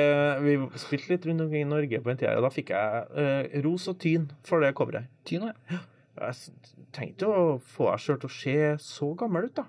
vi 0.44 0.56
spilte 0.82 1.12
litt 1.14 1.28
rundt 1.30 1.44
omkring 1.46 1.66
i 1.66 1.70
Norge 1.70 2.00
på 2.04 2.12
en 2.12 2.18
tid, 2.20 2.30
og 2.34 2.44
da 2.48 2.52
fikk 2.54 2.72
jeg 2.74 3.06
uh, 3.16 3.60
ros 3.66 3.88
og 3.92 4.00
tyn 4.02 4.26
for 4.48 4.66
det 4.66 4.74
coveret. 4.76 5.08
Tyn, 5.30 5.48
ja. 5.52 5.80
Jeg 6.16 6.56
tenkte 6.96 7.28
å 7.28 7.46
få 7.60 7.90
deg 7.92 8.00
sjøl 8.06 8.20
til 8.24 8.30
å 8.32 8.36
se 8.36 8.58
så 8.84 9.10
gammel 9.20 9.50
ut, 9.50 9.62
da. 9.62 9.66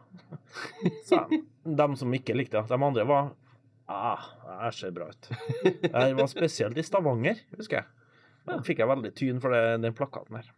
Så, 1.09 1.23
de. 1.31 1.43
De 1.67 1.87
som 1.99 2.15
ikke 2.15 2.37
likte 2.39 2.61
det. 2.61 2.69
De 2.71 2.79
andre 2.91 3.05
var 3.09 3.33
ah, 3.91 4.29
jeg 4.65 4.77
ser 4.81 4.95
bra 4.95 5.09
ut. 5.13 5.29
Jeg 5.87 6.15
var 6.19 6.31
spesielt 6.31 6.79
i 6.79 6.85
Stavanger, 6.87 7.43
husker 7.59 7.81
jeg. 7.83 7.91
Da 8.47 8.61
fikk 8.67 8.79
jeg 8.83 8.91
veldig 8.91 9.11
tyn 9.19 9.41
for 9.43 9.51
det, 9.55 9.65
den 9.83 9.95
plakaten 9.99 10.39
her. 10.39 10.49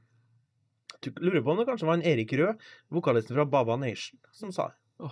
Lurer 1.06 1.44
på 1.44 1.52
om 1.52 1.60
det 1.60 1.68
kanskje 1.68 1.86
var 1.86 1.98
en 1.98 2.06
Erik 2.06 2.32
Rød, 2.38 2.64
vokalisten 2.94 3.36
fra 3.36 3.46
Baba 3.46 3.76
Nation, 3.78 4.18
som 4.34 4.50
sa 4.54 4.70
det. 4.72 5.10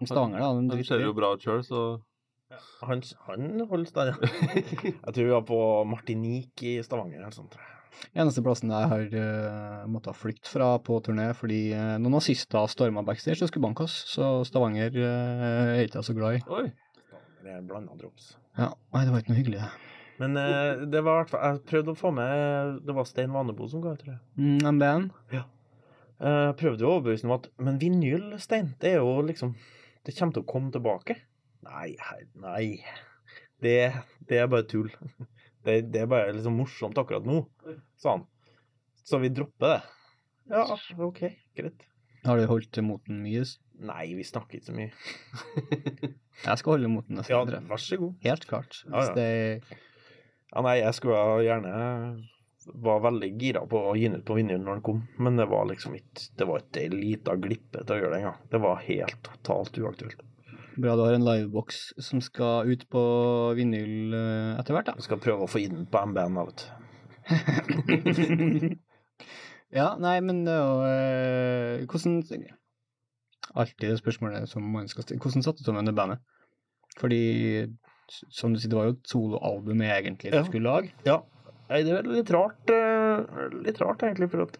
Om 0.00 0.08
Stavanger, 0.08 0.40
da. 0.40 0.48
Han 0.54 0.86
ser 0.88 1.04
jo 1.04 1.12
bra 1.16 1.34
ut 1.36 1.44
sjøl, 1.44 1.60
så 1.66 1.82
Han, 2.84 3.00
han 3.28 3.62
holder 3.68 3.88
stand, 3.88 4.10
ja. 4.12 4.32
Jeg 5.06 5.14
tror 5.14 5.24
vi 5.24 5.30
var 5.32 5.44
på 5.48 5.60
Martinique 5.88 6.66
i 6.68 6.82
Stavanger 6.84 7.22
eller 7.22 7.36
sånt. 7.36 7.54
tror 7.54 7.64
jeg. 7.64 7.78
Eneste 8.16 8.42
plassen 8.44 8.72
jeg 8.72 8.88
har 8.90 9.14
uh, 9.14 9.84
måttet 9.88 10.16
flykte 10.16 10.50
fra 10.50 10.74
på 10.84 10.98
turné 11.04 11.30
fordi 11.36 11.60
uh, 11.76 11.96
noen 12.00 12.16
nazister 12.16 12.68
storma 12.72 13.04
backstage 13.06 13.44
og 13.44 13.52
skulle 13.52 13.68
banke 13.68 13.86
oss, 13.86 13.94
så 14.10 14.34
Stavanger 14.48 14.96
uh, 14.96 15.78
er 15.78 15.86
ikke 15.86 16.00
jeg 16.00 16.08
så 16.08 16.16
glad 16.16 16.40
i. 16.40 16.44
Oi. 16.48 16.66
Det 17.42 17.56
er 17.56 17.64
blanda 17.66 17.96
drops. 17.98 18.34
Ja, 18.58 18.72
Nei, 18.92 19.06
det 19.06 19.14
var 19.14 19.24
ikke 19.24 19.32
noe 19.32 19.40
hyggelig, 19.40 19.64
det. 19.64 19.91
Men 20.22 20.38
uh, 20.38 20.84
det 20.86 21.02
var 21.02 21.24
hvert 21.24 21.34
Jeg 21.34 21.62
prøvde 21.66 21.94
å 21.94 21.98
få 21.98 22.12
med 22.14 22.80
Det 22.86 22.94
var 22.94 23.08
Stein 23.08 23.32
Vanebo 23.34 23.66
som 23.70 23.82
ga 23.82 23.96
ut, 23.96 24.04
jeg. 24.06 24.20
Mm, 24.38 24.60
MBN? 24.76 25.08
Ja. 25.34 25.44
Jeg 26.22 26.56
prøvde 26.60 26.86
å 26.86 26.96
overbevise 26.96 27.26
ham 27.26 27.34
om 27.34 27.40
at 27.40 27.48
Men 27.58 27.80
vinyl, 27.82 28.28
Stein, 28.42 28.74
det 28.82 28.94
er 28.94 29.00
jo 29.02 29.16
liksom 29.26 29.56
Det 30.06 30.14
kommer 30.14 30.36
til 30.36 30.44
å 30.44 30.50
komme 30.52 30.70
tilbake. 30.74 31.16
Nei, 31.66 31.94
nei. 32.42 32.66
Det, 33.62 33.76
det 34.26 34.40
er 34.42 34.50
bare 34.50 34.66
tull. 34.70 34.90
Det, 35.62 35.76
det 35.94 36.00
er 36.02 36.08
bare 36.10 36.32
liksom 36.34 36.56
morsomt 36.58 36.96
akkurat 36.98 37.22
nå, 37.22 37.36
sa 38.02 38.16
han. 38.16 38.24
Så 39.06 39.20
vi 39.22 39.28
dropper 39.30 39.76
det. 39.76 39.76
Ja, 40.50 40.64
OK, 41.06 41.20
greit. 41.54 41.84
Har 42.26 42.38
du 42.38 42.48
holdt 42.50 42.80
moten 42.82 43.20
mye? 43.22 43.44
Nei, 43.82 44.08
vi 44.18 44.26
snakker 44.26 44.58
ikke 44.58 44.68
så 44.68 44.74
mye. 44.74 44.90
Jeg 46.48 46.58
skal 46.58 46.76
holde 46.76 46.90
moten 46.90 47.18
den. 47.18 47.26
Ja, 47.30 47.44
gang. 47.46 47.70
vær 47.70 47.82
så 47.82 47.98
god. 47.98 48.18
Helt 48.26 48.46
klart. 48.50 48.80
Ja, 48.88 48.92
Hvis 48.96 49.12
ja. 49.12 49.14
det 49.20 49.78
Ja, 50.52 50.58
nei, 50.64 50.76
jeg 50.82 50.94
skulle 50.98 51.44
gjerne 51.46 51.72
var 52.84 52.98
veldig 53.02 53.30
gira 53.40 53.62
på 53.66 53.78
å 53.90 53.94
gi 53.98 54.06
den 54.06 54.18
ut 54.20 54.28
på 54.28 54.36
vinneren 54.38 54.64
når 54.66 54.74
den 54.76 54.86
kom, 54.86 55.00
men 55.18 55.38
det 55.40 55.46
var 55.50 55.64
liksom 55.66 55.92
ikke 55.98 56.20
Det 56.38 56.46
var 56.46 56.56
ikke 56.62 56.82
ei 56.84 56.90
lita 56.92 57.32
glippe 57.40 57.78
til 57.82 57.94
å 57.96 57.98
gjøre 57.98 58.12
det 58.12 58.20
engang. 58.20 58.38
Det 58.52 58.60
var 58.62 58.84
helt 58.84 59.20
totalt 59.26 59.74
uaktuelt. 59.82 60.20
Bra 60.76 60.92
du 60.96 61.02
har 61.04 61.14
en 61.16 61.26
livebox 61.26 61.68
som 62.00 62.20
skal 62.24 62.70
ut 62.70 62.82
på 62.92 63.02
vinyl 63.58 64.14
eh, 64.16 64.60
etter 64.60 64.72
hvert, 64.76 64.88
da. 64.88 64.94
Jeg 65.00 65.06
skal 65.08 65.24
prøve 65.24 65.42
å 65.44 65.50
få 65.50 65.58
inn 65.64 65.78
på 65.90 65.96
MBN, 66.12 66.34
da, 66.38 66.42
vet 66.48 66.60
du. 66.62 66.66
Ja, 69.72 69.94
nei, 69.96 70.18
men 70.20 70.44
det 70.44 70.52
er 70.52 70.60
jo 70.60 70.84
eh, 70.84 71.86
Hvordan 71.88 72.20
Alltid 73.52 73.88
det 73.88 73.98
spørsmålet 74.00 74.48
som 74.48 74.64
man 74.64 74.88
skal 74.88 75.04
stille. 75.04 75.20
Hvordan 75.20 75.42
satte 75.44 75.60
du 75.60 75.64
sammen 75.66 75.88
det 75.88 75.94
bandet? 75.96 76.20
Fordi, 77.00 77.18
som 78.08 78.52
du 78.52 78.58
sier, 78.60 78.70
det 78.70 78.76
var 78.78 78.88
jo 78.90 78.96
et 78.96 79.08
soloalbum 79.08 79.80
egentlig 79.82 80.30
du 80.32 80.36
Ja. 80.36 80.44
skulle 80.44 80.68
lage. 80.68 80.92
Ja. 81.06 81.22
Nei, 81.70 81.82
det 81.82 81.92
er 81.98 82.02
litt 82.02 82.30
rart, 82.30 82.70
eh, 82.70 83.48
litt 83.64 83.78
rart 83.80 84.02
egentlig, 84.02 84.30
for 84.30 84.42
at 84.42 84.58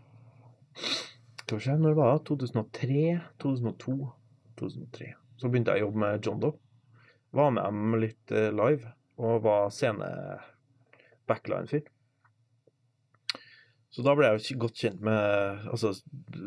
Skal 1.43 1.59
vi 1.59 1.65
se, 1.65 1.77
når 1.77 1.95
var 1.95 2.19
2003? 2.25 3.21
2002? 3.39 4.13
2003. 4.57 5.15
Så 5.37 5.51
begynte 5.51 5.75
jeg 5.75 5.83
å 5.83 5.87
jobbe 5.91 5.99
med 5.99 6.25
John 6.25 6.41
Doe. 6.41 6.55
Var 7.33 7.51
med 7.51 7.65
dem 7.65 7.95
litt 8.01 8.33
eh, 8.33 8.51
live, 8.51 8.93
og 9.19 9.43
var 9.43 9.69
scene 9.71 10.39
backline-fyr. 11.29 11.83
Så 13.93 14.03
da 14.03 14.15
ble 14.17 14.31
jeg 14.39 14.57
godt 14.59 14.79
kjent 14.81 15.03
med 15.05 15.67
altså 15.69 15.91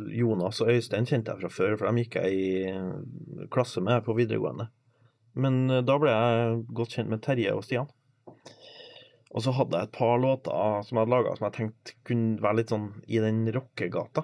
Jonas 0.10 0.62
og 0.64 0.72
Øystein 0.74 1.06
kjente 1.06 1.30
jeg 1.36 1.44
fra 1.44 1.50
før, 1.54 1.76
for 1.78 1.86
dem 1.92 2.00
gikk 2.02 2.16
jeg 2.18 2.32
i 2.34 3.48
klasse 3.54 3.84
med 3.86 4.02
på 4.08 4.16
videregående. 4.18 4.70
Men 5.36 5.66
eh, 5.70 5.84
da 5.86 5.98
ble 6.02 6.14
jeg 6.14 6.60
godt 6.78 6.98
kjent 6.98 7.12
med 7.12 7.24
Terje 7.26 7.54
og 7.56 7.64
Stian. 7.68 7.92
Og 9.36 9.44
så 9.44 9.52
hadde 9.52 9.80
jeg 9.80 9.90
et 9.90 9.98
par 9.98 10.16
låter 10.22 10.84
som 10.88 10.96
jeg 10.96 11.04
hadde 11.04 11.12
laga 11.12 11.34
som 11.36 11.50
jeg 11.50 11.56
tenkte 11.58 11.96
kunne 12.08 12.44
være 12.44 12.62
litt 12.62 12.72
sånn 12.72 12.88
i 13.12 13.20
den 13.20 13.42
rockegata. 13.52 14.24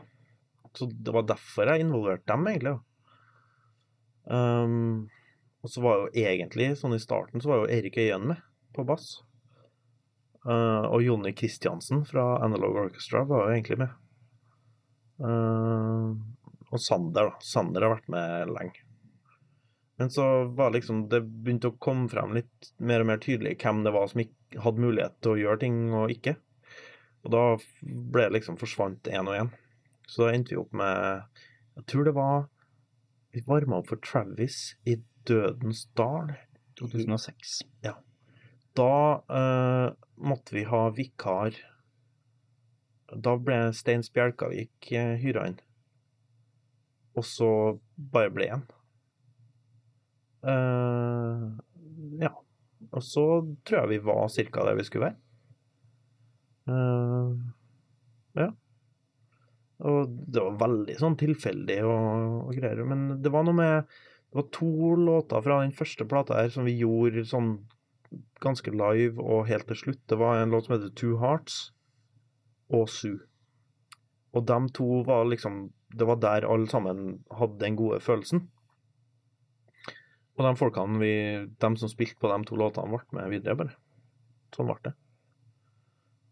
Så 0.78 0.88
det 0.88 1.12
var 1.12 1.28
derfor 1.28 1.68
jeg 1.68 1.84
involverte 1.84 2.32
dem, 2.32 2.48
egentlig. 2.48 2.78
Um, 4.24 5.10
og 5.60 5.74
så 5.74 5.84
var 5.84 5.98
jo 6.00 6.24
egentlig, 6.24 6.70
sånn 6.80 6.96
i 6.96 7.02
starten, 7.02 7.44
så 7.44 7.52
var 7.52 7.60
jo 7.60 7.74
Erik 7.76 8.00
Øyen 8.00 8.30
med 8.32 8.40
på 8.72 8.86
bass. 8.88 9.18
Uh, 10.48 10.88
og 10.88 11.04
Jonny 11.04 11.36
Kristiansen 11.38 12.06
fra 12.08 12.40
Analog 12.46 12.80
Orchestra 12.86 13.26
var 13.28 13.50
jo 13.50 13.58
egentlig 13.58 13.82
med. 13.84 13.98
Uh, 15.20 16.16
og 16.72 16.80
Sander, 16.80 17.34
da. 17.34 17.44
Sander 17.44 17.84
har 17.84 17.98
vært 17.98 18.10
med 18.16 18.56
lenge. 18.56 18.88
Men 20.02 20.10
så 20.10 20.44
var 20.58 20.72
liksom 20.74 21.04
det 21.12 21.20
begynte 21.22 21.70
å 21.70 21.76
komme 21.78 22.10
frem 22.10 22.32
litt 22.34 22.72
mer 22.82 23.04
og 23.04 23.06
mer 23.12 23.20
tydelig 23.22 23.52
hvem 23.62 23.84
det 23.86 23.92
var 23.94 24.08
som 24.10 24.24
ikke 24.24 24.64
hadde 24.64 24.82
mulighet 24.82 25.20
til 25.22 25.36
å 25.36 25.38
gjøre 25.38 25.62
ting 25.62 25.76
og 25.94 26.14
ikke. 26.16 26.34
Og 27.22 27.34
da 27.36 27.44
ble 27.86 28.24
det 28.24 28.34
liksom 28.40 28.58
forsvant 28.58 29.12
én 29.14 29.30
og 29.30 29.38
én. 29.38 29.52
Så 30.10 30.24
da 30.24 30.32
endte 30.34 30.56
vi 30.56 30.58
opp 30.64 30.74
med 30.74 31.22
Jeg 31.78 31.86
tror 31.94 32.10
det 32.10 32.16
var 32.18 32.50
Vi 33.30 33.46
varma 33.46 33.78
opp 33.78 33.92
for 33.94 34.02
Travis 34.02 34.74
i 34.90 34.98
Dødens 35.30 35.86
dal. 35.94 36.34
2006. 36.82 37.62
Ja. 37.86 37.94
Da 38.74 39.22
uh, 39.22 39.94
måtte 40.18 40.58
vi 40.58 40.66
ha 40.66 40.84
vikar 40.98 41.62
Da 43.14 43.38
ble 43.38 43.68
Stein 43.78 44.02
Spjelkavik 44.02 44.96
uh, 44.98 45.14
hyra 45.22 45.46
inn. 45.54 45.62
Og 47.14 47.34
så 47.38 47.54
bare 48.18 48.34
ble 48.34 48.50
han. 48.58 48.70
Eh, 50.42 51.44
ja. 52.22 52.32
Og 52.92 53.04
så 53.06 53.26
tror 53.68 53.84
jeg 53.84 53.92
vi 53.94 54.06
var 54.10 54.32
cirka 54.34 54.66
der 54.68 54.80
vi 54.80 54.86
skulle 54.88 55.12
være. 55.12 55.20
Uh, 56.72 57.38
ja. 58.38 58.48
Og 59.82 60.12
det 60.30 60.44
var 60.44 60.60
veldig 60.62 60.96
sånn 61.00 61.18
tilfeldig 61.20 61.80
og, 61.88 62.40
og 62.48 62.56
greier. 62.58 62.84
Men 62.88 63.22
det 63.24 63.32
var 63.34 63.46
noe 63.48 63.58
med 63.58 63.88
Det 64.32 64.38
var 64.40 64.48
to 64.56 64.96
låter 64.96 65.44
fra 65.44 65.60
den 65.64 65.74
første 65.76 66.06
plata 66.08 66.38
her 66.38 66.52
som 66.54 66.68
vi 66.68 66.78
gjorde 66.80 67.26
sånn 67.28 67.56
ganske 68.44 68.72
live 68.72 69.20
og 69.20 69.50
helt 69.50 69.68
til 69.68 69.80
slutt. 69.82 70.02
Det 70.08 70.20
var 70.20 70.40
en 70.40 70.54
låt 70.54 70.68
som 70.68 70.78
heter 70.78 70.94
Two 70.96 71.18
Hearts 71.20 71.74
og 72.72 72.88
Sue. 72.92 73.20
Og 74.32 74.46
dem 74.48 74.70
to 74.72 75.02
var 75.04 75.28
liksom 75.28 75.70
Det 75.92 76.08
var 76.08 76.22
der 76.24 76.48
alle 76.48 76.70
sammen 76.72 77.26
hadde 77.36 77.60
den 77.60 77.76
gode 77.76 78.00
følelsen. 78.00 78.46
Og 80.40 80.46
de 80.48 80.52
folkene 80.58 81.00
vi 81.02 81.14
De 81.60 81.70
som 81.78 81.90
spilte 81.92 82.20
på 82.22 82.30
de 82.32 82.38
to 82.48 82.56
låtene, 82.60 82.90
ble 82.92 83.20
med 83.20 83.32
videre, 83.34 83.58
bare. 83.60 83.76
Sånn 84.56 84.70
ble 84.70 84.78
det. 84.88 84.94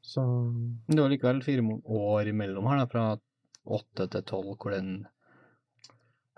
Så 0.10 0.24
det 0.88 1.02
var 1.02 1.12
likevel 1.12 1.42
fire 1.46 1.62
år 1.86 2.30
imellom 2.32 2.68
her, 2.72 2.80
da, 2.82 2.88
fra 2.90 3.04
åtte 3.70 4.08
til 4.10 4.24
tolv, 4.26 4.56
hvor 4.58 4.74
den 4.74 5.06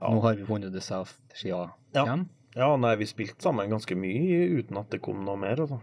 Nå 0.01 0.17
har 0.23 0.33
vi 0.35 0.47
funnet 0.47 0.73
The 0.73 0.81
South-skia 0.81 1.59
Ja. 1.93 2.03
igjen. 2.03 2.23
Ja, 2.57 2.75
nei, 2.75 2.95
vi 2.97 3.05
spilte 3.05 3.39
sammen 3.45 3.69
ganske 3.69 3.95
mye 3.95 4.39
uten 4.59 4.79
at 4.81 4.89
det 4.89 4.99
kom 5.05 5.21
noe 5.23 5.37
mer, 5.39 5.61
altså. 5.61 5.77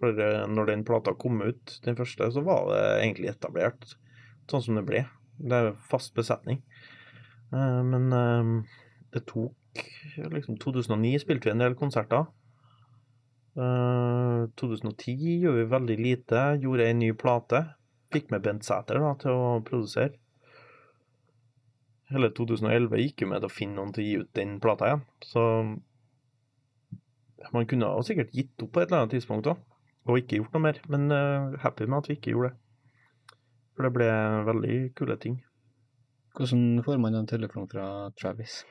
For 0.00 0.10
eh, 0.10 0.42
når 0.50 0.66
den 0.66 0.82
plata 0.84 1.14
kom 1.14 1.38
ut, 1.40 1.78
den 1.84 1.96
første, 1.96 2.26
så 2.34 2.42
var 2.44 2.66
det 2.72 2.80
egentlig 3.04 3.30
etablert 3.30 3.94
sånn 4.50 4.62
som 4.66 4.74
det 4.74 4.84
ble. 4.88 5.04
Det 5.38 5.52
er 5.54 5.70
fast 5.88 6.12
besetning. 6.18 6.60
Eh, 7.54 7.82
Men 7.86 8.10
eh, 8.12 8.74
det 9.14 9.24
tok 9.30 9.54
liksom 10.34 10.58
2009 10.62 11.20
spilte 11.22 11.48
vi 11.48 11.54
en 11.54 11.62
del 11.64 11.76
konserter. 11.78 12.26
Uh, 13.54 14.50
2010 14.58 15.40
gjorde 15.44 15.62
vi 15.62 15.70
veldig 15.70 15.96
lite. 16.00 16.42
Gjorde 16.62 16.88
ei 16.88 16.98
ny 16.98 17.12
plate. 17.18 17.62
Fikk 18.14 18.30
med 18.34 18.44
Bent 18.44 18.66
Sæter 18.66 19.00
da, 19.02 19.14
til 19.18 19.34
å 19.34 19.58
produsere. 19.66 20.14
Hele 22.12 22.30
2011 22.36 23.00
gikk 23.00 23.24
jo 23.24 23.30
med 23.30 23.42
til 23.42 23.50
å 23.50 23.54
finne 23.54 23.78
noen 23.78 23.94
til 23.94 24.04
å 24.04 24.06
gi 24.06 24.16
ut 24.22 24.32
den 24.38 24.58
plata 24.62 24.90
igjen. 24.90 25.04
Så 25.24 25.44
man 27.54 27.66
kunne 27.70 27.88
ha 27.90 28.02
sikkert 28.06 28.34
gitt 28.34 28.62
opp 28.62 28.74
på 28.74 28.82
et 28.82 28.90
eller 28.90 29.04
annet 29.04 29.16
tidspunkt 29.16 29.48
òg, 29.50 29.58
og 30.06 30.20
ikke 30.20 30.38
gjort 30.38 30.54
noe 30.54 30.66
mer. 30.66 30.78
Men 30.92 31.08
uh, 31.10 31.56
happy 31.64 31.88
med 31.88 32.02
at 32.02 32.10
vi 32.10 32.18
ikke 32.18 32.34
gjorde 32.34 32.52
det. 32.52 32.60
For 33.74 33.86
det 33.86 33.94
ble 33.96 34.08
veldig 34.46 34.76
kule 34.98 35.18
ting. 35.18 35.40
Hvordan 36.34 36.82
får 36.86 36.98
man 37.02 37.14
en 37.18 37.30
telefon 37.30 37.66
fra 37.70 38.10
Travis, 38.18 38.62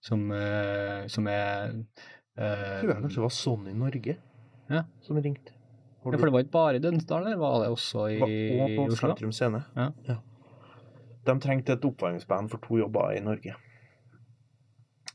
som, 0.00 0.26
eh, 0.32 1.06
som 1.12 1.26
er 1.28 1.74
eh, 2.36 2.80
Tror 2.80 2.92
jeg 2.94 3.02
kanskje 3.02 3.18
det 3.20 3.24
var 3.26 3.34
sånn 3.36 3.68
i 3.68 3.74
Norge 3.76 4.16
Ja. 4.70 4.84
som 5.02 5.16
ringte. 5.20 5.52
Ja, 6.00 6.04
for 6.16 6.24
det 6.26 6.32
var 6.32 6.40
ikke 6.44 6.54
bare 6.56 6.76
i 6.78 6.80
Dønsdal, 6.80 7.26
eller 7.26 7.36
var 7.36 7.58
det 7.64 7.70
også 7.74 8.06
i 8.08 8.20
Og 8.22 8.76
på 8.76 8.84
Oslo? 8.86 8.96
Sentrum 9.10 9.32
Scene. 9.36 9.64
Ja. 9.76 9.90
De 11.26 11.34
trengte 11.44 11.74
et 11.76 11.84
oppvarmingsband 11.84 12.48
for 12.50 12.58
to 12.64 12.78
jobber 12.80 13.12
i 13.12 13.20
Norge. 13.20 13.52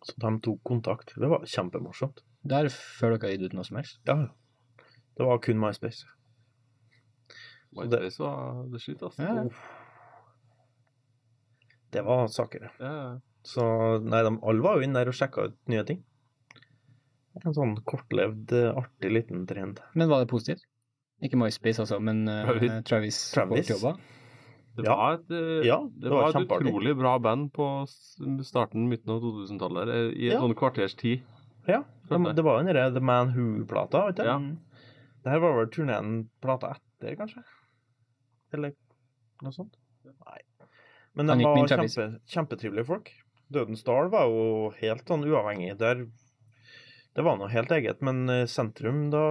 Så 0.06 0.14
de 0.22 0.30
tok 0.46 0.60
kontakt. 0.64 1.16
Det 1.18 1.28
var 1.32 1.42
kjempemorsomt. 1.50 2.22
Der 2.46 2.70
før 2.70 3.16
dere 3.16 3.26
har 3.26 3.34
gitt 3.38 3.48
ut 3.50 3.56
noe 3.58 3.66
som 3.66 3.78
helst? 3.80 3.98
Ja, 4.06 4.20
ja. 4.28 4.84
Det 5.18 5.26
var 5.26 5.40
kun 5.42 5.58
MySpace. 5.58 6.06
MySpace 7.74 8.20
var 8.22 8.68
det 8.70 8.82
shit, 8.84 9.02
altså. 9.02 9.24
Ja, 9.24 9.34
ja. 9.34 9.50
Det 11.96 12.04
var 12.06 12.28
saker, 12.28 12.70
Ja, 12.80 12.92
ja. 12.92 13.20
Så 13.46 13.64
nei, 14.02 14.24
de 14.26 14.36
alle 14.42 14.64
var 14.66 14.80
jo 14.80 14.86
inne 14.88 15.02
der 15.04 15.12
og 15.12 15.18
sjekka 15.18 15.50
ut 15.52 15.58
nye 15.72 15.84
ting. 15.88 16.00
En 17.44 17.54
sånn 17.54 17.76
kortlevd, 17.86 18.54
eh, 18.56 18.72
artig 18.80 19.12
liten 19.12 19.44
trend. 19.50 19.82
Men 19.94 20.10
var 20.10 20.24
det 20.24 20.30
positivt? 20.32 20.64
Ikke 21.24 21.38
MySpace, 21.40 21.80
altså, 21.84 22.00
men 22.04 22.24
uh, 22.28 22.82
Travis. 22.88 23.20
Travis, 23.36 23.70
jobba? 23.72 23.96
Det 24.76 24.84
Ja. 24.84 24.96
var 24.96 25.14
et, 25.16 25.30
eh, 25.32 25.66
Ja, 25.68 25.78
det 25.88 26.02
det 26.04 26.12
var 26.12 26.32
var 26.34 26.42
et 26.42 26.50
utrolig 26.52 26.96
bra 27.00 27.18
band 27.20 27.54
på 27.54 27.68
starten, 28.44 28.90
midten 28.92 29.10
av 29.14 29.22
2000-tallet, 29.24 29.88
eh, 29.88 30.10
i 30.12 30.28
et 30.28 30.34
Ja. 30.34 30.42
sånn 30.42 30.56
kvarters 30.56 30.96
tid. 31.00 31.24
Ja, 31.68 31.84
de, 32.10 32.34
det 32.36 32.44
var 32.44 32.60
jo 32.60 32.66
den 32.66 32.74
derre 32.76 32.94
The 32.94 33.00
Man 33.00 33.32
Who-plata, 33.34 34.08
vet? 34.08 34.20
Ja. 34.26 34.38
Det 35.24 35.32
her 35.32 35.40
var 35.40 35.56
vel 35.58 35.70
turneen 35.72 36.30
plata 36.42 36.76
etter, 36.76 37.16
kanskje? 37.16 37.44
Eller 38.54 38.74
noe 39.42 39.52
sånt? 39.52 39.76
Nei. 40.06 40.42
Men 41.16 41.28
de 41.28 41.44
var 41.44 41.68
kjempe, 41.68 42.20
kjempetrivelige 42.28 42.86
folk. 42.86 43.12
Dødens 43.54 43.84
Dal 43.86 44.10
var 44.14 44.30
jo 44.30 44.72
helt 44.80 45.08
sånn 45.10 45.26
uavhengig. 45.28 45.76
Der, 45.82 46.06
det 47.16 47.26
var 47.26 47.38
noe 47.40 47.52
helt 47.52 47.72
eget. 47.76 48.02
Men 48.06 48.26
eh, 48.32 48.46
sentrum, 48.50 49.08
da 49.14 49.26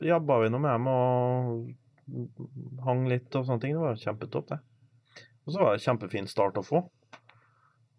jobba 0.00 0.40
vi 0.42 0.50
nå 0.52 0.60
med 0.60 0.74
dem 0.74 0.90
og 0.90 2.84
hang 2.86 3.06
litt 3.10 3.34
og 3.38 3.46
sånne 3.46 3.64
ting. 3.64 3.76
Det 3.76 3.84
var 3.84 4.00
kjempetopp, 4.00 4.50
det. 4.52 4.60
Og 5.46 5.54
så 5.54 5.62
var 5.62 5.72
det 5.72 5.80
en 5.80 5.86
kjempefin 5.88 6.28
start 6.30 6.60
å 6.60 6.66
få. 6.66 6.84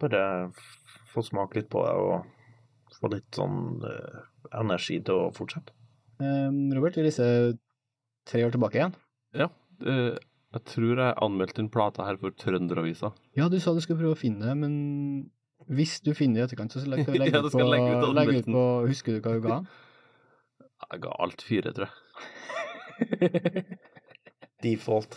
Bare 0.02 0.24
få 1.12 1.24
smake 1.26 1.60
litt 1.60 1.70
på 1.72 1.84
det 1.86 1.94
og 2.00 2.98
få 3.00 3.12
litt 3.14 3.30
sånn 3.36 3.82
eh, 3.88 4.24
energi 4.62 5.00
til 5.06 5.28
å 5.28 5.32
fortsette. 5.36 5.74
Robert, 6.22 6.98
vi 7.00 7.08
reiser 7.08 7.56
tre 8.30 8.44
år 8.46 8.54
tilbake 8.54 8.78
igjen. 8.78 8.94
Ja. 9.34 9.48
eh, 9.90 10.20
jeg 10.52 10.66
tror 10.68 11.00
jeg 11.00 11.16
anmeldte 11.24 11.62
en 11.64 11.70
plate 11.72 12.04
her 12.04 12.18
for 12.20 12.36
Trønderavisa. 12.36 13.14
Ja, 13.40 13.46
du 13.48 13.56
sa 13.64 13.72
du 13.72 13.80
skulle 13.84 14.02
prøve 14.02 14.16
å 14.18 14.20
finne 14.20 14.44
det, 14.50 14.56
men 14.60 14.74
hvis 15.72 16.02
du 16.04 16.12
finner 16.18 16.36
det 16.36 16.42
i 16.42 16.44
etterkant, 16.50 16.72
så 16.76 16.84
legg, 16.92 17.08
legg 17.22 17.32
Ja, 17.32 17.40
på, 17.46 17.64
legge 17.72 17.92
ut 17.96 18.04
legg 18.18 18.30
ut 18.42 18.50
på 18.52 18.64
Husker 18.90 19.12
du 19.16 19.20
hva 19.24 19.32
du 19.38 19.42
ga? 19.48 19.58
Jeg 20.92 20.98
ga 21.06 21.12
alt 21.24 21.42
fire, 21.46 21.70
tror 21.78 21.88
jeg. 21.88 21.96
Default. 24.66 25.14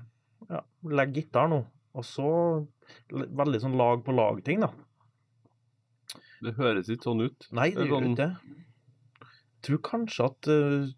ja, 0.50 0.64
legge 0.90 1.22
gitar 1.22 1.52
nå. 1.52 1.62
Og 1.94 2.06
så 2.10 2.30
veldig 3.14 3.62
sånn 3.62 3.78
lag 3.78 4.02
på 4.06 4.16
lag-ting, 4.18 4.66
da. 4.66 4.72
Det 6.46 6.54
høres 6.60 6.92
ikke 6.92 7.10
sånn 7.10 7.26
ut. 7.26 7.48
Nei, 7.56 7.72
det 7.74 7.88
gjør 7.88 7.98
sånn- 7.98 8.12
ikke 8.12 8.22
det. 8.22 8.62
Jeg 9.66 9.68
tror 9.70 9.82
kanskje 9.88 10.26
at 10.30 10.50
uh, 10.54 10.90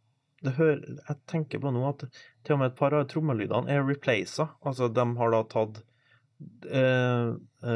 det 0.43 0.53
hører 0.57 0.81
Jeg 0.97 1.19
tenker 1.31 1.61
på 1.63 1.71
nå 1.71 1.83
at 1.87 2.03
til 2.43 2.55
og 2.55 2.59
med 2.61 2.73
et 2.73 2.79
par 2.79 2.95
av 2.95 3.07
trommelydene 3.11 3.71
er 3.71 3.85
replaca. 3.87 4.49
Altså, 4.67 4.89
de 4.91 5.05
har 5.19 5.31
da 5.33 5.43
tatt 5.53 5.79
uh, 6.67 7.31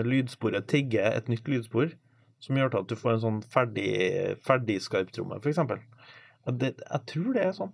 lydsporet 0.08 0.68
tigge 0.72 1.06
et 1.06 1.32
nytt 1.32 1.48
lydspor, 1.48 1.96
som 2.44 2.60
gjør 2.60 2.74
til 2.74 2.84
at 2.84 2.92
du 2.92 3.00
får 3.00 3.16
en 3.16 3.24
sånn 3.24 3.40
ferdig, 3.54 3.88
ferdig 4.44 4.78
skarptromme, 4.84 5.40
f.eks. 5.40 5.64
Jeg 6.52 7.02
tror 7.14 7.34
det 7.38 7.48
er 7.48 7.56
sånn. 7.56 7.74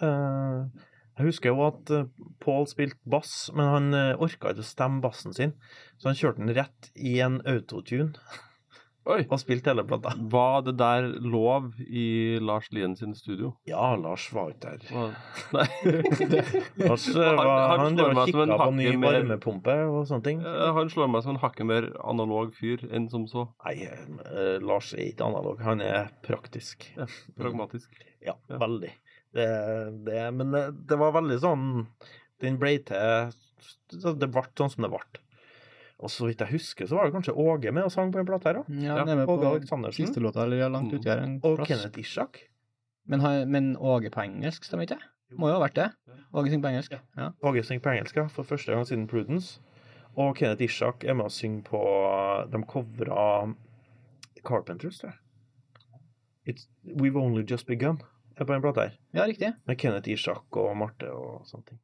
Uh, 0.00 0.68
jeg 1.16 1.26
husker 1.26 1.52
jo 1.52 1.64
at 1.66 1.90
Paul 2.40 2.68
spilte 2.68 3.00
bass, 3.12 3.50
men 3.52 3.66
han 3.68 3.96
orka 4.22 4.54
ikke 4.54 4.64
å 4.64 4.68
stemme 4.68 5.02
bassen 5.04 5.34
sin, 5.36 5.52
så 6.00 6.08
han 6.08 6.16
kjørte 6.16 6.40
den 6.40 6.54
rett 6.56 6.92
i 6.96 7.18
en 7.24 7.42
autotune. 7.48 8.14
Oi. 9.10 9.24
Og 9.28 9.40
spilte 9.42 9.72
hele 9.72 9.82
plata. 9.88 10.12
Var 10.32 10.60
det 10.68 10.74
der 10.80 11.06
lov 11.24 11.70
i 11.86 12.38
Lars 12.42 12.68
Lien 12.74 12.92
sin 12.98 13.14
studio? 13.18 13.52
Ja, 13.68 13.90
Lars 13.98 14.28
var 14.36 14.52
ikke 14.52 14.70
der. 14.76 14.84
Var- 14.94 15.16
Nei. 15.56 15.66
Lars 16.84 17.08
uh, 17.10 17.20
Han- 17.24 17.36
var, 17.40 17.50
han 17.72 17.80
han, 17.84 17.96
slår 17.98 18.14
meg 18.20 18.32
som 18.34 18.44
en 18.68 18.76
ny 18.78 18.88
mer- 18.96 19.18
varmepumpe 19.20 19.76
og 19.90 20.04
sånne 20.10 20.26
ting. 20.28 20.42
Eh, 20.46 20.70
Han 20.76 20.92
slår 20.92 21.10
meg 21.10 21.24
som 21.26 21.34
en 21.36 21.42
hakket 21.42 21.66
mer 21.70 21.90
analog 22.04 22.54
fyr 22.58 22.86
enn 22.90 23.08
som 23.12 23.26
så. 23.30 23.46
Nei, 23.66 23.76
eh, 23.88 24.56
Lars 24.62 24.92
er 24.94 25.06
ikke 25.10 25.26
analog, 25.28 25.60
han 25.66 25.82
er 25.84 26.10
praktisk. 26.26 26.86
Ja, 26.98 27.08
pragmatisk. 27.40 27.90
Ja, 28.20 28.34
veldig. 28.52 28.90
Det, 29.32 29.44
det, 30.04 30.22
men 30.36 30.50
det, 30.52 30.60
det 30.90 30.96
var 31.00 31.14
veldig 31.14 31.38
sånn 31.40 31.62
Den 32.42 32.58
ble 32.60 32.74
til 32.84 33.30
Det 34.18 34.28
ble 34.28 34.42
sånn 34.58 34.72
som 34.74 34.84
det 34.84 34.90
ble. 34.92 35.00
Og 36.00 36.08
så 36.08 36.26
vidt 36.26 36.40
jeg 36.40 36.54
husker, 36.54 36.86
så 36.88 36.96
var 36.96 37.04
det 37.08 37.12
kanskje 37.12 37.34
Åge 37.36 37.72
med 37.76 37.84
og 37.84 37.92
sang 37.92 38.12
på 38.12 38.18
en 38.22 38.26
plate 38.28 38.48
her 38.48 38.60
òg. 38.62 38.68
Ja, 38.80 38.96
med 39.04 39.18
Åge 39.26 39.26
på 39.42 39.48
Aleksandersen. 39.50 40.06
siste 40.06 40.20
låta, 40.24 40.46
eller 40.46 40.62
ja, 40.62 40.68
langt 40.72 40.92
uti 40.94 41.08
her 41.10 41.20
en 41.20 41.40
Og 41.44 41.58
plass. 41.58 41.68
Kenneth 41.68 42.00
Ishak. 42.00 42.38
Men, 43.06 43.20
men 43.50 43.76
Åge 43.76 44.10
på 44.10 44.22
engelsk, 44.24 44.64
stemmer 44.64 44.88
ikke 44.88 44.96
det? 44.96 45.10
Må 45.38 45.50
jo 45.50 45.58
ha 45.58 45.60
vært 45.62 45.76
det. 45.76 45.88
Åge 46.34 46.50
synger 46.50 46.62
på 46.64 46.70
engelsk. 46.72 46.94
Ja. 47.16 47.28
Åge 47.46 47.62
synger 47.62 47.82
på 47.84 47.92
engelsk 47.92 48.16
ja, 48.16 48.24
for 48.32 48.42
første 48.48 48.72
gang 48.72 48.86
siden 48.88 49.06
Prudence. 49.10 49.60
Og 50.16 50.32
Kenneth 50.36 50.64
Ishak 50.64 51.04
er 51.04 51.14
med 51.14 51.28
og 51.28 51.34
synger 51.34 51.62
på 51.68 51.82
De 52.50 52.62
covra 52.66 53.26
Carpenters, 54.42 54.98
tror 54.98 55.12
jeg. 55.12 55.18
It's, 56.48 56.66
We've 56.96 57.18
Only 57.20 57.44
Just 57.50 57.66
Begun 57.66 58.00
er 58.36 58.44
på 58.48 58.56
en 58.56 58.62
plate 58.64 58.80
her. 58.80 58.96
ja, 59.14 59.26
riktig. 59.28 59.52
Med 59.66 59.76
Kenneth 59.78 60.08
Ishak 60.08 60.56
og 60.56 60.76
Marte 60.76 61.12
og 61.12 61.44
sånne 61.46 61.66
ting. 61.68 61.78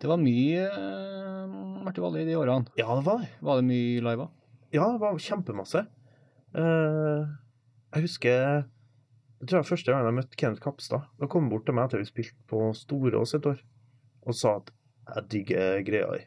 Det 0.00 0.08
var 0.08 0.20
mye 0.20 0.64
uh, 0.72 1.56
Marte 1.84 2.00
Valle 2.00 2.22
i 2.22 2.28
de 2.28 2.36
årene. 2.40 2.72
Ja, 2.80 2.88
det 2.96 3.04
var. 3.04 3.24
Var 3.44 3.60
det 3.60 3.66
mye 3.68 4.04
live? 4.06 4.28
Ja, 4.72 4.86
det 4.94 5.00
var 5.02 5.18
kjempemasse. 5.20 5.84
Uh, 6.56 7.28
jeg 7.94 8.06
husker 8.06 8.30
Jeg 8.30 9.44
tror 9.44 9.52
det 9.52 9.60
var 9.60 9.68
første 9.68 9.92
gang 9.92 10.08
jeg 10.08 10.16
møtte 10.16 10.40
Kenneth 10.40 10.64
Kapstad. 10.64 11.04
Da 11.20 11.28
kom 11.28 11.46
han 11.46 11.52
bort 11.52 11.66
til 11.68 11.76
meg 11.76 11.88
etter 11.88 12.00
vi 12.00 12.08
spilte 12.08 12.48
på 12.48 12.70
Storås 12.76 13.36
et 13.36 13.48
år, 13.48 13.60
og 14.24 14.36
sa 14.36 14.56
at 14.60 14.72
'jeg 15.10 15.28
digger 15.32 15.82
greia 15.84 16.10
di'. 16.16 16.26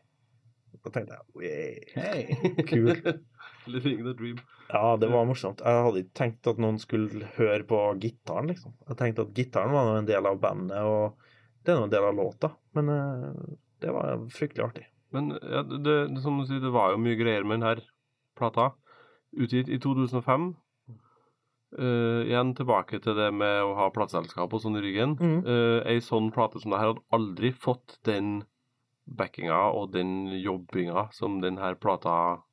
Da 0.84 0.90
tenkte 0.92 1.18
jeg 1.42 1.84
hey. 1.96 2.64
Kul. 2.68 2.94
Living 3.74 4.04
the 4.04 4.14
dream. 4.14 4.38
Ja, 4.70 4.98
det 5.00 5.10
var 5.12 5.26
morsomt. 5.26 5.62
Jeg 5.64 5.84
hadde 5.86 6.02
ikke 6.04 6.18
tenkt 6.20 6.48
at 6.48 6.60
noen 6.60 6.80
skulle 6.82 7.30
høre 7.38 7.64
på 7.64 7.80
gitaren, 8.02 8.50
liksom. 8.52 8.74
Jeg 8.90 8.98
tenkte 9.00 9.26
at 9.26 9.34
gitaren 9.38 9.72
var 9.72 9.98
en 9.98 10.10
del 10.10 10.26
av 10.28 10.42
bandet, 10.44 10.82
og 10.84 11.16
det 11.64 11.72
er 11.72 11.80
nå 11.80 11.88
en 11.88 11.94
del 11.94 12.08
av 12.10 12.18
låta. 12.18 12.50
Men 12.76 12.90
eh, 12.92 13.54
det 13.84 13.94
var 13.94 14.26
fryktelig 14.34 14.66
artig. 14.66 14.88
Men 15.14 15.34
ja, 15.38 15.62
det, 15.68 15.80
det, 15.84 16.22
som 16.24 16.40
du 16.40 16.48
sier, 16.50 16.64
det 16.64 16.74
var 16.74 16.94
jo 16.94 17.02
mye 17.04 17.20
greier 17.20 17.46
med 17.46 17.62
denne 17.62 17.86
plata. 18.40 18.72
Utgitt 19.34 19.70
i 19.70 19.80
2005. 19.82 20.54
Uh, 21.74 22.22
igjen 22.30 22.54
tilbake 22.54 23.00
til 23.02 23.18
det 23.18 23.32
med 23.34 23.64
å 23.66 23.74
ha 23.80 23.90
plateselskap 23.94 24.52
og 24.54 24.62
sånn 24.62 24.78
i 24.78 24.84
ryggen. 24.86 25.16
Mm. 25.18 25.38
Uh, 25.46 25.80
ei 25.90 26.02
sånn 26.06 26.30
plate 26.34 26.62
som 26.62 26.74
det 26.74 26.82
her 26.82 26.92
hadde 26.94 27.06
aldri 27.18 27.54
fått 27.54 27.98
den 28.10 28.44
backinga 29.06 29.60
og 29.74 29.94
den 29.94 30.32
jobbinga 30.38 31.08
som 31.14 31.42
den 31.44 31.58
her 31.62 31.76
plata 31.76 32.44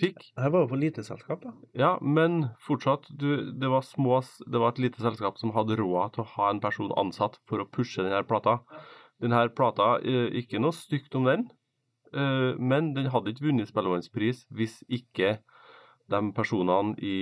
fikk. 0.00 0.30
Her 0.40 0.52
var 0.52 0.64
jo 0.64 0.70
for 0.72 0.80
lite 0.80 1.04
selskap, 1.06 1.44
da. 1.44 1.52
Ja, 1.76 1.92
men 2.00 2.50
fortsatt, 2.64 3.08
du, 3.08 3.52
det 3.52 3.70
var 3.72 3.84
små 3.86 4.20
Det 4.44 4.60
var 4.60 4.74
et 4.74 4.82
lite 4.82 5.04
selskap 5.04 5.38
som 5.40 5.54
hadde 5.56 5.78
råd 5.80 6.16
til 6.16 6.24
å 6.24 6.30
ha 6.36 6.50
en 6.50 6.62
person 6.64 6.92
ansatt 6.96 7.40
for 7.48 7.62
å 7.62 7.68
pushe 7.68 8.04
denne 8.04 8.24
plata. 8.28 8.60
Denne 9.22 9.46
plata, 9.56 9.96
eh, 10.04 10.28
ikke 10.42 10.60
noe 10.60 10.76
stygt 10.76 11.14
om 11.16 11.26
den, 11.28 11.46
eh, 12.12 12.52
men 12.58 12.92
den 12.96 13.10
hadde 13.12 13.32
ikke 13.32 13.48
vunnet 13.48 13.70
Spellemannspris 13.70 14.44
hvis 14.52 14.82
ikke 14.92 15.38
de 16.12 16.20
personene 16.36 16.94
i, 17.02 17.16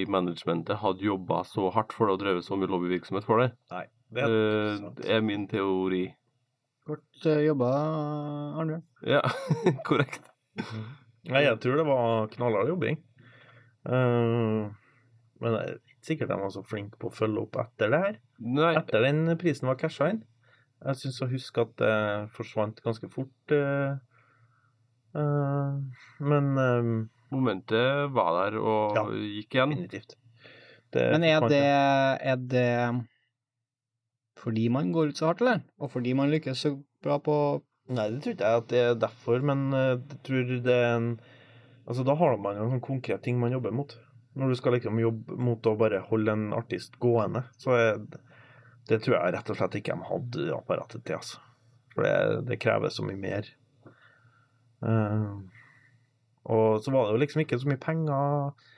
i 0.00 0.04
managementet 0.08 0.80
hadde 0.80 1.04
jobba 1.04 1.42
så 1.44 1.68
hardt 1.74 1.92
for 1.92 2.08
det 2.08 2.16
og 2.16 2.22
drevet 2.22 2.46
så 2.46 2.56
mye 2.56 2.70
lobbyvirksomhet 2.70 3.26
for 3.28 3.42
det. 3.42 3.50
Nei, 3.74 3.84
det 4.14 4.24
er, 4.24 4.84
det 4.96 5.10
er 5.18 5.24
min 5.26 5.48
teori. 5.50 6.06
Godt 6.88 7.26
uh, 7.28 7.38
jobba, 7.44 7.68
Arnbjørn. 8.58 8.84
Ja, 9.06 9.20
korrekt. 9.88 10.24
Nei, 11.28 11.44
jeg 11.44 11.58
tror 11.62 11.78
det 11.78 11.86
var 11.86 12.30
knallhard 12.32 12.72
jobbing. 12.72 12.98
Eh, 13.86 14.70
men 15.42 15.54
det 15.54 15.60
er 15.60 15.72
ikke 15.76 16.06
sikkert 16.06 16.32
de 16.32 16.38
var 16.40 16.52
så 16.54 16.62
flinke 16.66 16.98
på 17.02 17.10
å 17.10 17.14
følge 17.14 17.44
opp 17.44 17.58
etter 17.62 17.92
det 17.92 18.02
her. 18.04 18.18
Nei. 18.42 18.74
Etter 18.78 19.06
den 19.06 19.24
prisen 19.38 19.70
var 19.70 19.78
casha 19.80 20.10
inn. 20.12 20.22
Jeg 20.82 20.98
syns 20.98 21.20
å 21.22 21.28
huske 21.30 21.62
at 21.62 21.74
det 21.78 21.94
forsvant 22.34 22.80
ganske 22.82 23.08
fort. 23.12 23.54
eh, 23.54 23.94
eh, 25.14 25.76
men 26.20 26.52
eh, 26.58 26.92
Momentet 27.32 28.10
var 28.12 28.34
der 28.42 28.58
og 28.60 28.96
Ja, 28.98 29.04
gikk 29.08 29.54
igjen. 29.56 29.70
definitivt. 29.72 30.16
Det 30.92 31.06
Men 31.14 31.24
er 31.24 31.40
det, 31.48 31.62
er 32.20 32.36
det 32.36 33.06
fordi 34.36 34.68
man 34.68 34.90
går 34.92 35.12
ut 35.12 35.16
så 35.20 35.30
hardt, 35.30 35.40
eller? 35.40 35.62
Og 35.78 35.90
fordi 35.94 36.12
man 36.18 36.32
lykkes 36.32 36.64
så 36.66 36.74
bra 37.02 37.18
på 37.22 37.36
Nei, 37.92 38.08
det 38.12 38.20
tror 38.22 38.34
ikke 38.36 38.50
jeg 38.50 38.60
at 38.62 38.68
det 38.70 38.80
er 38.82 38.98
derfor, 39.00 39.40
men 39.42 39.72
jeg 39.74 40.18
tror 40.26 40.50
det 40.66 40.74
er 40.76 40.92
en 40.96 41.08
Altså, 41.82 42.04
da 42.06 42.14
har 42.14 42.36
man 42.38 42.54
jo 42.56 42.62
en 42.62 42.76
sånn 42.76 42.84
konkret 42.84 43.24
ting 43.24 43.40
man 43.42 43.50
jobber 43.50 43.72
mot. 43.74 43.90
Når 44.38 44.52
du 44.52 44.54
skal 44.54 44.76
liksom 44.76 45.00
jobbe 45.02 45.34
mot 45.34 45.66
å 45.66 45.72
bare 45.76 45.98
holde 46.06 46.30
en 46.36 46.44
artist 46.54 46.94
gående, 47.02 47.42
så 47.58 47.74
er 47.74 47.96
det 47.98 48.20
tror 48.90 49.16
jeg 49.16 49.34
rett 49.34 49.50
og 49.52 49.58
slett 49.58 49.78
ikke 49.78 49.94
de 49.94 50.08
hadde 50.08 50.46
apparatet 50.56 51.04
til, 51.06 51.18
altså. 51.20 51.40
For 51.92 52.06
det, 52.06 52.14
det 52.48 52.60
krever 52.62 52.92
så 52.92 53.04
mye 53.04 53.20
mer. 53.20 53.48
Uh, 54.82 55.42
og 56.50 56.82
så 56.82 56.90
var 56.90 57.06
det 57.06 57.14
jo 57.14 57.22
liksom 57.22 57.44
ikke 57.44 57.58
så 57.62 57.70
mye 57.70 57.80
penger 57.82 58.70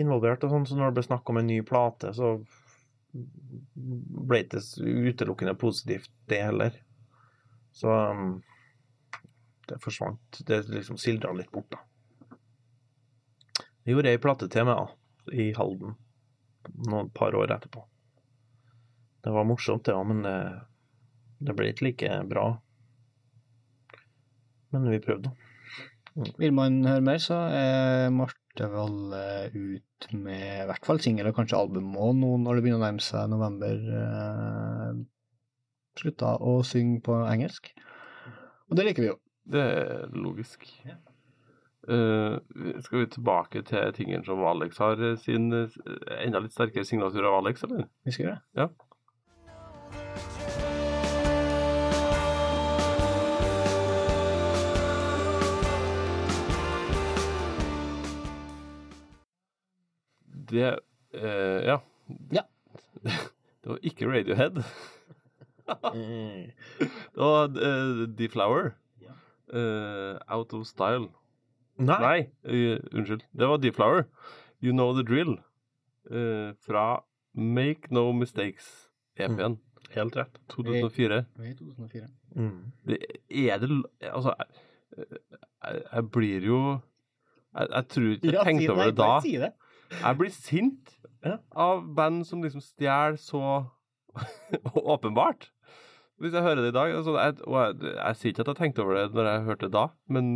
involvert, 0.00 0.42
og 0.42 0.50
sånn, 0.50 0.66
så 0.66 0.78
når 0.78 0.90
det 0.90 0.98
ble 0.98 1.06
snakk 1.06 1.30
om 1.30 1.38
en 1.38 1.46
ny 1.46 1.60
plate, 1.66 2.10
så 2.16 2.34
ble 3.14 4.40
det 4.50 4.62
utelukkende 4.80 5.54
positivt, 5.58 6.10
det 6.30 6.40
heller. 6.42 6.80
Så 7.74 7.92
um, 7.94 8.40
det 9.68 9.78
forsvant. 9.82 10.40
Det 10.46 10.64
liksom 10.68 10.98
sildra 10.98 11.32
litt 11.36 11.52
bort, 11.54 11.70
da. 11.70 11.82
Jeg 13.84 13.94
gjorde 13.94 14.14
ei 14.14 14.20
plate 14.20 14.48
til 14.48 14.66
meg 14.66 15.34
i 15.36 15.50
Halden 15.56 15.94
noen 16.88 17.10
par 17.12 17.36
år 17.36 17.52
etterpå. 17.52 17.84
Det 19.24 19.32
var 19.32 19.46
morsomt, 19.48 19.86
det 19.86 19.96
òg, 19.96 20.04
men 20.10 20.22
det, 20.26 20.36
det 21.48 21.56
ble 21.56 21.70
ikke 21.72 21.88
like 21.88 22.12
bra. 22.28 22.46
Men 24.74 24.90
vi 24.90 25.00
prøvde. 25.02 25.32
Vil 26.38 26.52
man 26.54 26.82
høre 26.86 27.02
mer, 27.02 27.18
så 27.22 27.38
er 27.50 28.12
Marte 28.14 28.68
Valle 28.70 29.24
ut 29.50 30.08
med 30.12 30.44
i 30.62 30.66
hvert 30.68 30.86
fall 30.86 31.00
singel 31.02 31.30
og 31.30 31.38
kanskje 31.38 31.58
album 31.58 31.96
òg 31.98 32.12
nå 32.20 32.36
når 32.42 32.58
det 32.58 32.66
begynner 32.66 32.82
å 32.82 32.84
nærme 32.84 33.02
seg 33.02 33.32
november. 33.32 33.80
Eh, 34.02 35.00
slutta 35.98 36.36
å 36.38 36.60
synge 36.66 37.00
på 37.06 37.18
engelsk. 37.26 37.72
Og 38.70 38.78
det 38.78 38.86
liker 38.88 39.06
vi 39.06 39.10
jo. 39.10 39.18
Det 39.44 39.60
er 39.60 40.14
logisk. 40.14 40.68
Eh, 41.88 42.38
skal 42.80 43.02
vi 43.02 43.10
tilbake 43.12 43.62
til 43.68 43.92
tingen 43.96 44.24
som 44.24 44.40
Alex 44.48 44.78
har 44.80 45.00
eh, 45.04 45.18
sin 45.20 45.50
eh, 45.52 45.74
enda 46.24 46.40
litt 46.40 46.54
sterkere 46.54 46.86
signatur 46.88 47.26
av 47.28 47.42
Alex, 47.42 47.66
eller? 47.66 47.88
Vi 48.06 48.14
skal 48.14 48.28
gjøre 48.28 48.38
det. 48.38 48.62
Ja. 48.62 48.93
Det 60.54 60.70
eh, 61.18 61.60
Ja. 61.66 61.78
Ja. 62.32 62.44
Det 63.64 63.70
var 63.72 63.78
ikke 63.82 64.06
Radiohead. 64.12 64.58
Mm. 65.94 66.50
Det 67.14 67.20
var 67.22 67.48
uh, 67.48 68.02
Deflower. 68.18 68.72
Uh, 69.54 70.16
out 70.28 70.52
of 70.56 70.66
Style. 70.66 71.08
Nei. 71.78 72.28
eh, 72.44 72.78
unnskyld. 72.92 73.22
Det 73.32 73.48
var 73.48 73.56
Deflower. 73.62 74.04
You 74.62 74.72
Know 74.72 74.92
The 74.94 75.02
Drill. 75.04 75.38
eh, 76.10 76.52
fra 76.66 77.00
Make 77.34 77.88
No 77.90 78.12
Mistakes 78.12 78.88
EP-en. 79.16 79.58
Helt 79.94 80.16
rett. 80.16 80.38
2004. 80.48 81.24
Vi 81.38 81.46
er 81.46 81.50
i 81.50 81.54
2004. 81.54 82.08
Mm. 82.36 82.72
Det, 82.86 82.98
er 83.30 83.58
det 83.58 83.70
Altså, 84.10 84.34
jeg, 84.38 85.06
jeg, 85.64 85.82
jeg 85.92 86.10
blir 86.10 86.40
jo 86.48 86.58
Jeg, 87.54 87.68
jeg 87.70 87.88
tror 87.88 88.08
ikke 88.12 88.26
jeg 88.26 88.34
Ja, 88.34 88.42
si 88.42 88.48
tenkte 88.50 88.66
det. 88.66 88.70
over 88.70 88.84
det 88.84 88.98
Nei, 88.98 89.38
da. 89.44 89.50
Det. 89.90 90.00
Jeg 90.00 90.18
blir 90.20 90.32
sint 90.34 90.94
av 91.56 91.84
band 91.96 92.26
som 92.28 92.42
liksom 92.44 92.62
stjeler 92.64 93.16
så 93.20 93.42
åpenbart. 94.94 95.50
Hvis 96.22 96.34
jeg 96.36 96.44
hører 96.46 96.62
det 96.62 96.70
i 96.70 96.76
dag 96.76 96.92
altså, 96.94 97.16
jeg, 97.18 97.40
Og 97.50 97.56
jeg, 97.58 97.94
jeg 97.96 98.18
sier 98.20 98.30
ikke 98.30 98.44
at 98.44 98.50
jeg 98.52 98.58
tenkte 98.60 98.84
over 98.84 98.94
det 99.00 99.16
når 99.16 99.26
jeg 99.32 99.46
hørte 99.48 99.66
det 99.66 99.74
da, 99.74 99.86
men 100.14 100.28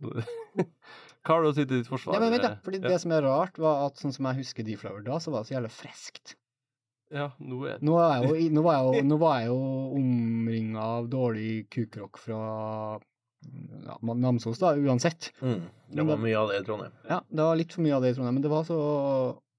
Hva 0.00 1.34
har 1.34 1.44
du 1.44 1.50
å 1.50 1.52
si 1.56 1.66
til 1.66 1.82
ditt 1.82 1.90
forsvar? 1.90 2.16
Ja, 2.16 2.22
men 2.24 2.32
vent 2.32 2.46
da, 2.46 2.54
fordi 2.64 2.80
Ja. 2.80 2.88
Det 2.94 3.00
som 3.02 3.12
er 3.16 3.24
rart, 3.24 3.60
var 3.60 3.84
at 3.86 4.00
sånn 4.00 4.14
som 4.16 4.26
jeg 4.30 4.40
husker 4.42 4.66
Deflower 4.66 5.04
da, 5.04 5.18
så 5.20 5.32
var 5.32 5.44
det 5.44 5.50
så 5.50 5.56
jævlig 5.58 5.72
friskt. 5.76 6.34
Ja, 7.14 7.28
nå 7.38 7.60
er 7.68 7.78
Nå, 7.84 7.94
er 8.00 8.24
jeg 8.24 8.28
jo, 8.30 8.48
nå, 8.56 8.64
var 8.64 8.78
jeg 8.80 8.84
jo, 8.88 9.02
nå 9.08 9.18
var 9.20 9.38
jeg 9.40 9.50
jo 9.52 9.58
omringa 10.00 10.86
av 10.98 11.08
dårlig 11.12 11.50
kukrock 11.72 12.18
fra 12.20 12.40
ja, 13.84 13.98
Namsos, 14.02 14.58
da, 14.60 14.74
uansett. 14.76 15.32
Mm. 15.40 15.64
Det 15.94 16.06
var 16.08 16.20
mye 16.20 16.38
av 16.38 16.50
det 16.50 16.60
i 16.60 16.64
Trondheim. 16.66 16.94
Ja, 17.08 17.20
det 17.28 17.48
var 17.48 17.58
litt 17.58 17.74
for 17.74 17.84
mye 17.84 17.96
av 17.96 18.04
det 18.04 18.12
i 18.12 18.16
Trondheim, 18.16 18.38
men 18.38 18.46
det 18.46 18.52
var 18.52 18.64
så 18.68 18.78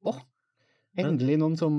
Å! 0.06 0.14
Endelig 1.02 1.38
noen 1.42 1.58
som 1.60 1.78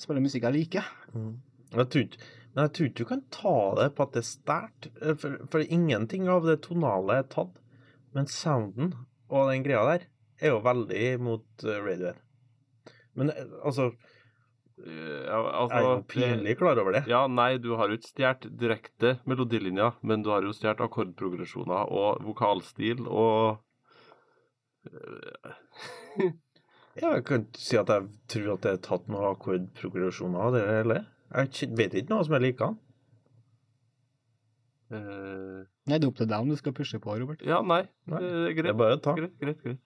spiller 0.00 0.24
musikk 0.24 0.46
jeg 0.46 0.56
liker. 0.56 0.90
Mm. 1.12 1.32
Jeg 1.74 1.88
tror 1.92 2.04
ikke, 2.06 2.28
men 2.54 2.62
jeg 2.62 2.72
tror 2.76 2.88
ikke 2.88 3.04
du 3.04 3.10
kan 3.10 3.22
ta 3.34 3.56
det 3.80 3.86
på 3.96 4.04
at 4.06 4.14
det 4.14 4.22
er 4.22 4.28
sterkt, 4.28 4.90
eh, 5.02 5.16
for, 5.20 5.40
for 5.52 5.64
ingenting 5.78 6.28
av 6.32 6.46
det 6.48 6.60
tonale 6.64 7.20
er 7.20 7.26
tatt. 7.32 7.58
Men 8.16 8.30
sounden 8.32 8.94
og 9.28 9.50
den 9.50 9.64
greia 9.66 9.82
der 9.90 10.06
er 10.40 10.54
jo 10.54 10.62
veldig 10.64 11.08
mot 11.26 11.66
radioen. 11.66 12.22
Men 13.16 13.32
eh, 13.34 13.50
altså 13.62 13.90
ja, 14.76 15.38
altså, 15.62 15.76
Jeg 15.76 15.84
er 15.84 15.88
jo 15.88 16.02
pinlig 16.12 16.56
klar 16.60 16.76
over 16.82 16.92
det. 16.98 17.04
Ja, 17.08 17.22
nei, 17.32 17.56
du 17.58 17.70
har 17.80 17.88
jo 17.88 17.96
ikke 17.96 18.10
stjålet 18.10 18.48
direkte 18.60 19.14
melodilinja, 19.24 19.92
men 20.02 20.22
du 20.22 20.28
har 20.34 20.42
jo 20.44 20.52
stjålet 20.52 20.82
akkordprogresjoner 20.84 21.88
og 21.96 22.20
vokalstil 22.26 23.06
og 23.08 23.62
Ja, 26.96 27.10
Jeg 27.12 27.24
kan 27.28 27.42
ikke 27.44 27.60
si 27.60 27.76
at 27.76 27.90
jeg 27.92 28.06
tror 28.32 28.52
at 28.54 28.62
det 28.64 28.70
er 28.72 28.82
tatt 28.86 29.08
noen 29.12 29.26
akkordprogresjoner 29.34 30.44
av 30.46 30.54
det 30.56 30.62
heller. 30.68 31.02
Jeg 31.34 31.68
vet 31.76 31.96
ikke 32.00 32.14
noe 32.14 32.24
som 32.24 32.36
jeg 32.38 32.44
liker. 32.46 32.76
eh, 34.96 35.64
Nei, 35.86 35.98
det 35.98 36.04
er 36.06 36.08
opp 36.08 36.16
til 36.22 36.30
deg 36.30 36.40
om 36.46 36.48
du 36.52 36.56
skal 36.56 36.72
pushe 36.76 36.98
på, 37.02 37.16
Robert. 37.20 37.42
Ja, 37.44 37.58
nei. 37.66 37.82
Nei, 38.08 38.20
Det 38.22 38.30
er 38.30 38.54
greit. 38.56 38.64
det 38.64 38.72
er 38.72 38.80
bare 38.80 38.96
å 38.96 39.02
ta. 39.04 39.12
Greit, 39.18 39.34
greit, 39.42 39.60
greit. 39.64 39.82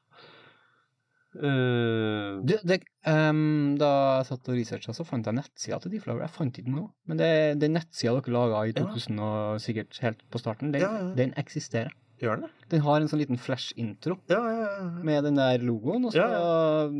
Eh, 1.36 2.40
Du, 2.42 2.54
det, 2.66 2.80
um, 3.06 3.76
da 3.78 3.90
jeg 4.18 4.26
satt 4.30 4.48
og 4.50 4.56
researcha, 4.58 4.94
så 4.96 5.04
fant 5.06 5.26
jeg 5.28 5.36
nettsida 5.36 5.78
til 5.82 5.92
Deflower. 5.94 6.24
Jeg 6.24 6.34
fant 6.34 6.58
ikke 6.58 6.72
nå. 6.74 6.86
Men 7.06 7.20
det, 7.20 7.30
den 7.62 7.76
nettsida 7.76 8.16
dere 8.18 8.34
laga 8.34 8.62
i 8.70 8.72
2000 8.76 9.20
og 9.22 9.60
sikkert 9.62 9.98
helt 10.02 10.24
på 10.30 10.40
starten, 10.42 10.72
den, 10.74 10.82
Ja, 10.82 10.90
ja. 10.98 11.10
den 11.18 11.34
eksisterer. 11.40 11.92
Gjør 12.20 12.42
den? 12.42 12.50
Den 12.68 12.82
har 12.84 13.00
en 13.00 13.08
sånn 13.08 13.22
liten 13.22 13.38
flash-intro 13.40 14.18
Ja, 14.28 14.40
ja, 14.44 14.64
ja. 14.76 14.88
med 15.08 15.24
den 15.24 15.38
der 15.38 15.62
logoen. 15.64 16.04
Og 16.04 16.12
så, 16.12 16.18
Ja, 16.20 16.90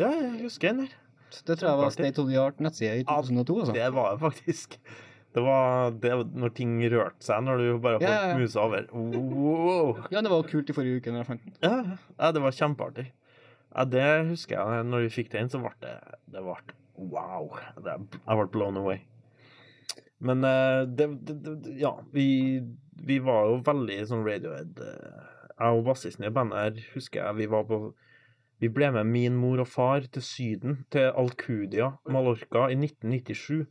Ja, 0.00 0.08
jeg 0.10 0.40
husker 0.42 0.72
den 0.72 0.86
der. 0.86 0.96
det 1.46 1.58
tror 1.60 1.68
jeg 1.68 1.78
var. 1.78 1.90
State 1.94 2.18
of 2.18 2.26
the 2.32 2.40
Art-nettsida 2.42 2.96
i 2.98 3.04
2002. 3.04 3.60
Altså. 3.60 3.72
Det 3.76 3.92
var 3.94 4.16
det 4.16 4.20
faktisk. 4.24 4.78
Det 5.36 5.42
var 5.44 5.90
det 5.92 6.10
var 6.10 6.24
når 6.24 6.54
ting 6.56 6.80
rørte 6.90 7.22
seg, 7.22 7.44
når 7.44 7.58
du 7.60 7.78
bare 7.78 8.00
Ja, 8.00 8.08
holdt 8.08 8.24
ja, 8.24 8.28
ja. 8.32 8.38
musa 8.38 8.60
over. 8.64 8.86
Wow. 8.92 9.98
Ja, 10.10 10.22
det 10.24 10.30
var 10.32 10.42
kult 10.48 10.70
i 10.70 10.72
forrige 10.74 10.96
uke 11.02 11.12
når 11.12 11.20
jeg 11.22 11.26
fant 11.28 11.44
den. 11.44 11.54
Ja, 11.62 11.96
ja, 12.18 12.32
det 12.32 12.42
var 12.42 12.50
kjempeartig. 12.50 13.06
Ja, 13.78 13.84
det 13.86 14.06
husker 14.32 14.58
jeg. 14.58 14.86
Når 14.90 15.06
vi 15.06 15.14
fikk 15.20 15.30
den, 15.30 15.50
så 15.52 15.60
ble 15.62 15.70
det 15.84 15.94
Det 16.26 16.42
ble 16.42 16.56
wow. 16.98 17.52
Det, 17.78 17.94
jeg 18.18 18.40
ble 18.40 18.48
blown 18.50 18.80
away. 18.80 19.04
Men 20.18 20.42
eh, 20.42 20.82
det, 20.98 21.06
det, 21.28 21.38
det 21.46 21.76
Ja, 21.78 21.94
vi, 22.10 22.58
vi 23.06 23.20
var 23.22 23.46
jo 23.52 23.60
veldig 23.66 24.00
sånn 24.10 24.26
Radiohead 24.26 24.82
eh, 24.82 25.24
Jeg 25.52 25.78
og 25.78 25.84
bassisten 25.86 26.26
i 26.26 26.34
bandet 26.34 26.58
her 26.58 26.92
husker 26.96 27.22
jeg 27.22 27.38
vi 27.38 27.50
var 27.54 27.68
på 27.70 27.78
Vi 28.58 28.70
ble 28.74 28.90
med 28.96 29.06
min 29.06 29.38
mor 29.38 29.62
og 29.62 29.70
far 29.70 30.08
til 30.10 30.24
Syden, 30.26 30.80
til 30.90 31.12
Alcudia, 31.14 31.92
Mallorca, 32.10 32.66
i 32.66 32.74
1997. 32.74 33.68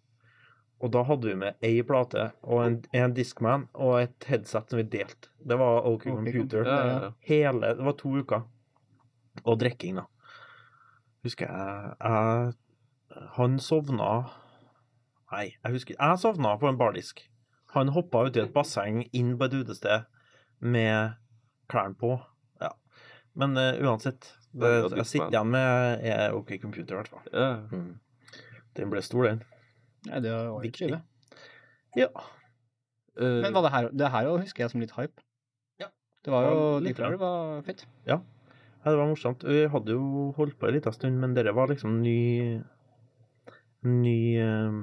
Og 0.79 0.93
da 0.93 1.01
hadde 1.03 1.27
vi 1.27 1.35
med 1.41 1.57
ei 1.65 1.81
plate 1.83 2.29
og 2.45 2.61
en, 2.63 2.77
en 2.95 3.15
Discman 3.17 3.65
og 3.73 3.97
et 4.05 4.27
headset 4.29 4.71
som 4.71 4.79
vi 4.79 4.85
delte. 4.87 5.33
Det 5.43 5.57
var 5.59 5.89
OK 5.89 6.07
Computer. 6.07 6.69
Hele 7.27 7.73
Det 7.75 7.83
var 7.83 7.97
to 7.99 8.13
uker. 8.21 8.45
Og 9.45 9.59
drikking, 9.61 9.99
da. 10.01 10.05
Husker 11.25 11.49
jeg, 11.49 11.95
jeg 12.01 13.23
Han 13.37 13.57
sovna 13.59 14.11
Nei, 15.31 15.47
jeg 15.63 15.73
husker 15.73 15.95
Jeg 15.97 16.19
sovna 16.21 16.53
på 16.59 16.69
en 16.69 16.77
bardisk. 16.79 17.25
Han 17.75 17.91
hoppa 17.91 18.23
uti 18.27 18.39
et 18.39 18.53
basseng 18.55 19.01
inn 19.11 19.33
på 19.37 19.49
et 19.49 19.57
utested 19.59 20.05
med 20.63 21.17
klærne 21.67 21.97
på. 21.99 22.13
Ja. 22.63 22.71
Men 23.35 23.57
uh, 23.59 23.75
uansett. 23.83 24.31
Det, 24.53 24.69
Ja, 24.71 24.87
ja, 24.87 24.95
jeg 25.01 25.05
sitter 25.05 25.33
igjen 25.33 25.51
med 25.51 26.05
er 26.07 26.33
OK 26.33 26.55
Computer, 26.61 26.95
i 26.95 27.01
hvert 27.01 27.11
fall. 27.11 27.27
ja. 27.33 27.49
Mm. 27.71 27.99
Den 28.77 28.91
ble 28.93 29.01
stor, 29.01 29.25
den. 29.25 29.43
Nei, 30.07 30.19
det 30.23 30.31
var 30.31 30.61
Viktig. 30.61 30.89
Ja. 31.97 32.07
Uh, 33.17 33.41
Men 33.41 33.53
var 33.55 33.65
det 33.65 33.71
her 33.73 33.87
Det 33.89 34.09
her 34.13 34.27
husker 34.37 34.63
jeg 34.63 34.71
som 34.71 34.81
litt 34.83 34.93
hype. 34.95 35.23
Ja. 35.81 35.89
Det 36.23 36.33
var 36.33 36.45
jo 36.47 36.57
Litt 36.79 36.97
litt 36.99 37.03
Det 37.03 37.19
var 37.19 37.61
fett. 37.65 37.85
Ja. 38.07 38.21
Ja, 38.83 38.91
det 38.91 38.97
var 38.99 39.09
morsomt. 39.09 39.43
Vi 39.47 39.65
hadde 39.71 39.95
jo 39.95 40.31
holdt 40.37 40.57
på 40.59 40.69
en 40.69 40.77
liten 40.77 40.95
stund, 40.95 41.19
men 41.21 41.35
dette 41.37 41.55
var 41.55 41.71
liksom 41.73 42.01
ny 42.03 42.19
Ny, 43.87 44.19
eh, 44.41 44.77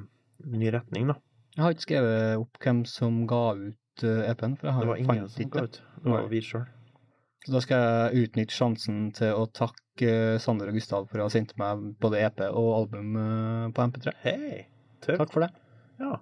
ny 0.55 0.69
retning, 0.71 1.09
da. 1.11 1.17
Jeg 1.57 1.63
har 1.65 1.75
ikke 1.75 1.85
skrevet 1.85 2.39
opp 2.41 2.61
hvem 2.63 2.85
som 2.89 3.25
ga 3.29 3.43
ut 3.59 4.05
eh, 4.07 4.31
EP-en, 4.31 4.55
for 4.57 4.71
jeg 4.71 4.77
har 4.77 4.85
Det 4.87 4.91
var 4.91 5.03
ingen 5.03 5.29
som 5.29 5.51
ga 5.51 5.65
ut. 5.67 5.81
Det 5.99 6.13
var 6.13 6.29
vi 6.31 6.41
sjøl. 6.47 6.63
Så 7.45 7.53
da 7.53 7.61
skal 7.61 7.83
jeg 7.85 8.25
utnytte 8.25 8.57
sjansen 8.57 9.01
til 9.19 9.35
å 9.37 9.45
takke 9.53 10.09
eh, 10.09 10.39
Sander 10.41 10.71
og 10.71 10.79
Gustav 10.79 11.11
for 11.11 11.21
å 11.21 11.27
ha 11.27 11.33
sendt 11.33 11.53
meg 11.61 11.83
både 12.01 12.23
EP 12.25 12.41
og 12.47 12.71
album 12.79 13.19
eh, 13.21 13.67
på 13.77 13.89
MP3. 13.91 14.15
Hei! 14.23 14.63
Tøft. 15.05 15.21
Takk 15.21 15.35
for 15.35 15.45
det. 15.45 15.51
Ja. 16.01 16.17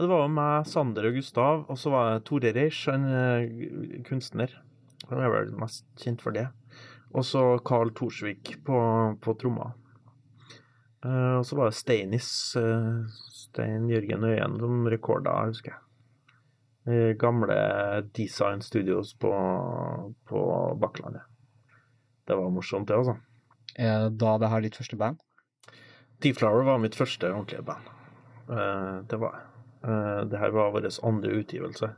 Det 0.00 0.08
var 0.10 0.24
jo 0.24 0.32
meg, 0.34 0.66
Sander 0.66 1.06
og 1.06 1.20
Gustav, 1.20 1.62
og 1.70 1.78
så 1.78 1.92
var 1.92 2.10
det 2.10 2.24
Tore 2.26 2.50
Reisch, 2.56 2.82
en 2.90 3.06
eh, 3.06 4.02
kunstner. 4.08 4.56
Han 5.12 5.22
er 5.22 5.30
vel 5.30 5.54
mest 5.60 5.86
kjent 6.02 6.24
for 6.24 6.34
det. 6.34 6.48
Og 7.12 7.24
så 7.28 7.42
Carl 7.66 7.92
Thorsvik 7.96 8.54
på, 8.64 8.78
på 9.20 9.34
tromma. 9.40 9.72
Uh, 11.04 11.40
og 11.40 11.46
så 11.46 11.58
var 11.58 11.68
det 11.68 11.76
Steinis, 11.76 12.30
uh, 12.56 13.02
Stein 13.34 13.90
Jørgen 13.90 14.24
Øyen, 14.24 14.56
som 14.62 14.86
rekorda, 14.88 15.34
husker 15.50 15.74
jeg. 15.74 15.80
I 16.82 17.14
gamle 17.14 17.56
Design 18.16 18.62
Studios 18.64 19.12
på, 19.14 19.30
på 20.26 20.40
Bakklandet. 20.82 21.28
Det 22.26 22.38
var 22.38 22.50
morsomt, 22.50 22.88
det, 22.88 22.96
altså. 22.96 23.14
Er 23.78 24.08
da 24.10 24.34
det 24.42 24.50
her 24.50 24.64
ditt 24.64 24.78
første 24.80 24.98
band? 24.98 25.20
Deflower 26.22 26.66
var 26.66 26.82
mitt 26.82 26.98
første 26.98 27.30
ordentlige 27.30 27.62
band. 27.66 27.86
Det 29.10 29.18
var. 29.22 29.38
Eh, 29.84 30.20
det 30.30 30.38
her 30.38 30.50
var 30.50 30.70
vår 30.70 30.86
andre 31.02 31.30
utgivelse. 31.42 31.90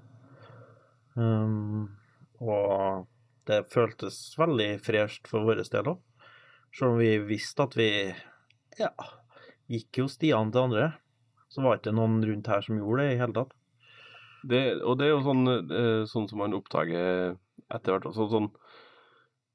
Um, 1.15 1.91
og 2.41 3.07
det 3.49 3.65
føltes 3.73 4.19
veldig 4.41 4.71
fresht 4.85 5.29
for 5.31 5.47
vår 5.47 5.63
del 5.73 5.95
òg. 5.95 6.01
Selv 6.75 6.97
om 6.97 7.01
vi 7.03 7.13
visste 7.23 7.67
at 7.67 7.77
vi 7.79 7.91
ja, 8.81 8.91
gikk 9.71 10.01
jo 10.03 10.09
stiene 10.11 10.51
til 10.55 10.67
andre, 10.67 10.89
så 11.53 11.63
var 11.63 11.77
det 11.77 11.85
ikke 11.85 11.99
noen 12.01 12.19
rundt 12.27 12.51
her 12.51 12.65
som 12.65 12.81
gjorde 12.81 13.05
det 13.05 13.15
i 13.15 13.21
hele 13.21 13.37
tatt. 13.37 13.55
Det, 14.45 14.63
og 14.83 14.99
det 15.01 15.07
er 15.07 15.15
jo 15.15 15.23
sånn, 15.25 15.45
eh, 15.49 16.03
sånn 16.11 16.27
som 16.29 16.43
man 16.43 16.57
oppdager 16.57 17.37
etter 17.73 17.95
hvert. 17.95 18.09
Sånn, 18.17 18.33
sånn, 18.33 18.49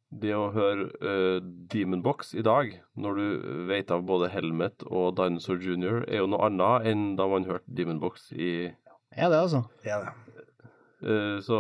det 0.09 0.31
å 0.33 0.47
høre 0.55 0.87
uh, 1.03 1.37
Demon 1.69 2.01
Box 2.01 2.31
i 2.33 2.41
dag, 2.45 2.71
når 2.97 3.19
du 3.19 3.59
vet 3.69 3.91
av 3.93 4.07
både 4.09 4.31
Helmet 4.33 4.81
og 4.87 5.19
Dinosaur 5.19 5.61
Junior, 5.61 6.01
er 6.07 6.23
jo 6.23 6.31
noe 6.31 6.47
annet 6.47 6.87
enn 6.89 7.03
da 7.19 7.27
man 7.29 7.45
hørte 7.45 7.77
Demon 7.77 8.01
Box 8.01 8.31
i 8.33 8.71
ja, 9.17 9.29
det, 9.29 9.37
altså? 9.37 9.63
Ja, 9.85 9.99
det. 10.01 10.38
Eh, 11.03 11.37
så, 11.45 11.59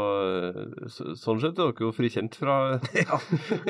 så 0.91 1.13
sånn 1.19 1.41
sett 1.43 1.59
er 1.59 1.71
dere 1.71 1.85
jo 1.87 1.91
frikjent 1.95 2.37
fra 2.39 2.55
ja, 2.97 3.19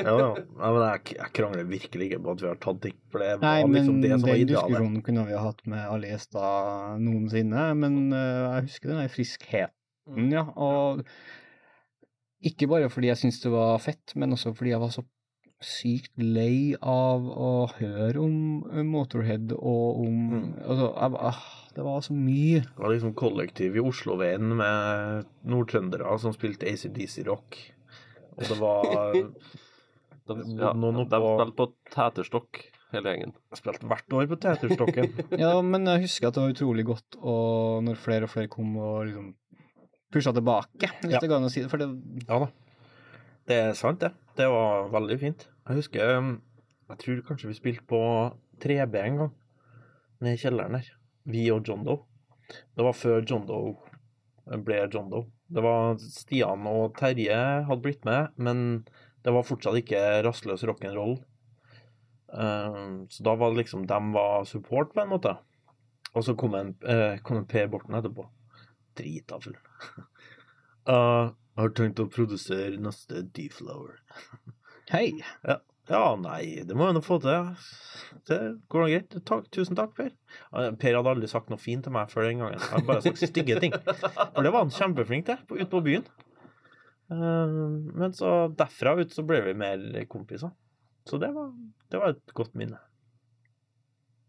ja, 0.00 0.14
ja. 0.14 0.30
men 0.36 0.80
jeg, 0.84 1.16
jeg 1.18 1.34
krangler 1.36 1.68
virkelig 1.68 2.10
ikke 2.10 2.22
på 2.24 2.34
at 2.34 2.44
vi 2.44 2.48
har 2.50 2.62
tatt 2.62 2.80
ting, 2.86 2.96
for 3.12 3.24
det 3.24 3.34
var 3.36 3.44
Nei, 3.46 3.66
men 3.66 3.76
liksom 3.78 4.00
det 4.04 4.14
som 4.14 4.24
var 4.26 4.34
den 4.34 4.46
idealet. 4.46 4.72
diskusjonen 4.72 5.04
kunne 5.06 5.26
vi 5.28 5.36
ha 5.36 5.44
hatt 5.46 5.62
med 5.74 5.84
alle 5.84 6.14
gjester 6.14 6.96
noensinne. 7.04 7.68
Men 7.82 8.00
eh, 8.16 8.40
jeg 8.56 8.66
husker 8.70 8.92
den 8.92 9.02
der 9.04 9.14
friskheten, 9.14 10.34
ja. 10.34 10.46
Og 10.56 11.04
ikke 12.50 12.70
bare 12.70 12.88
fordi 12.92 13.10
jeg 13.10 13.20
syntes 13.20 13.42
det 13.44 13.52
var 13.52 13.80
fett, 13.84 14.16
men 14.16 14.32
også 14.36 14.54
fordi 14.56 14.72
jeg 14.72 14.80
var 14.82 14.92
så 14.94 15.04
sykt 15.60 16.12
lei 16.16 16.72
av 16.80 17.26
å 17.28 17.48
høre 17.76 18.22
om 18.22 18.36
eh, 18.72 18.82
Motorhead 18.86 19.52
og 19.58 20.00
om 20.06 20.20
Mm. 20.30 20.44
Altså, 20.64 20.86
jeg, 20.96 21.18
ah, 21.20 21.40
det 21.76 21.84
var 21.84 22.00
så 22.06 22.14
mye. 22.16 22.60
Det 22.64 22.78
var 22.80 22.94
liksom 22.94 23.14
kollektiv 23.18 23.76
i 23.76 23.82
Osloveien 23.84 24.54
med 24.56 25.26
nordtrøndere 25.44 26.16
som 26.22 26.32
spilte 26.32 26.66
ACDC-rock. 26.70 27.58
Og 28.38 28.44
det 28.48 28.58
var 28.62 28.88
De, 30.30 30.36
ja, 30.60 30.70
noen 30.78 30.94
noen 30.94 31.08
de 31.10 31.18
oppå- 31.18 31.32
spilte 31.40 31.56
på 31.58 31.64
teterstokk, 31.90 32.58
hele 32.94 33.10
gjengen. 33.12 33.32
Spilte 33.58 33.88
hvert 33.90 34.14
år 34.14 34.28
på 34.30 34.36
Teaterstokken. 34.44 35.08
Ja, 35.42 35.56
men 35.66 35.88
jeg 35.90 36.04
husker 36.04 36.28
at 36.28 36.36
det 36.36 36.44
var 36.44 36.52
utrolig 36.54 36.84
godt 36.86 37.16
og 37.18 37.80
når 37.88 37.98
flere 37.98 38.28
og 38.28 38.30
flere 38.30 38.50
kom 38.52 38.76
og 38.78 39.08
liksom 39.08 39.32
pusha 40.14 40.30
tilbake, 40.36 40.86
hvis 41.02 41.16
Ja. 41.16 41.18
det 41.22 41.28
går 41.32 41.40
an 41.40 41.48
å 41.48 41.50
si 41.50 41.64
det. 41.64 41.70
For 41.72 41.82
det 41.82 41.88
ja 42.28 42.38
da. 42.44 42.48
Det 43.50 43.56
er 43.58 43.72
sant, 43.74 43.98
det. 44.04 44.12
Det 44.40 44.46
var 44.48 44.86
veldig 44.88 45.16
fint. 45.20 45.42
Jeg 45.68 45.76
husker 45.76 46.14
um, 46.16 46.30
Jeg 46.88 47.00
tror 47.02 47.18
kanskje 47.28 47.50
vi 47.50 47.56
spilte 47.58 47.82
på 47.90 48.00
3B 48.64 48.94
en 49.02 49.18
gang. 49.18 49.32
Nede 50.20 50.38
i 50.38 50.40
kjelleren 50.40 50.78
der. 50.78 50.86
Vi 51.28 51.42
og 51.52 51.68
John 51.68 51.82
Doe. 51.84 52.06
Det 52.48 52.86
var 52.86 52.96
før 52.96 53.20
John 53.20 53.44
Doe 53.48 53.74
ble 54.64 54.78
John 54.86 55.10
Doe. 55.12 55.28
Det 55.52 55.64
var 55.64 55.98
Stian 56.00 56.64
og 56.70 56.94
Terje 56.96 57.36
hadde 57.68 57.84
blitt 57.84 58.06
med, 58.08 58.32
men 58.40 58.62
det 59.26 59.34
var 59.34 59.44
fortsatt 59.44 59.76
ikke 59.82 60.00
rastløs 60.24 60.64
rock'n'roll. 60.70 61.18
Um, 62.30 63.04
så 63.12 63.26
da 63.26 63.34
var 63.36 63.52
det 63.52 63.64
liksom 63.64 63.84
De 63.90 63.98
var 64.14 64.48
support, 64.48 64.94
på 64.94 65.04
en 65.04 65.12
måte. 65.12 65.34
Og 66.14 66.24
så 66.24 66.34
kom 66.38 66.56
en, 66.56 66.72
eh, 66.88 67.20
kom 67.22 67.42
en 67.42 67.50
Per 67.50 67.68
Borten 67.68 67.98
etterpå. 67.98 68.24
Drita 68.96 69.36
full. 69.42 69.58
Jeg 71.60 71.66
har 71.66 71.72
tenkt 71.76 71.98
å 72.00 72.06
produsere 72.08 72.78
neste 72.80 73.18
D-Flower. 73.36 73.98
Hei! 74.94 75.10
Ja. 75.44 75.58
ja, 75.90 76.04
nei, 76.16 76.62
det 76.64 76.72
må 76.72 76.86
jeg 76.88 76.96
nå 76.96 77.02
få 77.04 77.18
til. 77.20 77.50
Det 78.30 78.38
går 78.72 78.80
nå 78.80 78.86
greit. 78.88 79.16
Takk, 79.28 79.50
tusen 79.52 79.76
takk, 79.76 79.92
Per. 79.98 80.08
Per 80.80 80.96
hadde 80.96 81.12
aldri 81.12 81.28
sagt 81.28 81.52
noe 81.52 81.60
fint 81.60 81.84
til 81.84 81.92
meg 81.92 82.08
før 82.08 82.30
den 82.30 82.40
gangen. 82.40 82.64
Han 82.72 82.88
bare 82.88 83.04
sagt 83.04 83.20
stygge 83.20 83.58
ting. 83.60 83.76
For 83.76 84.40
det 84.40 84.54
var 84.54 84.64
han 84.64 84.72
kjempeflink 84.72 85.28
til, 85.28 85.44
ute 85.52 85.68
på 85.74 85.84
byen. 85.84 86.08
Uh, 87.12 87.76
men 87.92 88.16
så 88.16 88.32
derfra 88.56 88.96
ut 89.02 89.12
så 89.12 89.28
ble 89.28 89.44
vi 89.50 89.56
mer 89.60 89.84
kompiser. 90.08 90.56
Så 91.04 91.20
det 91.20 91.28
var, 91.36 91.52
det 91.92 92.00
var 92.00 92.16
et 92.16 92.36
godt 92.40 92.56
minne. 92.56 92.80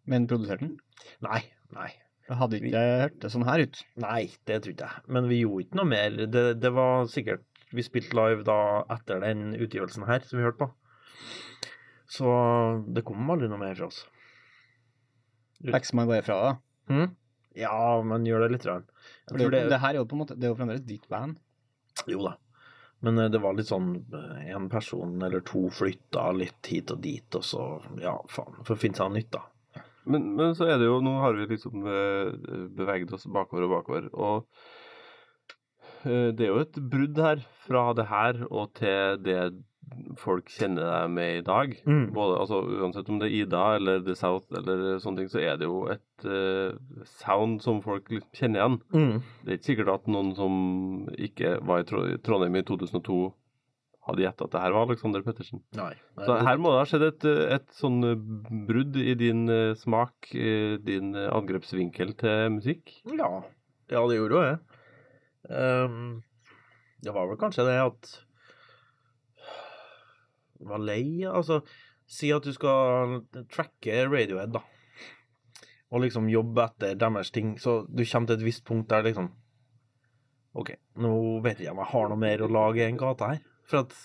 Men 0.03 0.27
produserte 0.27 0.67
den? 0.67 0.75
Nei, 1.23 1.45
nei. 1.79 1.93
Jeg 2.29 2.37
hadde 2.39 2.59
ikke 2.61 2.81
hørt 3.01 3.17
det 3.23 3.31
sånn 3.33 3.47
her 3.47 3.63
ut. 3.65 3.79
Nei, 4.03 4.21
det 4.47 4.61
trodde 4.65 4.87
jeg. 4.87 5.05
Men 5.11 5.27
vi 5.31 5.41
gjorde 5.41 5.65
ikke 5.65 5.79
noe 5.81 5.89
mer. 5.89 6.19
Det, 6.31 6.43
det 6.61 6.71
var 6.75 7.09
sikkert 7.11 7.47
Vi 7.71 7.83
spilte 7.85 8.15
live 8.17 8.43
da 8.47 8.83
etter 8.91 9.21
den 9.23 9.53
utgivelsen 9.55 10.03
her 10.07 10.23
som 10.27 10.39
vi 10.39 10.45
hørte 10.45 10.65
på. 10.65 10.69
Så 12.11 12.27
det 12.91 13.05
kom 13.07 13.29
aldri 13.31 13.47
noe 13.51 13.61
mer 13.61 13.77
fra 13.77 13.87
oss. 13.87 14.03
Lekser 15.63 15.95
man 15.95 16.09
bare 16.09 16.25
fra 16.25 16.37
det? 16.43 16.53
Hm? 16.91 17.09
Ja, 17.55 18.01
men 18.03 18.25
gjør 18.27 18.45
det 18.45 18.53
litt. 18.55 18.67
Rann. 18.67 18.87
Jeg 19.29 19.39
det, 19.39 19.49
det, 19.53 19.65
det 19.71 19.81
her 19.83 19.95
er 19.95 20.01
jo 20.01 20.07
på 20.09 20.17
en 20.17 20.23
måte 20.23 20.35
Det 20.39 20.47
er 20.47 20.53
jo 20.53 20.57
fremdeles 20.59 20.83
ditt 20.87 21.07
band. 21.11 21.39
Jo 22.11 22.25
da. 22.25 22.35
Men 23.01 23.17
eh, 23.17 23.29
det 23.33 23.41
var 23.41 23.55
litt 23.57 23.69
sånn 23.71 23.93
én 24.45 24.67
person 24.71 25.15
eller 25.25 25.43
to 25.47 25.65
flytta 25.73 26.29
litt 26.37 26.71
hit 26.71 26.93
og 26.93 27.01
dit, 27.03 27.27
og 27.37 27.45
så 27.45 27.65
ja, 28.01 28.15
faen, 28.29 28.61
for 28.61 28.75
å 28.75 28.81
finne 28.81 28.99
seg 28.99 29.09
noe 29.09 29.17
nytt, 29.19 29.31
da. 29.33 29.45
Men, 30.11 30.29
men 30.37 30.55
så 30.57 30.67
er 30.69 30.79
det 30.81 30.89
jo 30.89 30.99
Nå 31.03 31.17
har 31.23 31.37
vi 31.37 31.49
liksom 31.53 31.87
eh, 31.87 32.31
beveget 32.77 33.13
oss 33.15 33.27
bakover 33.31 33.67
og 33.67 33.75
bakover. 33.77 34.07
Og 34.13 34.45
eh, 36.05 36.29
det 36.35 36.47
er 36.47 36.53
jo 36.53 36.63
et 36.65 36.79
brudd 36.93 37.21
her 37.21 37.43
fra 37.65 37.89
det 37.97 38.07
her 38.11 38.45
og 38.49 38.71
til 38.79 39.19
det 39.25 39.41
folk 40.19 40.49
kjenner 40.51 40.85
deg 40.87 41.11
med 41.11 41.37
i 41.39 41.43
dag. 41.45 41.73
Mm. 41.83 42.05
Både, 42.15 42.37
altså, 42.39 42.61
uansett 42.63 43.09
om 43.11 43.19
det 43.19 43.29
er 43.29 43.37
Ida 43.41 43.63
eller 43.77 44.03
The 44.05 44.15
South 44.17 44.47
eller 44.57 45.01
sånne 45.03 45.21
ting, 45.21 45.31
så 45.33 45.41
er 45.43 45.59
det 45.59 45.67
jo 45.67 45.81
et 45.91 46.25
uh, 46.27 47.03
sound 47.19 47.59
som 47.65 47.81
folk 47.83 48.09
liksom 48.11 48.31
kjenner 48.37 48.61
igjen. 48.61 48.79
Mm. 48.93 49.13
Det 49.41 49.51
er 49.51 49.59
ikke 49.59 49.71
sikkert 49.71 49.93
at 49.95 50.09
noen 50.11 50.33
som 50.37 50.55
ikke 51.17 51.57
var 51.67 51.83
i 51.83 52.17
Trondheim 52.23 52.59
i 52.59 52.65
2002 52.67 53.19
hadde 54.11 54.25
gjetta 54.25 54.47
at 54.47 54.55
det 54.55 54.63
her 54.63 54.75
var 54.75 54.87
Alexander 54.87 55.23
Pettersen. 55.25 55.61
Nei. 55.77 55.93
Så 56.19 56.37
her 56.45 56.59
må 56.61 56.73
det 56.73 56.81
ha 56.81 56.87
skjedd 56.89 57.05
et, 57.07 57.27
et 57.57 57.69
sånn 57.77 57.99
eh, 58.07 58.25
brudd 58.69 58.97
i 58.99 59.15
din 59.19 59.45
eh, 59.51 59.75
smak, 59.79 60.31
eh, 60.35 60.75
din 60.83 61.15
angrepsvinkel 61.21 62.13
til 62.19 62.51
musikk. 62.57 62.93
Ja, 63.11 63.31
ja 63.93 64.03
det 64.09 64.19
gjorde 64.19 64.37
jo 64.37 64.43
det. 64.49 64.57
Um, 65.51 66.03
det 67.01 67.15
var 67.15 67.31
vel 67.31 67.39
kanskje 67.41 67.65
det 67.65 67.79
at 67.81 68.11
var 70.61 70.83
lei, 70.85 71.25
altså 71.25 71.63
Si 72.11 72.27
at 72.35 72.43
du 72.43 72.51
skal 72.51 73.21
tracke 73.53 74.01
Radiohead, 74.11 74.51
da. 74.51 74.59
Og 75.95 76.03
liksom 76.03 76.25
jobbe 76.27 76.65
etter 76.65 76.97
deres 76.99 77.31
ting, 77.31 77.53
så 77.55 77.85
du 77.87 78.03
kommer 78.03 78.27
til 78.27 78.35
et 78.35 78.43
visst 78.49 78.65
punkt 78.67 78.89
der 78.91 79.05
liksom 79.05 79.29
OK, 80.59 80.73
nå 80.99 81.13
vet 81.45 81.61
jeg 81.63 81.71
om 81.71 81.79
jeg 81.79 81.91
har 81.93 82.09
noe 82.11 82.19
mer 82.19 82.43
å 82.43 82.49
lage 82.51 82.83
enn 82.83 82.99
gata 82.99 83.29
her. 83.31 83.39
For 83.71 83.85
at 83.85 83.95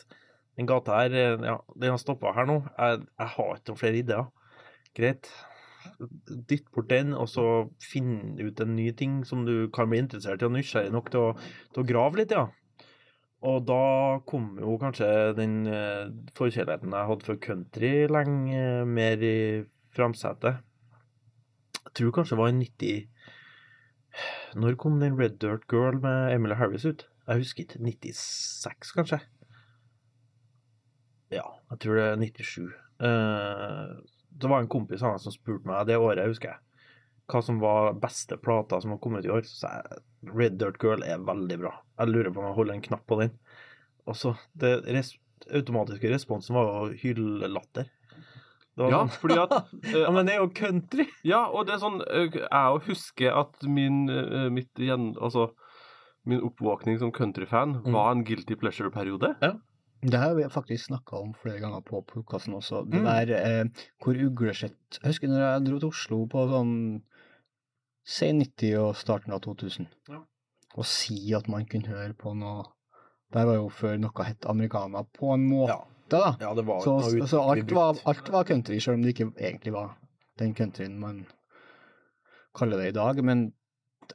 den 0.57 0.69
gata 0.71 1.03
her, 1.03 1.13
eh, 1.13 1.45
ja, 1.45 1.59
den 1.75 1.93
har 1.93 2.01
stoppa 2.01 2.33
her 2.37 2.49
nå. 2.49 2.61
Jeg, 2.79 3.05
jeg 3.19 3.33
har 3.35 3.57
ikke 3.57 3.73
noen 3.73 3.83
flere 3.83 4.01
ideer. 4.01 4.31
Greit. 4.97 5.31
Dytt 6.51 6.71
bort 6.75 6.89
den, 6.91 7.13
og 7.15 7.29
så 7.31 7.47
finn 7.83 8.39
ut 8.41 8.61
en 8.61 8.77
ny 8.77 8.91
ting 8.97 9.21
som 9.29 9.45
du 9.47 9.69
kan 9.75 9.91
bli 9.91 10.01
interessert 10.03 10.43
i 10.43 10.49
og 10.49 10.55
nysgjerrig 10.57 10.95
nok 10.95 11.11
til 11.13 11.29
å, 11.29 11.35
til 11.75 11.85
å 11.85 11.89
grave 11.89 12.23
litt, 12.23 12.35
ja. 12.35 12.49
Og 13.47 13.67
da 13.69 13.83
kom 14.27 14.57
jo 14.59 14.79
kanskje 14.81 15.09
den 15.37 15.59
eh, 15.69 16.09
forkjærligheten 16.39 16.95
jeg 16.97 17.09
hadde 17.11 17.29
for 17.29 17.43
country 17.43 17.93
lenge 18.11 18.57
eh, 18.57 18.89
mer 18.89 19.23
i 19.23 19.37
framsetet. 19.95 20.65
Jeg 21.77 21.95
tror 22.01 22.17
kanskje 22.17 22.35
det 22.35 22.41
var 22.41 22.51
i 22.51 22.57
90 22.57 24.57
Når 24.65 24.79
kom 24.81 24.99
den 25.01 25.19
Red 25.21 25.39
Dirt 25.45 25.69
Girl 25.71 26.01
med 26.01 26.35
Emily 26.35 26.57
Harris 26.59 26.89
ut? 26.89 27.07
Jeg 27.29 27.45
husker 27.45 27.67
ikke. 27.67 27.83
96, 27.85 28.97
kanskje? 28.97 29.21
Ja, 31.35 31.47
jeg 31.73 31.79
tror 31.83 31.97
det 31.99 32.05
er 32.13 32.21
97. 32.23 32.69
Eh, 33.03 33.97
det 34.37 34.51
var 34.53 34.61
en 34.63 34.69
kompis 34.71 35.03
av 35.03 35.15
meg 35.17 35.21
som 35.25 35.33
spurte 35.35 35.67
meg 35.67 35.87
det 35.89 35.97
året, 35.99 36.27
husker 36.29 36.53
jeg, 36.53 36.61
hva 37.33 37.41
som 37.43 37.59
var 37.63 37.95
beste 37.99 38.37
plata 38.39 38.79
som 38.81 38.93
har 38.95 39.01
kommet 39.03 39.27
i 39.27 39.33
år. 39.33 39.43
Så 39.49 39.65
sa 39.65 39.73
jeg 39.81 40.03
Red 40.37 40.59
Dirt 40.61 40.79
Girl 40.83 41.03
er 41.07 41.19
veldig 41.27 41.59
bra. 41.65 41.73
Jeg 41.99 42.13
lurer 42.13 42.31
på 42.35 42.41
om 42.43 42.47
jeg 42.51 42.59
holder 42.61 42.75
en 42.77 42.85
knapp 42.87 43.07
på 43.11 43.19
den. 43.23 43.33
Og 44.07 44.15
så 44.19 44.37
det 44.55 44.77
res 44.87 45.15
automatiske 45.53 46.09
responsen 46.13 46.55
var 46.57 46.69
jo 46.71 46.97
hyllelatter. 47.03 47.89
Ja, 48.77 48.91
sånn- 49.07 49.13
fordi 49.23 49.39
at 49.41 49.53
uh, 49.97 50.11
men 50.13 50.27
det 50.29 50.35
er 50.37 50.43
jo 50.43 50.51
country! 50.53 51.07
Ja, 51.25 51.47
og 51.49 51.65
det 51.67 51.75
er 51.77 51.81
sånn 51.81 52.03
eh, 52.05 52.27
Jeg 52.37 52.83
husker 52.91 53.33
at 53.41 53.63
min 53.65 54.03
mitt 54.53 54.77
igjen, 54.77 55.15
Altså 55.17 55.47
min 56.29 56.43
oppvåkning 56.45 56.99
som 57.01 57.13
countryfan 57.15 57.79
Mm. 57.87 57.93
var 57.95 58.11
en 58.13 58.25
guilty 58.27 58.57
pleasure-periode. 58.59 59.31
Det 60.03 60.19
har 60.21 60.35
vi 60.35 60.45
faktisk 60.53 60.87
snakka 60.91 61.17
om 61.17 61.33
flere 61.35 61.61
ganger 61.61 61.81
på 61.83 62.03
podkasten 62.07 62.55
også. 62.55 62.85
Det 62.91 63.01
Mm. 63.01 63.05
der 63.05 63.33
eh, 63.37 63.65
hvor 64.03 64.15
uglesett 64.15 64.99
Jeg 65.03 65.09
husker 65.09 65.29
når 65.29 65.41
jeg 65.41 65.65
dro 65.67 65.79
til 65.79 65.89
Oslo 65.89 66.27
på 66.27 66.49
sånn 66.51 67.03
sen 68.05 68.39
90 68.41 68.77
og 68.79 68.95
starten 68.97 69.33
av 69.33 69.41
2000. 69.41 69.87
Ja. 70.09 70.21
og 70.77 70.85
si 70.85 71.33
at 71.35 71.49
man 71.49 71.65
kunne 71.65 71.89
høre 71.89 72.13
på 72.15 72.35
noe 72.37 72.65
Der 73.33 73.45
var 73.47 73.55
jo 73.55 73.69
før 73.69 73.97
noe 73.99 74.25
het 74.25 74.45
americana 74.47 75.03
på 75.03 75.33
en 75.35 75.49
måte, 75.49 75.75
da. 76.09 76.37
Ja, 76.41 76.55
det 76.55 76.65
var 76.65 76.81
så, 76.81 77.01
noe 77.01 77.23
ut- 77.23 77.29
så 77.29 77.41
alt, 77.51 77.73
var, 77.73 77.97
alt 78.07 78.29
var 78.31 78.45
country, 78.45 78.79
selv 78.79 78.95
om 78.95 79.03
det 79.03 79.15
ikke 79.17 79.33
egentlig 79.35 79.73
var 79.73 79.97
den 80.39 80.55
countryen 80.55 80.99
man 80.99 81.27
kaller 82.55 82.77
det 82.79 82.89
i 82.89 82.93
dag. 82.93 83.25
Men 83.25 83.53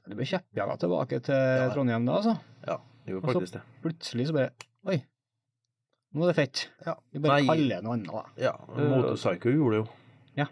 det 0.08 0.16
ble 0.16 0.24
kjeppjaga 0.26 0.78
tilbake 0.80 1.20
til 1.22 1.70
Trondheim 1.74 2.06
da, 2.06 2.14
altså. 2.22 2.38
Ja, 2.68 2.78
det 3.06 3.12
gjorde 3.14 3.26
Og 3.28 3.34
så 3.34 3.40
faktisk 3.42 3.54
det. 3.54 3.62
plutselig 3.84 4.28
så 4.28 4.34
bare 4.34 4.50
Oi, 4.88 5.04
nå 6.14 6.24
er 6.26 6.32
det 6.34 6.36
fett. 6.36 6.70
Vi 7.14 7.20
bare 7.24 7.40
Nei. 7.40 7.48
kaller 7.48 7.76
det 7.76 7.84
noe 7.86 7.94
annet, 7.98 8.12
da. 8.12 8.24
Ja, 8.38 8.54
Motorpsycho 8.76 9.54
gjorde 9.54 9.78
det 9.78 9.82
jo. 9.84 9.88
Ja. 10.42 10.48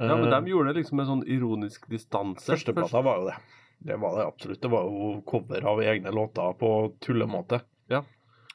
Ja, 0.00 0.16
men 0.16 0.28
Eh, 0.32 0.40
de 0.40 0.50
gjorde 0.50 0.72
det 0.72 0.80
liksom 0.82 0.96
med 0.96 1.06
sånn 1.10 1.24
ironisk 1.26 1.88
distanse. 1.90 2.46
Førsteplata 2.52 3.02
var 3.04 3.18
jo 3.20 3.26
det. 3.30 3.36
Det 3.90 3.96
var 4.00 4.16
det 4.16 4.26
absolutt. 4.26 4.60
Det 4.60 4.70
var 4.70 4.84
jo 4.84 5.20
cover 5.26 5.64
av 5.66 5.80
egne 5.82 6.10
låter 6.12 6.52
på 6.60 6.70
tullemåte. 7.00 7.60
Ja. 7.88 8.02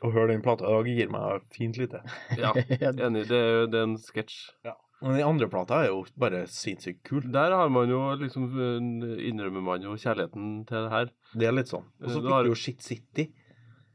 Å 0.02 0.12
høre 0.14 0.32
den 0.34 0.42
plata 0.46 0.66
i 0.68 0.72
dag 0.74 0.88
gir 0.88 1.10
meg 1.10 1.42
fint 1.54 1.78
lite. 1.78 2.02
Ja, 2.38 2.52
enig. 2.54 3.28
Det 3.28 3.38
er, 3.38 3.68
det 3.68 3.80
er 3.80 3.84
en 3.88 3.98
sketsj. 3.98 4.52
Ja. 4.66 4.76
Men 5.02 5.18
den 5.20 5.28
andre 5.28 5.48
plata 5.52 5.82
er 5.84 5.90
jo 5.92 6.06
bare 6.18 6.46
sinnssykt 6.48 7.04
kul. 7.04 7.22
Der 7.32 7.52
har 7.52 7.70
man 7.70 7.90
jo 7.92 8.00
liksom 8.18 8.46
eh, 8.56 9.26
innrømmer 9.30 9.62
man 9.62 9.82
jo 9.84 9.94
kjærligheten 10.00 10.66
til 10.70 10.86
det 10.88 10.92
her. 10.94 11.10
Det 11.36 11.48
er 11.50 11.52
litt 11.58 11.70
sånn. 11.70 11.86
Og 12.02 12.10
så 12.10 12.22
Du 12.22 12.28
fikk 12.28 12.32
har- 12.34 12.44
du 12.44 12.50
jo 12.50 12.56
Shit 12.56 12.82
City. 12.82 13.28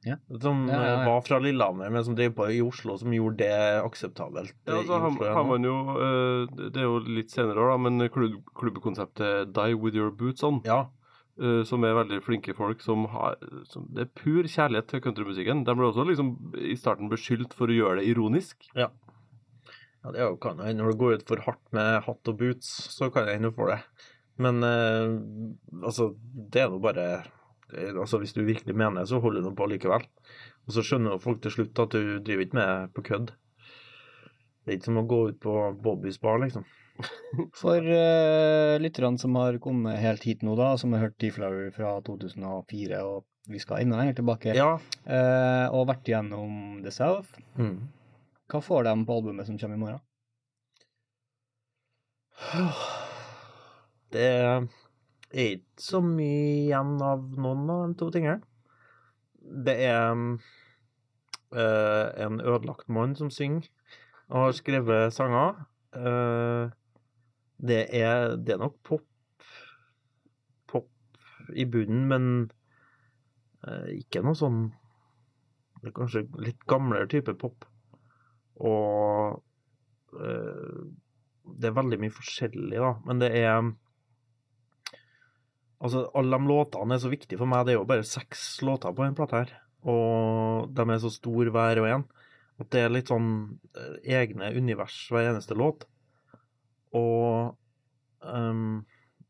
Ja. 0.07 0.15
Som 0.41 0.63
Ja, 0.69 0.77
ja, 0.79 0.85
ja. 0.87 1.01
eh, 1.03 1.07
var 1.11 1.21
fra 1.27 1.39
Lillehammer, 1.45 1.91
men 1.93 2.05
som 2.07 2.15
drev 2.17 2.33
på 2.39 2.47
i 2.55 2.61
Oslo, 2.65 2.95
som 2.97 3.13
gjorde 3.13 3.37
det 3.43 3.83
akseptabelt. 3.85 4.55
Ja, 4.65 4.79
altså, 4.79 4.97
Oslo 5.11 5.27
har 5.35 5.45
man 5.45 5.67
jo 5.67 5.75
eh, 5.93 6.55
Det 6.71 6.81
er 6.81 6.87
jo 6.87 6.99
litt 7.05 7.31
senere 7.35 7.61
år, 7.61 7.75
da, 7.75 7.77
men 7.89 8.07
klubb, 8.09 8.39
klubbkonseptet 8.57 9.53
Die 9.53 9.75
With 9.77 9.95
Your 9.99 10.11
Boots 10.11 10.43
On, 10.43 10.63
Ja. 10.65 10.87
eh, 11.41 11.63
som 11.69 11.85
er 11.85 11.93
veldig 11.99 12.23
flinke 12.25 12.55
folk 12.57 12.81
som 12.81 13.05
har 13.13 13.37
som, 13.69 13.85
Det 13.93 14.07
er 14.07 14.11
pur 14.23 14.43
kjærlighet 14.49 14.89
til 14.89 15.03
countrymusikken. 15.05 15.65
De 15.69 15.75
ble 15.77 15.91
også 15.91 16.07
liksom 16.09 16.33
i 16.57 16.77
starten 16.81 17.11
beskyldt 17.13 17.53
for 17.53 17.69
å 17.69 17.77
gjøre 17.77 18.01
det 18.01 18.09
ironisk. 18.15 18.71
Ja. 18.75 18.89
Ja, 20.01 20.13
det 20.15 20.21
er 20.23 20.31
jo 20.31 20.39
kan 20.41 20.57
jo 20.57 20.65
hende 20.65 20.81
når 20.81 20.95
du 20.95 20.97
går 21.03 21.19
ut 21.21 21.27
for 21.29 21.37
hardt 21.45 21.61
med 21.77 22.01
hatt 22.07 22.29
og 22.33 22.39
boots, 22.41 22.71
så 22.97 23.11
kan 23.13 23.27
det 23.29 23.35
hende 23.37 23.51
du 23.53 23.57
får 23.59 23.75
det. 23.75 23.81
Men 24.41 24.63
eh, 24.65 25.85
altså, 25.85 26.15
det 26.49 26.63
er 26.63 26.71
nå 26.73 26.81
bare 26.81 27.05
Altså, 27.75 28.19
hvis 28.19 28.33
du 28.37 28.43
virkelig 28.45 28.75
mener 28.77 29.01
det, 29.03 29.09
så 29.11 29.21
holder 29.23 29.43
du 29.47 29.53
på 29.57 29.67
likevel. 29.71 30.05
Og 30.67 30.75
så 30.75 30.83
skjønner 30.87 31.21
folk 31.23 31.41
til 31.45 31.55
slutt 31.55 31.79
at 31.83 31.95
du 31.95 32.19
driver 32.19 32.45
ikke 32.47 32.59
med 32.59 32.93
på 32.97 33.05
kødd. 33.07 33.33
Det 34.65 34.73
er 34.75 34.77
ikke 34.79 34.91
som 34.91 35.01
å 35.01 35.07
gå 35.09 35.21
ut 35.31 35.39
på 35.41 35.55
Bobbys 35.83 36.19
bar, 36.23 36.39
liksom. 36.43 36.65
For 37.63 37.81
uh, 37.81 38.75
lytterne 38.83 39.19
som 39.19 39.35
har 39.41 39.57
kommet 39.63 39.97
helt 40.03 40.27
hit 40.29 40.43
nå, 40.45 40.53
da, 40.59 40.75
som 40.77 40.93
har 40.93 41.07
hørt 41.07 41.17
T-Flower 41.23 41.71
fra 41.73 41.95
2004, 42.05 43.01
og 43.09 43.25
vi 43.51 43.59
skal 43.63 43.81
enda 43.87 43.97
lenger 44.03 44.19
tilbake, 44.21 44.53
Ja. 44.59 44.75
uh, 45.09 45.67
og 45.73 45.87
vært 45.89 46.11
igjennom 46.13 46.83
The 46.85 46.93
South, 46.93 47.33
Mm. 47.57 47.89
hva 48.53 48.61
får 48.63 48.85
de 48.91 48.95
på 49.09 49.17
albumet 49.17 49.49
som 49.49 49.57
kommer 49.59 49.79
i 49.79 49.85
morgen? 49.87 50.01
Det 54.11 54.29
er 55.31 55.57
ikke 55.57 55.83
så 55.83 56.01
mye 56.05 56.47
igjen 56.67 56.97
av 57.05 57.23
noen 57.39 57.69
av 57.71 57.83
de 57.85 57.99
to 57.99 58.11
tingene. 58.15 58.41
Det 59.41 59.77
er 59.87 60.11
uh, 61.55 62.07
en 62.25 62.41
ødelagt 62.41 62.89
mann 62.93 63.17
som 63.19 63.31
synger 63.35 63.69
og 64.31 64.45
har 64.45 64.57
skrevet 64.59 65.15
sanger. 65.15 65.63
Uh, 65.95 66.71
det, 67.59 67.87
er, 67.97 68.37
det 68.37 68.55
er 68.55 68.63
nok 68.63 68.79
pop 68.87 69.07
pop 70.71 70.91
i 71.55 71.67
bunnen, 71.67 72.07
men 72.11 72.25
uh, 73.67 73.89
ikke 73.95 74.23
noe 74.27 74.39
sånn 74.39 74.69
det 75.81 75.89
er 75.89 75.97
Kanskje 75.97 76.27
litt 76.45 76.67
gamlere 76.69 77.09
type 77.09 77.33
pop. 77.41 77.65
Og 78.61 79.41
det 80.13 81.69
er 81.71 81.77
veldig 81.79 81.99
mye 82.03 82.13
forskjellig, 82.13 82.77
da. 82.77 82.91
Men 83.07 83.23
det 83.23 83.31
er 83.39 83.71
Altså, 85.81 86.05
alle 86.17 86.37
de 86.37 86.49
låtene 86.51 86.97
er 86.97 87.03
så 87.03 87.11
viktige 87.13 87.41
for 87.41 87.49
meg. 87.49 87.65
Det 87.65 87.75
er 87.75 87.81
jo 87.81 87.89
bare 87.89 88.07
seks 88.07 88.61
låter 88.67 88.93
på 88.97 89.07
en 89.07 89.17
plate 89.17 89.39
her. 89.39 89.55
Og 89.89 90.69
de 90.77 90.85
er 90.85 91.01
så 91.01 91.13
store 91.13 91.53
hver 91.55 91.81
og 91.81 91.89
en. 91.89 92.05
At 92.61 92.69
det 92.75 92.83
er 92.85 92.93
litt 92.93 93.09
sånn 93.09 93.31
eh, 93.73 93.97
egne 94.21 94.51
univers 94.53 94.99
hver 95.09 95.31
eneste 95.31 95.57
låt. 95.57 95.87
Og 96.97 97.57
um, 98.21 98.83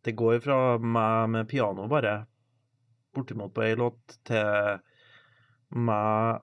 det 0.03 0.17
går 0.19 0.41
fra 0.43 0.59
meg 0.83 1.31
med 1.37 1.49
piano 1.51 1.87
bare 1.91 2.25
bortimot 3.15 3.53
på 3.55 3.65
ei 3.67 3.77
låt 3.79 4.19
til 4.27 4.81
meg 5.71 6.43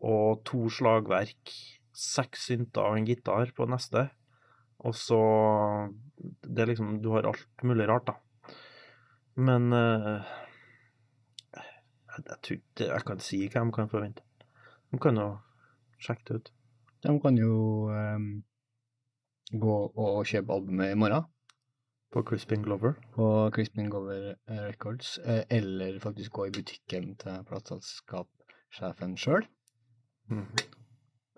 og 0.00 0.42
to 0.48 0.68
slagverk, 0.72 1.52
seks 1.90 2.46
synter 2.48 2.86
og 2.86 3.00
en 3.00 3.08
gitar 3.08 3.50
på 3.56 3.66
neste. 3.68 4.08
Og 4.80 4.94
så 4.96 5.20
Det 6.22 6.62
er 6.62 6.66
liksom 6.70 7.02
Du 7.02 7.10
har 7.12 7.26
alt 7.26 7.62
mulig 7.62 7.88
rart, 7.88 8.06
da. 8.06 8.14
Men 9.40 9.72
uh, 9.72 10.20
jeg, 11.56 12.24
jeg 12.26 12.38
tror 12.42 12.56
ikke 12.58 12.88
Jeg 12.90 13.06
kan 13.08 13.22
si 13.24 13.40
hva 13.46 13.64
de 13.64 13.74
kan 13.76 13.90
forvente. 13.90 14.24
De 14.90 15.00
kan 15.00 15.16
jo 15.20 15.28
sjekke 16.02 16.26
det 16.28 16.38
ut. 16.40 16.50
De 17.06 17.14
kan 17.22 17.36
jo 17.38 17.52
um, 17.88 18.30
gå 19.50 19.76
og 19.88 20.24
kjøpe 20.28 20.52
albumet 20.54 20.92
i 20.92 20.98
morgen 20.98 21.24
På 22.12 22.22
Crispin 22.26 22.62
Glover. 22.62 22.98
på 23.14 23.50
Crispin 23.54 23.88
Glover 23.90 24.34
eh, 24.34 24.64
Records, 24.66 25.18
eh, 25.24 25.44
eller 25.50 25.98
faktisk 26.02 26.32
gå 26.32 26.46
i 26.48 26.52
butikken 26.54 27.14
til 27.16 27.44
plateselskapssjefen 27.46 29.16
sjøl. 29.16 29.46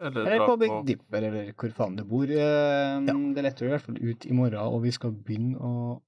Eller, 0.00 0.26
Eller 0.26 0.46
på 0.46 0.57
Big 0.57 0.72
Dipper, 0.86 1.26
eller 1.28 1.53
hvor 1.53 1.74
faen 1.76 1.96
du 1.96 2.05
bor. 2.09 2.26
Ja. 2.26 2.98
Det 3.05 3.44
letter 3.44 3.66
i 3.66 3.74
hvert 3.74 3.84
fall 3.84 4.00
ut 4.00 4.26
i 4.26 4.32
morgen, 4.32 4.59
og 4.59 4.82
vi 4.82 4.94
skal 4.96 5.12
begynne 5.12 5.61
å 5.61 6.00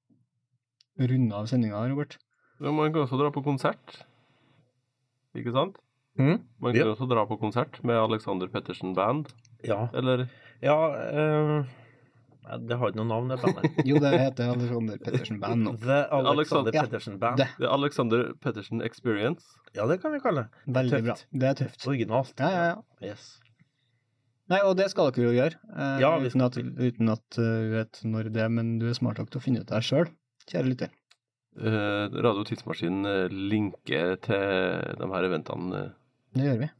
runde 0.98 1.34
av 1.34 1.46
sendinga, 1.50 1.80
Robert. 1.90 2.18
Ja, 2.60 2.70
Man 2.72 2.92
kan 2.92 3.02
også 3.06 3.18
dra 3.18 3.30
på 3.34 3.42
konsert. 3.44 4.02
Ikke 5.34 5.52
sant? 5.52 5.78
Man 6.16 6.38
kan 6.62 6.76
Ja. 6.78 6.84
også 6.92 7.08
dra 7.10 7.24
på 7.26 7.38
konsert 7.40 7.80
med 7.82 7.96
Alexander 7.98 8.46
Pettersen 8.48 8.94
Band. 8.94 9.32
Ja. 9.64 9.88
Eller 9.92 10.28
Ja 10.62 10.76
uh, 10.76 11.64
Det 12.60 12.76
har 12.78 12.92
ikke 12.92 13.00
noe 13.00 13.08
navn, 13.08 13.28
det 13.32 13.40
bandet. 13.42 13.78
Jo, 13.88 13.98
det 13.98 14.12
heter 14.20 14.52
Alexander 14.52 14.98
Pettersen 15.02 15.40
Band 15.40 15.64
nå. 15.64 15.72
The 15.82 16.04
Alexander 16.12 16.72
Ja, 16.76 16.82
Pettersen 16.84 17.18
Band. 17.18 17.38
det. 17.42 17.48
The 17.58 17.66
Alexander 17.72 18.32
Pettersen 18.40 18.82
Experience. 18.86 19.42
Ja, 19.74 19.86
det 19.90 20.00
kan 20.02 20.12
vi 20.14 20.20
kalle 20.22 20.44
det. 20.46 20.62
Veldig 20.76 21.02
bra. 21.08 21.16
Det 21.32 21.48
er 21.50 21.54
tøft. 21.64 21.86
Originalt. 21.88 22.34
Ja, 22.38 22.50
ja, 22.54 22.64
ja. 22.70 23.08
Yes. 23.10 23.40
Nei, 24.52 24.60
og 24.60 24.76
det 24.76 24.90
skal 24.92 25.08
dere 25.10 25.24
jo 25.24 25.32
gjøre, 25.32 25.56
eh, 25.72 26.00
Ja, 26.04 26.10
uten 26.20 26.42
at, 26.44 26.56
uten 26.60 27.08
at 27.08 27.38
vi 27.40 27.70
vet 27.72 28.00
når 28.04 28.28
det 28.30 28.42
er, 28.44 28.50
men 28.52 28.74
du 28.78 28.86
er 28.90 28.94
smart 28.94 29.18
nok 29.18 29.30
til 29.32 29.40
å 29.40 29.42
finne 29.42 29.62
ut 29.64 29.70
det 29.72 29.80
sjøl, 29.82 30.06
kjære 30.50 30.68
lytter. 30.70 30.90
Eh, 31.54 32.16
Radio 32.24 32.42
Tidsmaskin 32.48 33.04
eh, 33.06 33.28
linker 33.30 34.16
til 34.24 34.96
de 34.98 35.08
her 35.12 35.28
eventene. 35.28 35.84
eh, 35.84 35.90
Det 36.34 36.48
gjør 36.48 36.58
vi. 36.64 36.70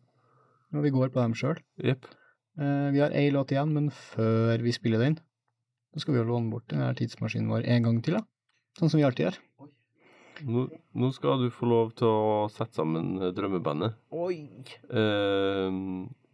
Og 0.74 0.82
vi 0.82 0.90
går 0.90 1.12
på 1.14 1.22
dem 1.22 1.34
sjøl. 1.38 1.60
Yep. 1.78 2.08
Eh, 2.58 2.88
vi 2.94 2.98
har 3.04 3.14
ei 3.14 3.30
låt 3.30 3.52
igjen, 3.54 3.72
men 3.74 3.90
før 3.94 4.58
vi 4.62 4.72
spiller 4.74 4.98
den, 4.98 5.18
så 5.94 6.02
skal 6.02 6.14
vi 6.16 6.20
jo 6.22 6.28
låne 6.32 6.50
bort 6.50 6.66
den 6.68 6.82
her 6.82 6.94
tidsmaskinen 6.98 7.48
vår 7.50 7.66
en 7.70 7.82
gang 7.86 8.00
til, 8.02 8.14
da. 8.18 8.24
Sånn 8.78 8.90
som 8.90 8.98
vi 8.98 9.04
alltid 9.06 9.28
gjør. 9.28 9.38
Nå, 10.50 10.64
nå 10.98 11.12
skal 11.14 11.38
du 11.44 11.46
få 11.54 11.68
lov 11.70 11.92
til 11.94 12.08
å 12.10 12.48
sette 12.50 12.74
sammen 12.74 13.20
drømmebandet. 13.36 13.94
Oi! 14.10 14.48
Eh, 14.90 15.70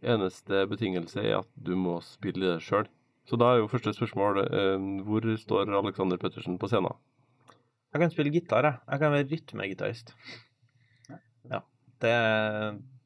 eneste 0.01 0.63
betingelse 0.71 1.21
er 1.21 1.35
at 1.43 1.49
du 1.53 1.75
må 1.77 1.99
spille 2.01 2.55
det 2.55 2.63
sjøl. 2.65 2.89
Så 3.29 3.37
da 3.37 3.51
er 3.53 3.61
jo 3.61 3.69
første 3.69 3.93
spørsmål 3.93 4.41
eh, 4.47 4.87
hvor 5.05 5.27
står 5.37 5.69
Alexander 5.77 6.17
Pettersen 6.17 6.57
på 6.57 6.65
scenen? 6.71 6.97
Jeg 7.91 7.99
kan 7.99 8.11
spille 8.13 8.31
gitar, 8.31 8.63
jeg. 8.63 8.79
Jeg 8.87 9.01
kan 9.01 9.11
være 9.11 9.27
rytmegitarist. 9.27 10.13
Ja. 11.51 11.59
Det, 11.99 12.13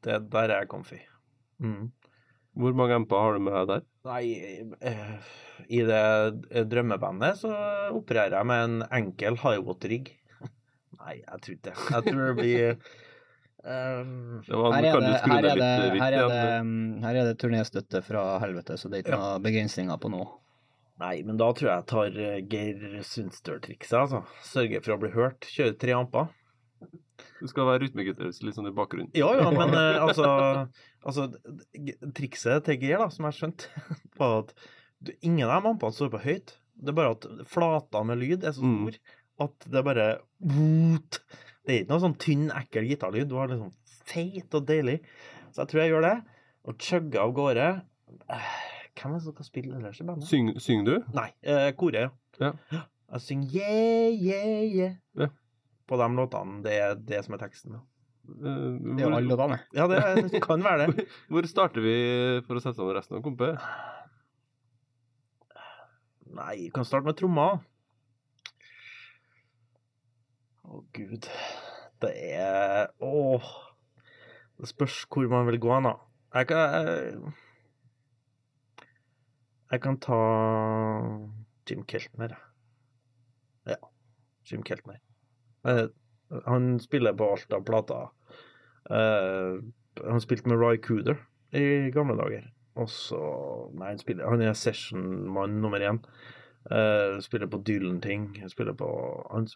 det 0.06 0.20
Der 0.32 0.52
er 0.54 0.60
jeg 0.62 0.70
comfy. 0.70 1.00
Mm. 1.58 1.88
Hvor 2.56 2.76
mange 2.78 3.00
MP 3.02 3.16
har 3.18 3.34
du 3.36 3.42
med 3.44 3.56
deg 3.56 3.72
der? 3.72 3.82
Nei, 4.06 4.26
eh, 4.86 5.32
i 5.68 5.82
det 5.88 6.68
drømmebandet 6.72 7.42
så 7.42 7.52
opererer 7.98 8.38
jeg 8.38 8.48
med 8.48 8.68
en 8.68 8.86
enkel 9.00 9.40
highwater-rigg. 9.42 10.14
Nei, 11.02 11.18
jeg 11.18 11.42
tror 11.42 11.58
ikke 11.58 11.68
det. 11.72 11.76
Jeg 11.90 12.06
tror 12.06 12.22
det 12.22 12.38
blir 12.38 12.64
ehm, 13.66 14.16
Det 14.46 14.62
var, 14.62 14.78
Her 14.78 14.88
er 14.92 15.02
det, 15.02 15.12
her 15.26 15.50
er 15.50 15.60
det, 15.60 15.70
her 16.06 16.20
er 16.22 16.30
det, 16.30 16.48
mm, 16.70 17.04
her 17.04 17.22
er 17.24 17.32
det 17.32 17.38
turnéstøtte 17.42 18.06
fra 18.06 18.28
helvete, 18.46 18.78
så 18.78 18.92
det 18.92 19.02
er 19.02 19.08
ikke 19.08 19.20
noen 19.20 19.50
begrensninger 19.50 20.00
på 20.06 20.14
noe. 20.14 20.30
Nei, 21.02 21.16
men 21.28 21.36
da 21.40 21.50
tror 21.52 21.70
jeg 21.70 21.76
jeg 21.82 21.88
tar 21.92 22.18
eh, 22.24 22.42
Geir 22.52 23.00
Sundstøl-trikset, 23.04 23.98
altså. 24.00 24.22
Sørger 24.48 24.84
for 24.86 24.96
å 24.96 25.00
bli 25.02 25.12
hørt. 25.16 25.48
Kjører 25.52 25.76
tre 25.82 25.96
amper. 25.98 26.30
Du 27.40 27.48
skal 27.52 27.68
være 27.68 27.82
rytmegitarist 27.84 28.44
litt 28.46 28.56
sånn 28.56 28.70
i 28.70 28.76
bakgrunnen. 28.76 29.12
Ja, 29.18 29.34
ja, 29.36 29.50
men 29.52 29.76
eh, 29.80 30.00
altså, 30.04 30.30
altså 31.04 31.28
Trikset 32.16 32.68
til 32.68 32.80
Geir, 32.80 33.04
da, 33.04 33.10
som 33.12 33.28
jeg 33.28 33.40
skjønte, 33.42 33.84
var 34.22 34.40
at 34.44 34.56
ingen 35.20 35.50
av 35.50 35.58
de 35.66 35.74
ampene 35.74 35.96
står 35.96 36.14
på 36.16 36.24
høyt. 36.24 36.56
Det 36.76 36.92
er 36.92 36.98
bare 36.98 37.16
at 37.16 37.28
flata 37.48 38.04
med 38.08 38.20
lyd 38.24 38.44
er 38.48 38.56
så 38.56 38.64
stor 38.64 39.00
at 39.46 39.68
det 39.68 39.80
er 39.80 39.86
bare! 39.86 40.08
Det 41.66 41.74
er 41.74 41.82
ikke 41.82 41.92
noe 41.92 42.04
sånn 42.04 42.20
tynn, 42.22 42.46
ekkel 42.56 42.88
gitarlyd. 42.88 43.28
Du 43.28 43.36
har 43.40 43.52
liksom 43.52 43.74
feit 44.08 44.56
og 44.56 44.68
deilig. 44.70 45.00
Så 45.52 45.64
jeg 45.64 45.72
tror 45.72 45.82
jeg 45.82 45.92
gjør 45.92 46.06
det. 46.06 46.16
Og 46.66 46.88
chugger 46.88 47.24
av 47.24 47.34
gårde. 47.36 47.68
Eh, 48.32 48.54
Hvem 48.96 49.12
er 49.12 49.18
det 49.20 49.24
som 49.26 49.34
skal 49.36 49.46
spille 49.50 49.76
ellers 49.76 50.00
i 50.02 50.06
bandet? 50.08 50.28
Syng, 50.30 50.54
synger 50.64 50.86
du? 50.88 50.94
Nei, 51.18 51.30
eh, 51.44 51.72
koret, 51.76 52.12
Ja. 52.40 52.52
Jeg 53.12 53.22
synger 53.22 53.52
yeah, 53.56 54.14
yeah, 54.16 54.64
yeah. 54.76 54.94
Ja. 55.20 55.28
På 55.88 55.98
de 56.00 56.08
låtene. 56.18 56.62
Det 56.66 56.74
er 56.82 56.96
det 56.96 57.20
som 57.26 57.36
er 57.36 57.42
teksten. 57.44 57.76
da. 57.76 57.82
hvor, 58.26 58.80
Det 58.82 59.04
er 59.04 59.10
jo 59.10 59.16
alle 59.16 59.30
låtene. 59.30 59.60
Ja, 59.78 59.86
det 59.88 60.00
er- 60.02 60.30
det 60.32 60.42
kan 60.42 60.64
være 60.66 60.88
det. 60.96 61.06
Hvor 61.30 61.46
starter 61.48 61.82
vi 61.86 61.94
for 62.48 62.56
å 62.58 62.64
sette 62.64 62.82
sammen 62.82 62.96
resten 62.98 63.18
av 63.20 63.22
kompet? 63.24 63.60
Nei, 66.36 66.56
vi 66.64 66.70
kan 66.74 66.84
starte 66.88 67.06
med 67.06 67.16
tromma. 67.20 67.60
Å, 70.66 70.82
gud. 70.98 71.30
Det 72.02 72.12
er 72.40 72.90
Åh. 73.06 73.52
Det 74.60 74.68
spørs 74.72 75.02
hvor 75.12 75.28
man 75.30 75.46
vil 75.50 75.60
gå 75.60 75.72
hen, 75.76 75.84
da. 75.84 75.94
Jeg 76.36 76.48
kan 76.48 76.58
Jeg 76.88 77.34
kan 79.82 79.98
ta 80.00 80.18
Jim 81.70 81.84
Keltner, 81.90 82.30
jeg. 82.36 83.76
Ja. 83.76 83.90
Jim 84.46 84.64
Keltner. 84.64 85.00
Eh, 85.68 85.88
Han 86.46 86.80
spiller 86.80 87.14
på 87.14 87.32
alt 87.32 87.54
av 87.54 87.64
plater. 87.66 88.10
Eh, 88.90 89.60
Han 90.10 90.22
spilte 90.22 90.48
med 90.50 90.60
Ry 90.60 90.78
Cooder 90.78 91.18
i 91.56 91.90
gamle 91.96 92.18
dager. 92.20 92.50
Og 92.76 92.90
så 92.92 93.20
Nei, 93.74 93.94
han, 93.94 94.00
spiller, 94.02 94.28
han 94.30 94.42
er 94.44 94.54
sessionmann 94.54 95.62
nummer 95.62 95.80
én. 95.80 96.02
Eh, 96.72 97.20
spiller 97.22 97.48
på 97.48 97.62
Dylan-ting. 97.64 98.34
Spiller 98.50 98.74
på 98.74 98.90
han- 99.32 99.48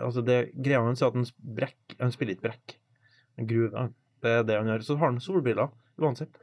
Altså, 0.00 0.24
det 0.24 0.52
greia 0.56 0.80
hans 0.82 1.02
er 1.02 1.06
at 1.06 1.14
han, 1.14 1.24
brekk, 1.56 1.96
han 2.00 2.10
spiller 2.12 2.34
ikke 2.34 2.48
brekk. 2.48 2.76
Han 3.38 3.46
gruver. 3.46 3.92
Det 4.22 4.30
er 4.30 4.42
det 4.42 4.56
han 4.56 4.66
gjør. 4.66 4.82
Så 4.82 4.96
har 4.98 5.06
han 5.12 5.20
solbriller 5.20 5.70
uansett. 5.98 6.36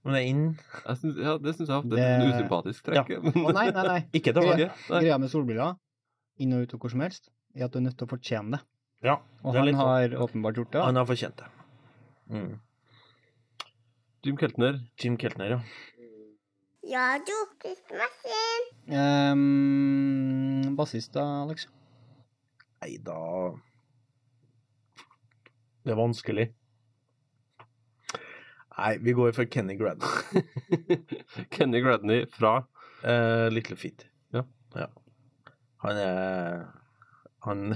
Men 0.00 0.14
det 0.16 0.20
er 0.22 0.26
inn 0.30 0.44
Jeg 0.86 0.96
synes, 1.02 1.18
ja, 1.20 1.32
det 1.44 1.52
syns 1.56 1.68
jeg 1.68 1.76
ofte 1.76 1.98
er 2.00 2.14
en 2.14 2.22
et 2.24 2.34
usympatisk 2.34 2.86
trekk. 2.88 3.10
Ja. 3.12 3.20
Å 3.20 3.52
nei, 3.52 3.66
nei, 3.76 3.84
nei. 3.84 3.98
Ikke 4.16 4.32
til 4.36 4.48
Greia, 4.48 5.18
med 5.20 5.32
solbriller, 5.32 5.76
inn 6.40 6.56
og 6.56 6.64
ut 6.64 6.74
og 6.76 6.80
hvor 6.86 6.94
som 6.94 7.04
helst, 7.04 7.28
er 7.56 7.66
at 7.66 7.74
du 7.74 7.80
er 7.82 7.84
nødt 7.88 7.98
til 8.00 8.08
å 8.08 8.12
fortjene 8.14 8.56
det. 8.56 8.62
Ja, 9.04 9.18
Og 9.44 9.52
det 9.52 9.58
er 9.58 9.60
han 9.60 9.68
litt 9.68 9.78
sånn. 9.78 9.90
har 9.92 10.16
åpenbart 10.24 10.58
gjort 10.60 10.72
det. 10.76 10.82
Han 10.84 11.00
har 11.00 11.08
fortjent 11.08 11.36
det. 11.40 11.48
Mm. 12.30 12.50
Jim 14.24 14.36
Keltner. 14.40 14.80
Jim 15.00 15.16
Keltner, 15.20 15.54
ja. 15.56 15.60
Ja, 16.90 17.04
du, 17.20 17.32
tidsmaskin. 17.60 18.68
Um, 18.88 20.76
Bassist 20.76 21.12
da, 21.16 21.24
Alex? 21.44 21.66
Nei, 22.80 22.94
da 23.04 23.52
Det 25.84 25.92
er 25.92 25.98
vanskelig. 26.00 26.46
Nei, 28.78 28.98
vi 29.02 29.12
går 29.12 29.32
for 29.36 29.44
Kenny 29.50 29.74
Gradney. 29.76 30.42
Kenny 31.54 31.80
Gradney 31.84 32.26
fra 32.32 32.52
uh, 33.04 33.48
Little 33.52 33.76
Feet. 33.76 34.06
Ja. 34.32 34.44
ja. 34.74 34.86
Han 35.84 35.96
er 35.96 36.66
Han 37.46 37.74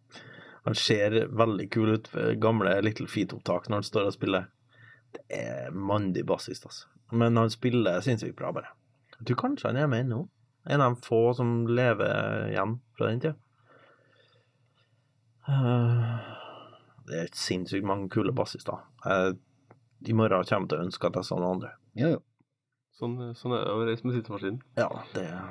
Han 0.66 0.74
ser 0.74 1.14
veldig 1.30 1.68
kul 1.70 1.92
ut. 1.94 2.10
Gamle 2.42 2.80
Little 2.82 3.06
Feet-opptak 3.06 3.68
når 3.70 3.76
han 3.80 3.86
står 3.86 4.08
og 4.10 4.14
spiller. 4.16 4.48
Det 5.14 5.22
er 5.38 5.70
mandig 5.70 6.24
bassist, 6.26 6.66
altså. 6.66 6.88
Men 7.14 7.38
han 7.38 7.50
spiller 7.54 8.00
sinnssykt 8.02 8.34
bra, 8.36 8.50
bare. 8.52 8.72
Jeg 9.20 9.28
tror 9.30 9.38
kanskje 9.44 9.70
han 9.70 9.78
er 9.78 9.86
med 9.92 10.04
ennå. 10.04 10.24
En 10.66 10.82
av 10.82 10.96
de 10.96 11.06
få 11.06 11.20
som 11.38 11.52
lever 11.70 12.48
igjen 12.50 12.80
fra 12.98 13.12
den 13.12 13.22
tida. 13.22 13.36
Uh, 15.46 16.18
Det 17.06 17.20
er 17.22 17.28
sinnssykt 17.38 17.86
mange 17.86 18.08
kule 18.10 18.32
bassister. 18.34 18.82
Jeg- 19.04 19.36
I 20.04 20.12
morgen 20.12 20.44
kommer 20.44 20.66
jeg 20.66 20.72
til 20.72 20.78
å 20.78 20.86
ønske 20.86 21.08
at 21.08 21.20
jeg 21.20 21.28
sa 21.28 21.38
noe 21.40 21.52
andre. 21.56 21.70
Ja, 21.96 22.16
ja. 22.16 22.24
Sånn, 22.96 23.16
sånn 23.36 23.52
er 23.56 23.64
det 23.64 23.72
å 23.76 23.84
reise 23.84 24.08
med 24.08 24.16
sittemaskinen. 24.16 24.60
Ja, 24.78 24.88
det 25.12 25.24
er 25.28 25.46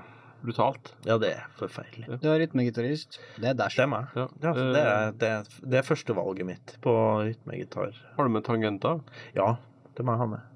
Brutalt. 0.46 0.92
Ja, 1.08 1.18
det 1.22 1.32
er 1.34 1.46
forferdelig. 1.58 2.20
Du 2.22 2.28
er 2.30 2.42
rytmegitarist. 2.44 3.18
Det 3.42 3.50
er 3.50 3.56
dæsj. 3.58 3.80
Det 3.80 3.86
er 3.86 3.90
meg. 3.90 4.12
Ja. 4.14 4.26
Ja, 4.44 4.52
det, 4.54 4.82
er, 4.82 5.14
det, 5.22 5.30
er, 5.30 5.56
det 5.74 5.80
er 5.80 5.88
førstevalget 5.88 6.46
mitt 6.46 6.76
på 6.86 6.94
rytmegitar. 7.24 7.96
Har 8.18 8.28
du 8.28 8.34
med 8.36 8.46
tangenter? 8.46 9.02
Ja, 9.38 9.56
det 9.98 10.06
må 10.06 10.14
jeg 10.14 10.22
ha 10.22 10.28
med. 10.36 10.52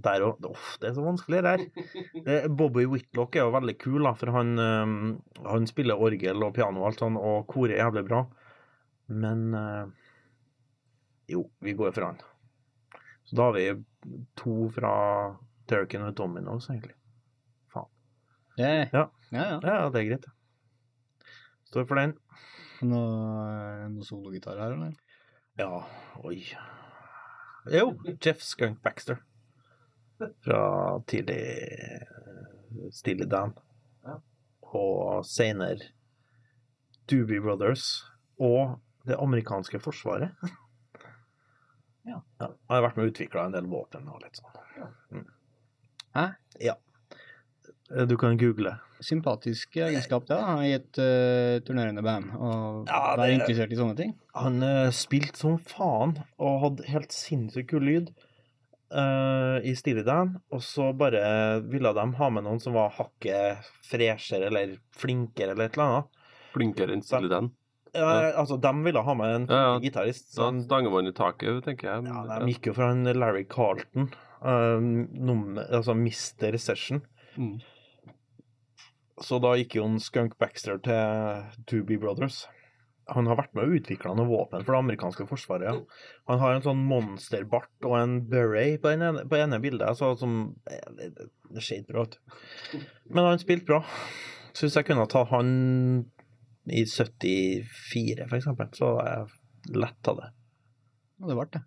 Der 0.00 0.24
òg 0.24 0.46
Uff, 0.48 0.76
det 0.80 0.88
er 0.88 0.96
så 0.96 1.04
vanskelig, 1.04 1.42
det 1.44 1.52
her. 1.52 1.64
Eh, 2.22 2.46
Bobby 2.48 2.86
Whitlock 2.88 3.36
er 3.36 3.44
jo 3.44 3.54
veldig 3.58 3.74
kul, 3.82 3.98
da, 4.06 4.14
for 4.16 4.32
han, 4.32 4.54
eh, 4.62 4.92
han 5.44 5.68
spiller 5.68 6.00
orgel 6.00 6.46
og 6.46 6.54
piano 6.56 6.80
og 6.80 6.92
alt 6.92 7.02
sånn, 7.02 7.18
og 7.20 7.42
koret 7.50 7.74
er 7.74 7.82
jævlig 7.82 8.06
bra. 8.08 8.22
Men 9.10 9.50
eh, 9.58 9.82
Jo, 11.30 11.44
vi 11.62 11.76
går 11.78 11.94
for 11.94 12.08
han. 12.08 12.20
Så 13.24 13.36
da 13.38 13.48
har 13.48 13.54
vi 13.54 13.68
to 14.38 14.54
fra 14.74 14.92
Turkin 15.70 16.02
og 16.08 16.16
Dominoes, 16.18 16.66
egentlig. 16.72 16.96
Faen. 17.70 17.86
Yeah. 18.58 18.88
Ja. 18.92 19.06
ja, 19.30 19.44
ja. 19.52 19.58
Ja, 19.62 19.88
det 19.94 20.02
er 20.02 20.08
greit. 20.08 20.26
det. 20.26 21.30
Står 21.70 21.86
for 21.86 22.00
den. 22.00 22.16
Noe, 22.82 23.88
noe 23.92 24.06
sologitar 24.08 24.58
her, 24.58 24.74
eller? 24.74 24.96
Ja, 25.60 25.84
oi. 26.24 26.40
Jo, 27.70 27.92
Jeff 28.16 28.42
Skunk 28.42 28.80
Baxter. 28.82 29.20
Fra 30.42 30.62
tidlig 31.08 31.38
Stille 32.92 33.28
Dan. 33.30 33.54
Og 34.70 35.26
senere 35.26 35.90
Doobie 37.10 37.42
Brothers 37.42 37.86
og 38.38 38.80
det 39.06 39.18
amerikanske 39.18 39.80
forsvaret. 39.82 40.34
Ja. 42.08 42.20
Han 42.40 42.54
har 42.68 42.86
vært 42.86 42.98
med 42.98 43.08
og 43.08 43.12
utvikla 43.14 43.48
en 43.48 43.56
del 43.56 43.66
våpen 43.70 44.08
og 44.08 44.22
litt 44.24 44.40
sånn. 44.40 44.86
Mm. 45.12 45.26
Hæ? 46.16 46.26
Ja. 46.62 46.76
Du 48.08 48.16
kan 48.18 48.38
google. 48.38 48.76
Sympatisk 49.02 49.76
egenskap 49.80 50.26
da, 50.28 50.38
i 50.62 50.74
et 50.76 50.98
uh, 51.00 51.58
turnerende 51.66 52.04
band, 52.04 52.34
og 52.36 52.90
Ja, 52.90 53.14
være 53.18 53.38
interessert 53.38 53.72
i 53.72 53.78
sånne 53.78 53.96
ting. 53.98 54.12
Han 54.36 54.60
uh, 54.62 54.90
spilte 54.94 55.40
som 55.40 55.56
faen 55.58 56.18
og 56.38 56.60
hadde 56.64 56.90
helt 56.92 57.14
sinnssykt 57.16 57.70
kul 57.72 57.86
lyd 57.88 58.12
uh, 58.94 59.58
i 59.64 59.74
Steely 59.78 60.04
Dan. 60.06 60.36
Og 60.54 60.62
så 60.64 60.90
bare 60.96 61.22
ville 61.66 61.94
de 61.96 62.06
ha 62.20 62.30
med 62.30 62.46
noen 62.46 62.62
som 62.62 62.76
var 62.78 62.92
hakket 62.98 63.70
freshere 63.88 64.50
eller 64.52 64.76
flinkere 65.00 65.56
eller 65.56 65.70
et 65.70 65.78
eller 65.78 65.88
annet. 65.88 66.28
Flinkere 66.54 66.94
enn 66.94 67.06
Steely 67.06 67.32
Dan. 67.32 67.50
Ja, 67.94 68.30
altså, 68.38 68.56
de 68.62 68.70
ville 68.84 69.02
ha 69.02 69.14
med 69.18 69.34
en 69.34 69.46
Ja, 69.50 69.60
ja. 69.72 69.78
gitarist. 69.82 70.36
Da 70.36 70.50
stanger 70.62 70.92
man 70.94 71.06
i 71.10 71.12
taket, 71.16 71.64
tenker 71.64 71.88
jeg. 71.90 72.04
Ja, 72.06 72.38
de 72.38 72.52
gikk 72.52 72.70
jo 72.70 72.74
for 72.76 72.90
en 72.92 73.02
Larry 73.18 73.44
Carlton, 73.50 74.12
eh, 74.44 74.78
nummer, 74.80 75.64
altså 75.70 75.94
Mr. 75.98 76.56
Session. 76.58 77.02
Mm. 77.36 77.58
Så 79.20 79.40
da 79.42 79.52
gikk 79.58 79.74
jo 79.76 79.84
en 79.84 79.98
Skunk 80.00 80.38
Baxter 80.40 80.78
til 80.80 81.64
Doobie 81.68 81.98
Brothers. 82.00 82.46
Han 83.10 83.26
har 83.26 83.36
vært 83.40 83.52
med 83.58 83.66
og 83.66 83.74
utvikla 83.80 84.12
noen 84.14 84.28
våpen 84.30 84.62
for 84.62 84.72
det 84.76 84.80
amerikanske 84.84 85.26
forsvaret. 85.26 85.66
Ja. 85.66 86.06
Han 86.30 86.38
har 86.38 86.54
en 86.54 86.62
sånn 86.62 86.84
monsterbart 86.86 87.82
og 87.88 87.96
en 87.98 88.20
beret 88.30 88.78
på 88.80 88.92
det 88.92 89.00
ene, 89.00 89.24
på 89.26 89.36
ene 89.40 89.58
bildet. 89.60 89.98
Så, 89.98 90.12
som, 90.20 90.54
eh, 90.70 91.10
det 91.50 91.62
ser 91.66 91.82
ikke 91.82 91.96
bra 91.96 92.06
ut. 92.06 92.16
Men 93.10 93.24
han 93.32 93.42
spilte 93.42 93.66
bra. 93.66 93.80
Syns 94.54 94.78
jeg 94.78 94.86
kunne 94.86 95.08
ta 95.10 95.24
han 95.32 96.06
i 96.70 96.84
74, 96.86 98.26
for 98.28 98.36
eksempel, 98.38 98.68
så 98.76 98.92
var 98.96 99.08
jeg 99.10 99.76
lett 99.76 100.10
av 100.10 100.20
det. 100.22 100.28
Og 101.20 101.28
det 101.30 101.36
ble 101.36 101.46
det. 101.56 101.62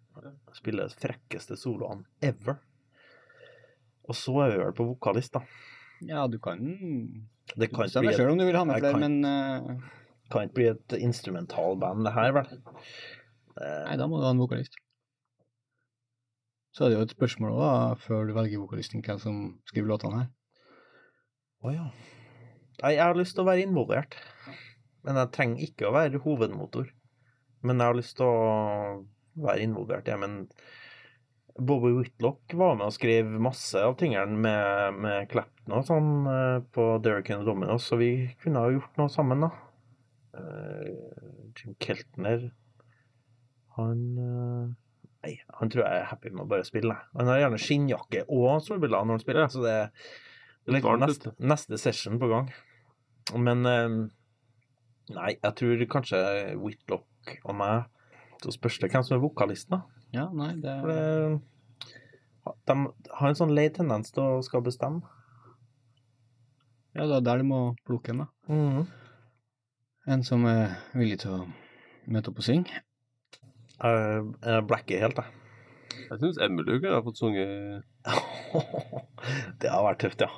Spille 0.57 0.87
de 0.87 1.01
frekkeste 1.01 1.57
soloene 1.59 2.07
ever. 2.25 2.57
Og 4.09 4.17
så 4.17 4.33
er 4.43 4.53
vi 4.53 4.61
vel 4.63 4.75
på 4.77 4.87
vokalist, 4.93 5.35
da. 5.35 5.43
Ja, 6.03 6.25
du 6.27 6.39
kan 6.43 6.59
Det 7.55 7.69
kan 7.71 7.85
bestemme 7.85 8.11
et- 8.11 8.17
sjøl 8.17 8.31
om 8.33 8.39
du 8.39 8.45
vil 8.45 8.57
ha 8.57 8.63
med 8.65 8.79
flere, 8.81 8.99
men 8.99 9.23
uh... 9.23 9.83
kan 10.31 10.47
ikke 10.47 10.57
bli 10.57 10.69
et 10.71 10.95
instrumentalband, 10.99 12.03
det 12.07 12.13
her, 12.15 12.31
vel? 12.33 12.49
Nei, 13.59 13.97
da 13.99 14.07
må 14.09 14.17
du 14.17 14.25
ha 14.25 14.33
en 14.33 14.41
vokalist. 14.41 14.75
Så 16.73 16.85
er 16.85 16.89
det 16.89 16.97
jo 16.97 17.05
et 17.05 17.13
spørsmål 17.13 17.53
da, 17.59 17.73
før 18.01 18.25
du 18.25 18.33
velger 18.33 18.63
vokalisten, 18.63 19.03
hvem 19.05 19.19
som 19.21 19.41
skriver 19.69 19.91
låtene 19.93 20.23
her. 20.23 20.29
Å 21.63 21.73
ja. 21.75 21.89
Nei, 22.81 22.95
jeg 22.95 23.03
har 23.05 23.15
lyst 23.15 23.37
til 23.37 23.45
å 23.45 23.49
være 23.51 23.67
involvert. 23.67 24.17
Men 25.03 25.19
jeg 25.19 25.33
trenger 25.35 25.65
ikke 25.67 25.89
å 25.89 25.95
være 25.95 26.21
hovedmotor. 26.23 26.87
Men 27.63 27.79
jeg 27.79 27.91
har 27.91 27.97
lyst 27.97 28.17
til 28.19 28.27
å 28.27 29.43
være 29.43 29.63
involvert, 29.65 30.07
ja. 30.07 30.17
Men 30.19 30.43
Bobby 31.59 31.91
Whitlock 31.93 32.53
var 32.57 32.77
med 32.79 32.89
og 32.89 32.95
skrev 32.95 33.29
masse 33.41 33.77
av 33.77 33.95
tingene 33.99 34.39
med, 34.41 34.99
med 35.05 35.27
Clapton 35.31 35.75
og 35.77 35.85
sånn 35.85 36.09
eh, 36.29 36.59
på 36.73 36.87
Derrican 37.05 37.45
Dominos, 37.45 37.85
så 37.89 37.99
vi 37.99 38.11
kunne 38.41 38.63
ha 38.63 38.71
gjort 38.73 38.97
noe 38.97 39.11
sammen, 39.13 39.45
da. 39.45 39.51
Eh, 40.33 40.87
Jim 41.53 41.75
Keltner 41.77 42.47
Han 43.77 43.99
eh, 44.17 44.71
Nei, 45.23 45.35
han 45.59 45.69
tror 45.71 45.85
jeg 45.85 45.99
er 46.01 46.09
happy 46.09 46.33
med 46.33 46.41
å 46.43 46.49
bare 46.51 46.65
spille. 46.67 46.97
Han 47.15 47.29
har 47.31 47.37
gjerne 47.39 47.59
skinnjakke 47.61 48.25
og 48.33 48.57
solbriller 48.65 49.05
når 49.05 49.15
han 49.15 49.21
spiller, 49.21 49.45
så 49.53 49.61
det, 49.63 49.75
det 50.65 50.73
er 50.73 50.75
liksom 50.75 50.99
neste, 50.99 51.31
neste 51.39 51.79
session 51.79 52.17
på 52.19 52.27
gang. 52.27 52.49
Men 53.39 53.61
Nei, 55.11 55.33
jeg 55.35 55.55
tror 55.59 55.83
kanskje 55.91 56.19
Whitlock 56.61 57.33
og 57.43 57.57
meg 57.59 57.89
Så 58.43 58.53
spørs 58.55 58.77
det 58.79 58.91
hvem 58.93 59.03
som 59.03 59.17
er 59.17 59.23
vokalisten, 59.23 59.75
da. 59.75 59.81
Ja, 60.13 60.29
nei, 60.31 60.53
det 60.61 60.77
For 60.79 60.91
det, 60.91 61.41
de 62.67 62.75
har 63.19 63.29
en 63.29 63.39
sånn 63.39 63.53
lei 63.55 63.69
tendens 63.73 64.11
til 64.13 64.23
å 64.23 64.41
skal 64.43 64.63
bestemme. 64.65 65.01
Ja, 66.93 67.07
det 67.07 67.15
er 67.17 67.25
der 67.25 67.41
de 67.41 67.47
må 67.47 67.61
plukke 67.87 68.11
en, 68.13 68.25
da. 68.25 68.27
Mm. 68.51 68.83
En 70.13 70.25
som 70.27 70.43
er 70.49 70.75
villig 70.93 71.21
til 71.23 71.37
å 71.37 71.45
møte 72.11 72.29
opp 72.33 72.41
og 72.43 72.45
synge. 72.45 72.83
Jeg, 73.79 74.25
jeg 74.43 74.67
blacker 74.67 75.05
helt, 75.05 75.23
jeg. 75.23 75.39
Jeg 76.09 76.19
syns 76.19 76.39
Emily 76.43 76.79
har 76.83 77.03
fått 77.05 77.19
sunget 77.19 77.83
Det 79.61 79.71
har 79.71 79.85
vært 79.85 80.03
tøft, 80.03 80.23
ja. 80.25 80.29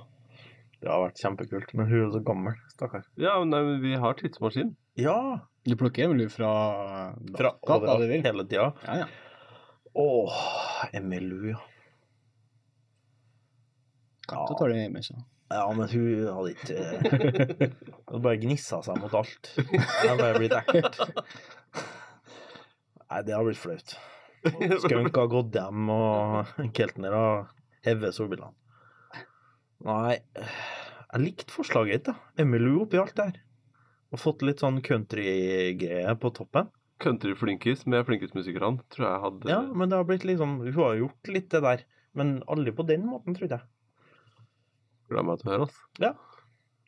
Det 0.85 0.91
har 0.93 1.01
vært 1.01 1.17
kjempekult. 1.17 1.71
Men 1.73 1.87
hun 1.89 2.01
er 2.03 2.09
så 2.13 2.19
gammel, 2.21 2.57
stakkar. 2.69 3.05
Ja, 3.17 3.39
men 3.41 3.79
vi 3.81 3.95
har 3.97 4.13
tidsmaskin. 4.19 4.75
Ja! 5.01 5.17
Du 5.65 5.73
plukker 5.79 6.05
Emily 6.05 6.27
fra 6.29 6.49
Fra 7.33 7.55
overalt, 7.73 8.11
hele 8.21 8.45
tida. 8.45 8.67
Ja, 8.85 8.97
ja. 9.01 9.07
Åh, 9.97 10.35
Emilu, 10.93 11.49
ja. 11.49 11.61
Kan 14.29 14.45
tar 14.45 14.59
ta 14.59 14.67
det 14.69 14.77
hjemme, 14.83 15.01
så. 15.07 15.17
Ja, 15.49 15.65
men 15.73 15.89
hun 15.89 16.27
hadde 16.35 16.53
ikke 16.53 16.77
Hun 16.91 17.73
hadde 18.11 18.21
bare 18.27 18.39
gnissa 18.41 18.81
seg 18.85 18.97
mot 19.01 19.13
alt. 19.17 19.51
Det 19.55 19.79
hadde 19.79 20.19
bare 20.21 20.41
blitt 20.41 20.55
ekkelt. 20.59 21.01
Nei, 23.05 23.23
det 23.25 23.33
har 23.33 23.45
blitt 23.45 23.61
flaut. 23.61 23.97
Skunk 24.85 25.17
har 25.17 25.33
gått 25.33 25.57
hjem, 25.57 25.89
og 25.93 26.53
Keltner 26.77 27.17
har 27.17 27.45
hevet 27.89 28.17
solbrillene. 28.17 28.53
Nei, 29.85 30.17
jeg 31.15 31.23
likte 31.23 31.53
forslaget 31.55 32.03
ditt, 32.03 32.09
da. 32.11 32.43
Emilu 32.43 32.81
oppi 32.83 32.99
alt 33.01 33.15
der. 33.17 33.37
Og 34.13 34.19
fått 34.21 34.43
litt 34.45 34.61
sånn 34.63 34.81
countrygreie 34.85 36.13
på 36.21 36.31
toppen. 36.35 36.67
Countryflinkis 37.03 37.81
med 37.91 38.05
flinkismusikerne 38.07 38.79
tror 38.93 39.05
jeg 39.09 39.21
hadde 39.25 39.49
Ja, 39.51 39.57
men 39.75 39.89
det 39.91 39.97
har 39.99 40.05
blitt 40.07 40.23
liksom 40.23 40.53
Hun 40.63 40.77
har 40.77 40.93
gjort 40.95 41.27
litt 41.27 41.49
det 41.51 41.59
der, 41.65 41.81
men 42.15 42.37
aldri 42.47 42.71
på 42.71 42.85
den 42.87 43.03
måten, 43.09 43.35
trodde 43.35 43.57
jeg. 43.57 43.67
Gleder 45.11 45.27
meg 45.27 45.41
til 45.41 45.49
å 45.49 45.53
høre, 45.53 45.65
altså. 45.67 45.89
Ja. 46.01 46.13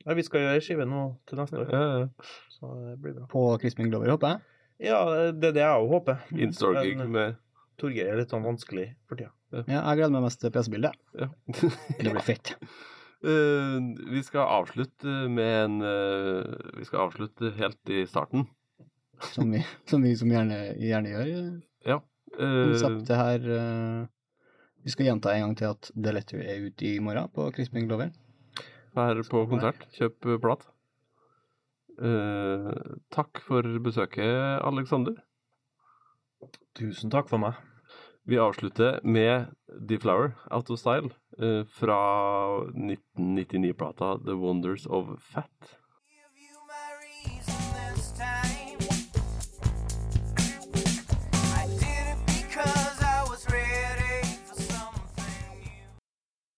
Ja, 0.07 0.15
vi 0.15 0.23
skal 0.23 0.45
gjøre 0.45 0.61
skive 0.63 0.85
nå 0.87 1.01
til 1.27 1.41
neste 1.41 1.59
år, 1.59 1.73
Ja, 1.75 1.81
ja. 2.05 2.29
så 2.55 2.71
det 2.85 2.93
blir 3.03 3.17
bra. 3.17 3.27
På 3.33 3.43
Crispin 3.59 3.91
Glover, 3.91 4.13
håper 4.15 4.37
jeg. 4.37 4.45
Ja, 4.87 5.01
det 5.35 5.51
er 5.51 5.57
det 5.57 5.63
jeg 5.65 5.81
òg 5.83 5.91
håper. 5.97 6.23
Instagig 6.47 6.95
med 7.03 7.35
Torgeir 7.81 8.13
er 8.13 8.21
litt 8.21 8.31
sånn 8.31 8.45
vanskelig 8.47 8.87
for 9.09 9.19
tida. 9.19 9.33
Ja, 9.67 9.81
jeg 9.89 9.99
gleder 9.99 10.13
meg 10.15 10.23
mest 10.29 10.39
til 10.41 10.53
pressebildet. 10.55 10.95
Ja. 11.19 11.27
Det 11.51 12.07
blir 12.13 12.23
fett. 12.23 12.55
Eh, 13.25 13.77
vi 14.11 14.21
skal 14.23 14.45
avslutte 14.59 15.13
med 15.33 15.53
en 15.63 15.77
eh, 15.81 16.51
Vi 16.77 16.85
skal 16.85 17.07
avslutte 17.07 17.49
helt 17.57 17.89
i 17.89 18.03
starten. 18.05 18.45
Som 19.33 19.49
vi 19.51 19.63
som, 19.89 20.03
vi, 20.05 20.13
som 20.15 20.29
gjerne, 20.29 20.59
gjerne 20.77 21.09
gjør. 21.15 21.31
Ja. 21.89 21.97
eh, 22.37 22.61
Konseptet 22.69 23.17
her 23.17 23.47
eh, 23.57 24.05
Vi 24.85 24.93
skal 24.93 25.09
gjenta 25.09 25.33
en 25.33 25.47
gang 25.47 25.55
til 25.57 25.71
at 25.73 25.91
The 25.95 26.13
Letter 26.13 26.43
er 26.45 26.67
ute 26.69 26.85
i 26.91 26.99
morgen 27.01 27.31
på 27.33 27.49
Crispin 27.55 27.89
Glover. 27.89 28.13
Vær 28.97 29.21
på 29.29 29.45
konsert. 29.49 29.87
Kjøp 29.97 30.25
plat. 30.41 30.67
Eh, 31.97 32.69
takk 33.13 33.41
for 33.45 33.65
besøket, 33.81 34.61
Alexander. 34.61 35.17
Tusen 36.77 37.09
takk 37.09 37.29
for 37.29 37.41
meg. 37.41 37.57
Vi 38.27 38.37
avslutter 38.41 38.99
med 39.07 39.49
The 39.89 39.97
Flower, 40.01 40.35
Out 40.51 40.69
of 40.69 40.79
Style, 40.81 41.09
fra 41.69 42.01
1999-plata 42.73 44.17
The 44.25 44.33
Wonders 44.33 44.85
of 44.85 45.19
Fat. 45.21 45.77